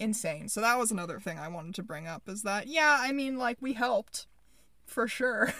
insane. 0.00 0.48
So 0.48 0.60
that 0.62 0.78
was 0.78 0.90
another 0.90 1.20
thing 1.20 1.38
I 1.38 1.48
wanted 1.48 1.74
to 1.76 1.82
bring 1.82 2.08
up 2.08 2.28
is 2.28 2.42
that 2.42 2.66
yeah, 2.66 2.96
I 2.98 3.12
mean 3.12 3.36
like 3.36 3.58
we 3.60 3.74
helped 3.74 4.26
for 4.86 5.06
sure. 5.06 5.52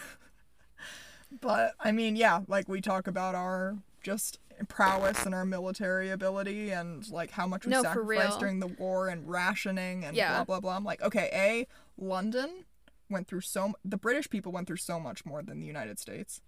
but 1.41 1.75
I 1.79 1.93
mean 1.93 2.17
yeah, 2.17 2.41
like 2.49 2.69
we 2.69 2.81
talk 2.81 3.07
about 3.07 3.35
our 3.35 3.77
just 4.03 4.39
prowess 4.69 5.27
and 5.27 5.35
our 5.35 5.45
military 5.45 6.11
ability 6.11 6.71
and 6.71 7.09
like 7.11 7.31
how 7.31 7.47
much 7.47 7.67
we 7.67 7.71
No, 7.71 7.83
sacrificed 7.83 8.41
during 8.41 8.61
the 8.61 8.67
war 8.67 9.09
and 9.09 9.29
rationing 9.29 10.05
and 10.05 10.17
Yeah. 10.17 10.37
blah 10.37 10.45
blah 10.45 10.61
blah. 10.61 10.77
I'm 10.77 10.85
like, 10.85 11.03
okay, 11.03 11.29
A, 11.33 11.67
London 12.03 12.65
went 13.11 13.29
through 13.29 13.41
so 13.43 13.73
the 13.85 13.97
British 13.97 14.31
people 14.31 14.53
went 14.53 14.67
through 14.67 14.77
so 14.77 14.99
much 15.01 15.25
more 15.27 15.43
than 15.43 15.61
the 15.61 15.67
United 15.67 15.99
States. 15.99 16.41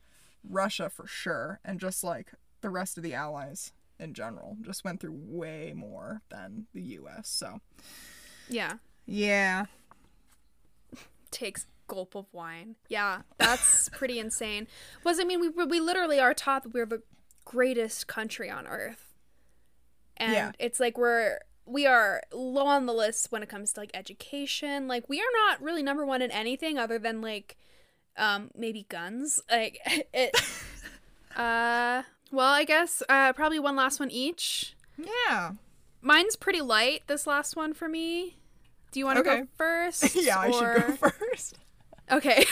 Russia 0.49 0.89
for 0.91 1.07
sure 1.07 1.61
and 1.65 1.79
just 1.79 2.03
like 2.03 2.33
the 2.63 2.71
rest 2.71 2.97
of 2.97 3.03
the 3.05 3.15
allies 3.15 3.73
in 4.01 4.15
general 4.15 4.57
just 4.63 4.85
went 4.85 5.01
through 5.01 5.17
way 5.17 5.73
more 5.77 6.23
than 6.31 6.67
the 6.75 6.83
US. 6.99 7.29
So, 7.29 7.61
Yeah. 8.49 8.75
yeah. 9.07 9.67
Takes 11.31 11.67
gulp 11.87 12.15
of 12.15 12.27
wine. 12.33 12.77
Yeah, 12.89 13.23
that's 13.39 13.89
pretty 13.93 14.19
insane. 14.19 14.67
Was 15.05 15.19
I 15.21 15.25
mean 15.25 15.41
we 15.41 15.49
we 15.49 15.81
literally 15.81 16.21
are 16.21 16.35
taught 16.35 16.63
that 16.65 16.75
we're 16.75 16.87
the 16.87 17.03
greatest 17.45 18.07
country 18.07 18.51
on 18.51 18.67
earth. 18.67 19.15
And 20.17 20.33
Yeah. 20.33 20.53
it's 20.59 20.79
like 20.81 20.99
we're 20.99 21.39
we 21.67 21.87
are 21.87 22.23
low 22.33 22.67
on 22.67 22.87
the 22.87 22.93
list 22.93 23.31
when 23.31 23.43
it 23.43 23.49
comes 23.49 23.73
to 23.73 23.81
like 23.81 23.91
education. 23.95 24.89
Like 24.89 25.09
we 25.09 25.21
are 25.21 25.33
not 25.49 25.63
really 25.63 25.83
number 25.83 26.05
1 26.05 26.23
in 26.23 26.31
anything 26.31 26.79
other 26.79 26.99
than 26.99 27.21
like 27.21 27.57
um 28.17 28.51
maybe 28.55 28.87
guns. 28.89 29.41
Like 29.51 29.79
it 30.13 30.35
uh 31.37 32.03
well, 32.31 32.53
I 32.53 32.65
guess 32.65 33.03
uh 33.09 33.33
probably 33.33 33.59
one 33.59 33.77
last 33.77 34.01
one 34.01 34.11
each. 34.11 34.75
Yeah. 34.99 35.53
Mine's 36.01 36.37
pretty 36.37 36.61
light 36.61 37.03
this 37.07 37.27
last 37.27 37.55
one 37.57 37.75
for 37.75 37.89
me. 37.89 38.37
Do 38.91 38.99
you 38.99 39.07
want 39.07 39.17
to 39.25 39.31
Okay. 39.31 39.41
go 39.43 39.47
first? 39.57 40.15
yeah, 40.21 40.39
I 40.39 40.51
should 40.51 40.87
go 41.01 41.11
first. 41.11 41.59
Okay. 42.11 42.45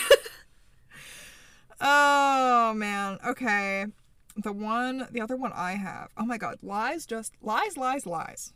Oh 1.80 2.72
man. 2.74 3.18
Okay. 3.26 3.86
The 4.36 4.52
one 4.52 5.06
the 5.10 5.20
other 5.20 5.36
one 5.36 5.52
I 5.54 5.72
have. 5.72 6.10
Oh 6.16 6.24
my 6.24 6.38
god, 6.38 6.58
lies 6.62 7.06
just 7.06 7.34
lies 7.42 7.76
lies 7.76 8.06
lies. 8.06 8.52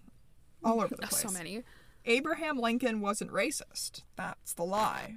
All 0.65 0.81
over 0.81 0.89
the 0.97 1.07
place. 1.07 1.21
so 1.23 1.31
many. 1.31 1.63
Abraham 2.07 2.59
Lincoln 2.59 3.01
wasn't 3.01 3.31
racist. 3.33 4.03
That's 4.17 4.53
the 4.55 4.65
lie. 4.65 5.17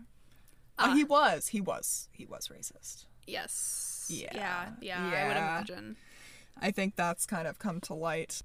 Oh, 0.80 0.86
Ah. 0.92 0.96
he 0.96 1.04
was. 1.04 1.48
He 1.50 1.60
was. 1.62 2.08
He 2.12 2.26
was 2.26 2.48
racist. 2.50 3.06
Yes. 3.26 4.06
Yeah, 4.10 4.30
Yeah. 4.34 4.70
yeah, 4.82 5.24
I 5.24 5.28
would 5.28 5.38
imagine. 5.38 5.98
I 6.60 6.72
think 6.72 6.96
that's 6.96 7.26
kind 7.26 7.48
of 7.48 7.60
come 7.60 7.82
to 7.82 7.94
light. 7.94 8.42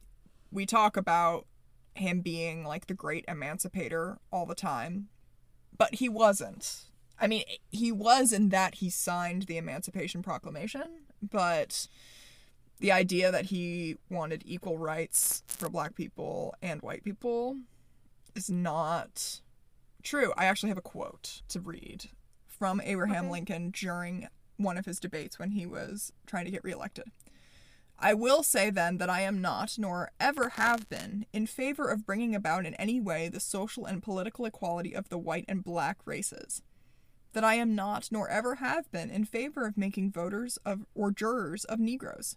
We 0.50 0.66
talk 0.66 0.96
about 0.96 1.46
him 1.94 2.20
being 2.20 2.64
like 2.64 2.86
the 2.86 2.94
great 2.94 3.24
emancipator 3.28 4.18
all 4.32 4.44
the 4.46 4.55
time, 4.55 5.09
but 5.76 5.94
he 5.96 6.09
wasn't. 6.09 6.86
I 7.20 7.26
mean, 7.28 7.44
he 7.70 7.92
was 7.92 8.32
in 8.32 8.48
that 8.48 8.76
he 8.76 8.90
signed 8.90 9.42
the 9.42 9.57
Emancipation 9.57 10.22
Proclamation, 10.22 11.03
but 11.22 11.86
the 12.83 12.91
idea 12.91 13.30
that 13.30 13.47
he 13.47 13.97
wanted 14.11 14.43
equal 14.45 14.76
rights 14.76 15.45
for 15.47 15.70
black 15.70 15.95
people 15.95 16.53
and 16.61 16.83
white 16.83 17.05
people 17.05 17.57
is 18.35 18.51
not 18.51 19.41
true. 20.03 20.33
I 20.37 20.47
actually 20.47 20.70
have 20.70 20.78
a 20.78 20.83
quote 20.83 21.43
to 21.51 21.61
read 21.61 22.07
from 22.49 22.80
Abraham 22.80 23.26
Okay. 23.26 23.33
Lincoln 23.33 23.70
during 23.70 24.26
one 24.57 24.76
of 24.76 24.85
his 24.85 24.99
debates 24.99 25.39
when 25.39 25.53
he 25.53 25.64
was 25.64 26.12
trying 26.26 26.45
to 26.45 26.51
get 26.51 26.64
reelected. 26.64 27.05
I 28.01 28.14
will 28.14 28.43
say 28.43 28.68
then 28.68 28.99
that 28.99 29.09
I 29.09 29.20
am 29.20 29.41
not, 29.41 29.78
nor 29.78 30.11
ever 30.18 30.49
have 30.51 30.89
been, 30.89 31.24
in 31.33 31.47
favor 31.47 31.89
of 31.89 32.05
bringing 32.05 32.35
about 32.35 32.66
in 32.66 32.74
any 32.74 33.01
way 33.01 33.28
the 33.28 33.39
social 33.39 33.87
and 33.87 34.03
political 34.03 34.45
equality 34.45 34.93
of 34.93 35.09
the 35.09 35.18
white 35.18 35.45
and 35.47 35.62
black 35.62 35.99
races. 36.05 36.62
That 37.33 37.45
I 37.45 37.55
am 37.55 37.76
not, 37.76 38.09
nor 38.11 38.28
ever 38.28 38.57
have 38.57 38.91
been, 38.91 39.09
in 39.09 39.24
favor 39.24 39.68
of 39.68 39.76
making 39.76 40.11
voters 40.11 40.59
of 40.66 40.85
or 40.97 41.12
jurors 41.12 41.64
of 41.64 41.78
Negroes, 41.78 42.37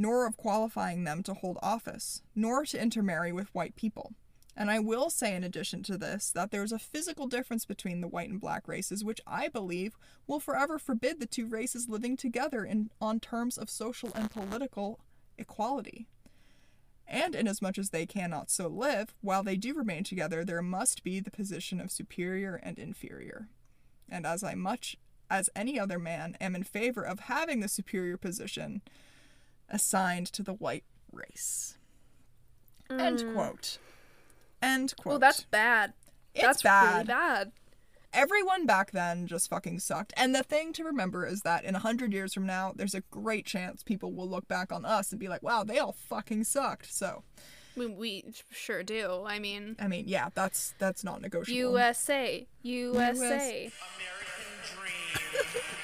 nor 0.00 0.26
of 0.26 0.38
qualifying 0.38 1.04
them 1.04 1.22
to 1.22 1.34
hold 1.34 1.58
office, 1.62 2.22
nor 2.34 2.64
to 2.64 2.80
intermarry 2.80 3.32
with 3.32 3.54
white 3.54 3.76
people. 3.76 4.14
And 4.56 4.70
I 4.70 4.78
will 4.78 5.10
say, 5.10 5.34
in 5.36 5.44
addition 5.44 5.82
to 5.84 5.98
this, 5.98 6.30
that 6.30 6.50
there's 6.50 6.72
a 6.72 6.78
physical 6.78 7.26
difference 7.26 7.66
between 7.66 8.00
the 8.00 8.08
white 8.08 8.30
and 8.30 8.40
black 8.40 8.66
races, 8.66 9.04
which 9.04 9.20
I 9.26 9.48
believe 9.48 9.98
will 10.26 10.40
forever 10.40 10.78
forbid 10.78 11.20
the 11.20 11.26
two 11.26 11.46
races 11.46 11.90
living 11.90 12.16
together 12.16 12.64
in, 12.64 12.88
on 12.98 13.20
terms 13.20 13.58
of 13.58 13.68
social 13.68 14.10
and 14.14 14.30
political 14.30 15.00
equality. 15.36 16.06
And 17.06 17.34
inasmuch 17.34 17.76
as 17.76 17.90
they 17.90 18.06
cannot 18.06 18.50
so 18.50 18.68
live, 18.68 19.14
while 19.20 19.42
they 19.42 19.56
do 19.56 19.74
remain 19.74 20.02
together, 20.02 20.46
there 20.46 20.62
must 20.62 21.04
be 21.04 21.20
the 21.20 21.30
position 21.30 21.78
of 21.78 21.90
superior 21.90 22.54
and 22.62 22.78
inferior. 22.78 23.48
And 24.08 24.24
as 24.24 24.42
I 24.42 24.54
much 24.54 24.96
as 25.28 25.50
any 25.54 25.78
other 25.78 25.98
man 25.98 26.38
am 26.40 26.54
in 26.54 26.62
favor 26.62 27.02
of 27.02 27.20
having 27.20 27.60
the 27.60 27.68
superior 27.68 28.16
position 28.16 28.80
assigned 29.70 30.26
to 30.32 30.42
the 30.42 30.54
white 30.54 30.84
race. 31.12 31.76
End 32.90 33.24
quote. 33.34 33.78
End 34.62 34.94
quote. 34.96 35.06
Well, 35.12 35.18
Mm. 35.18 35.20
that's 35.20 35.42
bad. 35.44 35.92
It's 36.34 36.44
that's 36.44 36.62
bad. 36.62 36.92
really 36.94 37.04
bad. 37.06 37.52
Everyone 38.12 38.66
back 38.66 38.90
then 38.90 39.28
just 39.28 39.48
fucking 39.48 39.78
sucked. 39.78 40.12
And 40.16 40.34
the 40.34 40.42
thing 40.42 40.72
to 40.72 40.82
remember 40.84 41.24
is 41.24 41.42
that 41.42 41.62
in 41.64 41.76
a 41.76 41.78
hundred 41.78 42.12
years 42.12 42.34
from 42.34 42.44
now, 42.44 42.72
there's 42.74 42.94
a 42.94 43.02
great 43.02 43.46
chance 43.46 43.84
people 43.84 44.12
will 44.12 44.28
look 44.28 44.48
back 44.48 44.72
on 44.72 44.84
us 44.84 45.12
and 45.12 45.20
be 45.20 45.28
like, 45.28 45.42
"Wow, 45.44 45.62
they 45.62 45.78
all 45.78 45.92
fucking 45.92 46.42
sucked." 46.44 46.92
So, 46.92 47.22
We, 47.76 47.86
we 47.86 48.24
sure 48.50 48.82
do. 48.82 49.22
I 49.24 49.38
mean, 49.38 49.76
I 49.78 49.86
mean, 49.86 50.06
yeah, 50.08 50.30
that's 50.34 50.74
that's 50.78 51.04
not 51.04 51.22
negotiable. 51.22 51.56
USA, 51.56 52.48
USA. 52.62 53.70
American 53.70 53.72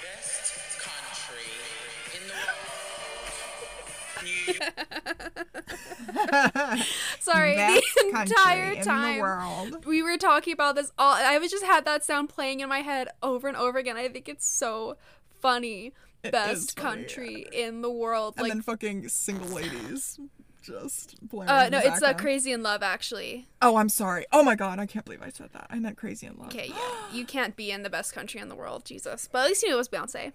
Sorry, 7.21 7.57
the 7.57 7.83
entire 8.15 8.83
time 8.83 9.17
the 9.17 9.21
world. 9.21 9.87
we 9.87 10.03
were 10.03 10.17
talking 10.17 10.53
about 10.53 10.77
this 10.77 10.93
all 10.99 11.15
I 11.15 11.39
was 11.39 11.51
just 11.51 11.65
had 11.65 11.85
that 11.85 12.05
sound 12.05 12.29
playing 12.29 12.61
in 12.61 12.69
my 12.69 12.81
head 12.81 13.09
over 13.23 13.49
and 13.49 13.57
over 13.57 13.79
again. 13.79 13.97
I 13.97 14.09
think 14.09 14.29
it's 14.29 14.47
so 14.47 14.97
funny. 15.41 15.93
It 16.23 16.33
Best 16.33 16.79
funny, 16.79 17.03
country 17.03 17.47
in 17.53 17.83
the 17.83 17.91
world. 17.91 18.35
And 18.37 18.45
like 18.45 18.53
then 18.53 18.63
fucking 18.63 19.09
single 19.09 19.49
ladies 19.49 20.19
just 20.67 21.17
blaring. 21.23 21.49
uh 21.49 21.69
no, 21.69 21.79
it's 21.79 22.03
uh. 22.03 22.13
Crazy 22.15 22.53
in 22.53 22.63
Love 22.63 22.83
actually. 22.83 23.47
Oh, 23.63 23.77
I'm 23.77 23.89
sorry. 23.89 24.27
Oh 24.33 24.43
my 24.43 24.57
god, 24.57 24.79
I 24.79 24.87
can't 24.87 25.05
believe 25.05 25.23
I 25.23 25.31
said 25.31 25.51
that. 25.53 25.67
I 25.71 25.79
meant 25.79 25.97
crazy 25.97 26.27
in 26.27 26.37
love. 26.37 26.49
Okay, 26.49 26.69
yeah. 26.69 26.93
You 27.13 27.25
can't 27.25 27.57
be 27.57 27.71
in 27.71 27.83
the 27.83 27.91
best 27.91 28.13
country 28.13 28.41
in 28.41 28.49
the 28.49 28.57
world, 28.57 28.85
Jesus. 28.85 29.29
But 29.31 29.45
at 29.45 29.49
least 29.49 29.63
you 29.63 29.69
knew 29.69 29.77
it 29.77 29.79
was 29.79 29.89
Beyonce. 29.89 30.33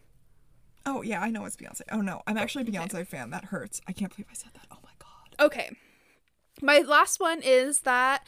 Oh 0.86 1.01
yeah, 1.01 1.21
I 1.21 1.29
know 1.29 1.45
it's 1.45 1.55
Beyonce. 1.55 1.82
Oh 1.91 2.01
no, 2.01 2.21
I'm 2.27 2.38
oh, 2.38 2.41
actually 2.41 2.63
a 2.63 2.71
Beyonce 2.71 3.05
fan. 3.05 3.29
That 3.29 3.45
hurts. 3.45 3.82
I 3.88 3.93
can't 3.93 4.13
believe 4.13 4.27
I 4.29 4.34
said 4.34 4.51
that. 4.53 4.65
Oh 4.71 4.79
my 4.84 4.91
god. 4.99 5.45
Okay. 5.45 5.71
My 6.61 6.79
last 6.79 7.19
one 7.19 7.41
is 7.43 7.82
that 7.82 8.25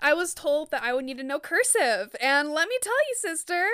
I 0.00 0.12
was 0.14 0.34
told 0.34 0.70
that 0.70 0.82
I 0.82 0.92
would 0.92 1.04
need 1.04 1.18
to 1.18 1.24
know 1.24 1.38
cursive. 1.38 2.14
And 2.20 2.50
let 2.50 2.68
me 2.68 2.76
tell 2.82 2.92
you, 3.08 3.14
sister, 3.16 3.66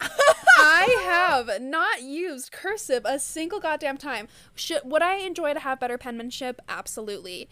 I 0.00 0.98
have 1.04 1.60
not 1.60 2.02
used 2.02 2.52
cursive 2.52 3.02
a 3.04 3.18
single 3.18 3.60
goddamn 3.60 3.96
time. 3.98 4.28
Should 4.54 4.82
would 4.84 5.02
I 5.02 5.16
enjoy 5.16 5.54
to 5.54 5.60
have 5.60 5.80
better 5.80 5.98
penmanship? 5.98 6.60
Absolutely. 6.68 7.48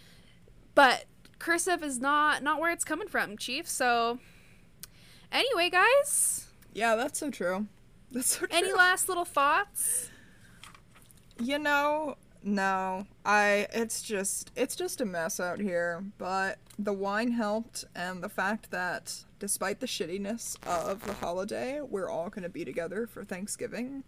But 0.75 1.07
cursive 1.39 1.83
is 1.83 1.99
not 1.99 2.43
not 2.43 2.61
where 2.61 2.71
it's 2.71 2.85
coming 2.85 3.09
from, 3.09 3.37
chief. 3.37 3.69
So 3.69 4.19
anyway, 5.33 5.71
guys, 5.71 6.47
Yeah, 6.73 6.97
that's 6.97 7.19
so 7.19 7.31
true. 7.31 7.67
That's 8.11 8.39
so 8.39 8.47
true. 8.47 8.49
any 8.51 8.73
last 8.73 9.09
little 9.09 9.25
thoughts? 9.25 10.11
You 11.39 11.59
know, 11.59 12.17
no. 12.43 13.07
I 13.25 13.67
it's 13.73 14.03
just 14.03 14.53
it's 14.57 14.77
just 14.77 15.01
a 15.01 15.05
mess 15.05 15.41
out 15.41 15.61
here, 15.61 16.05
but 16.19 16.59
the 16.79 16.93
wine 16.93 17.33
helped 17.33 17.85
and 17.95 18.23
the 18.23 18.29
fact 18.29 18.71
that 18.71 19.25
despite 19.39 19.81
the 19.81 19.87
shittiness 19.87 20.57
of 20.67 21.05
the 21.05 21.15
holiday, 21.15 21.81
we're 21.81 22.09
all 22.11 22.31
going 22.31 22.43
to 22.43 22.49
be 22.49 22.65
together 22.65 23.07
for 23.07 23.25
Thanksgiving. 23.25 24.05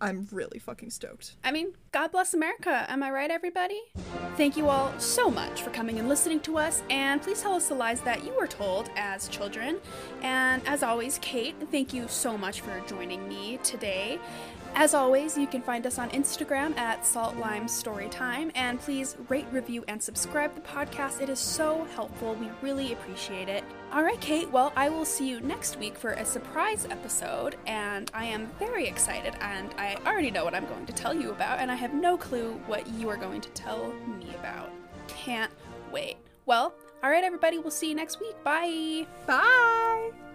I'm 0.00 0.26
really 0.32 0.58
fucking 0.58 0.90
stoked. 0.90 1.34
I 1.44 1.52
mean, 1.52 1.74
God 1.92 2.10
bless 2.12 2.32
America. 2.32 2.86
Am 2.88 3.02
I 3.02 3.10
right, 3.10 3.30
everybody? 3.30 3.80
Thank 4.36 4.56
you 4.56 4.68
all 4.68 4.98
so 4.98 5.30
much 5.30 5.62
for 5.62 5.70
coming 5.70 5.98
and 5.98 6.08
listening 6.08 6.40
to 6.40 6.56
us, 6.56 6.82
and 6.88 7.20
please 7.20 7.42
tell 7.42 7.54
us 7.54 7.68
the 7.68 7.74
lies 7.74 8.00
that 8.02 8.24
you 8.24 8.32
were 8.34 8.46
told 8.46 8.90
as 8.96 9.28
children. 9.28 9.78
And 10.22 10.66
as 10.66 10.82
always, 10.82 11.18
Kate, 11.20 11.54
thank 11.70 11.92
you 11.92 12.06
so 12.08 12.38
much 12.38 12.62
for 12.62 12.80
joining 12.86 13.28
me 13.28 13.58
today. 13.62 14.18
As 14.74 14.94
always, 14.94 15.36
you 15.36 15.46
can 15.46 15.60
find 15.60 15.86
us 15.86 15.98
on 15.98 16.08
Instagram 16.10 16.76
at 16.78 17.04
Salt 17.06 17.36
Lime 17.36 17.66
Storytime, 17.66 18.50
and 18.54 18.80
please 18.80 19.16
rate, 19.28 19.46
review, 19.52 19.84
and 19.88 20.02
subscribe 20.02 20.54
the 20.54 20.60
podcast. 20.62 21.20
It 21.20 21.28
is 21.28 21.38
so 21.38 21.86
helpful. 21.94 22.34
We 22.34 22.48
really 22.62 22.92
appreciate 22.92 23.48
it. 23.48 23.62
All 23.92 24.02
right, 24.02 24.20
Kate. 24.20 24.50
Well, 24.50 24.72
I 24.76 24.88
will 24.88 25.04
see 25.04 25.28
you 25.28 25.40
next 25.40 25.78
week 25.78 25.98
for 25.98 26.12
a 26.12 26.24
surprise 26.24 26.86
episode, 26.88 27.56
and 27.66 28.10
I 28.14 28.24
am 28.24 28.46
very 28.58 28.86
excited. 28.86 29.34
And 29.40 29.74
I 29.76 29.96
already 30.06 30.30
know 30.30 30.44
what 30.44 30.54
I'm 30.54 30.66
going 30.66 30.86
to 30.86 30.92
tell 30.92 31.14
you 31.14 31.30
about, 31.30 31.58
and 31.58 31.70
I 31.70 31.74
have 31.74 31.92
no 31.92 32.16
clue 32.16 32.52
what 32.66 32.86
you 32.86 33.08
are 33.10 33.16
going 33.16 33.40
to 33.42 33.50
tell 33.50 33.92
me 34.18 34.30
about. 34.38 34.70
Can't 35.08 35.52
wait. 35.92 36.16
Well, 36.46 36.72
all 37.02 37.10
right, 37.10 37.24
everybody. 37.24 37.58
We'll 37.58 37.70
see 37.70 37.88
you 37.88 37.94
next 37.94 38.20
week. 38.20 38.42
Bye. 38.44 39.06
Bye. 39.26 40.29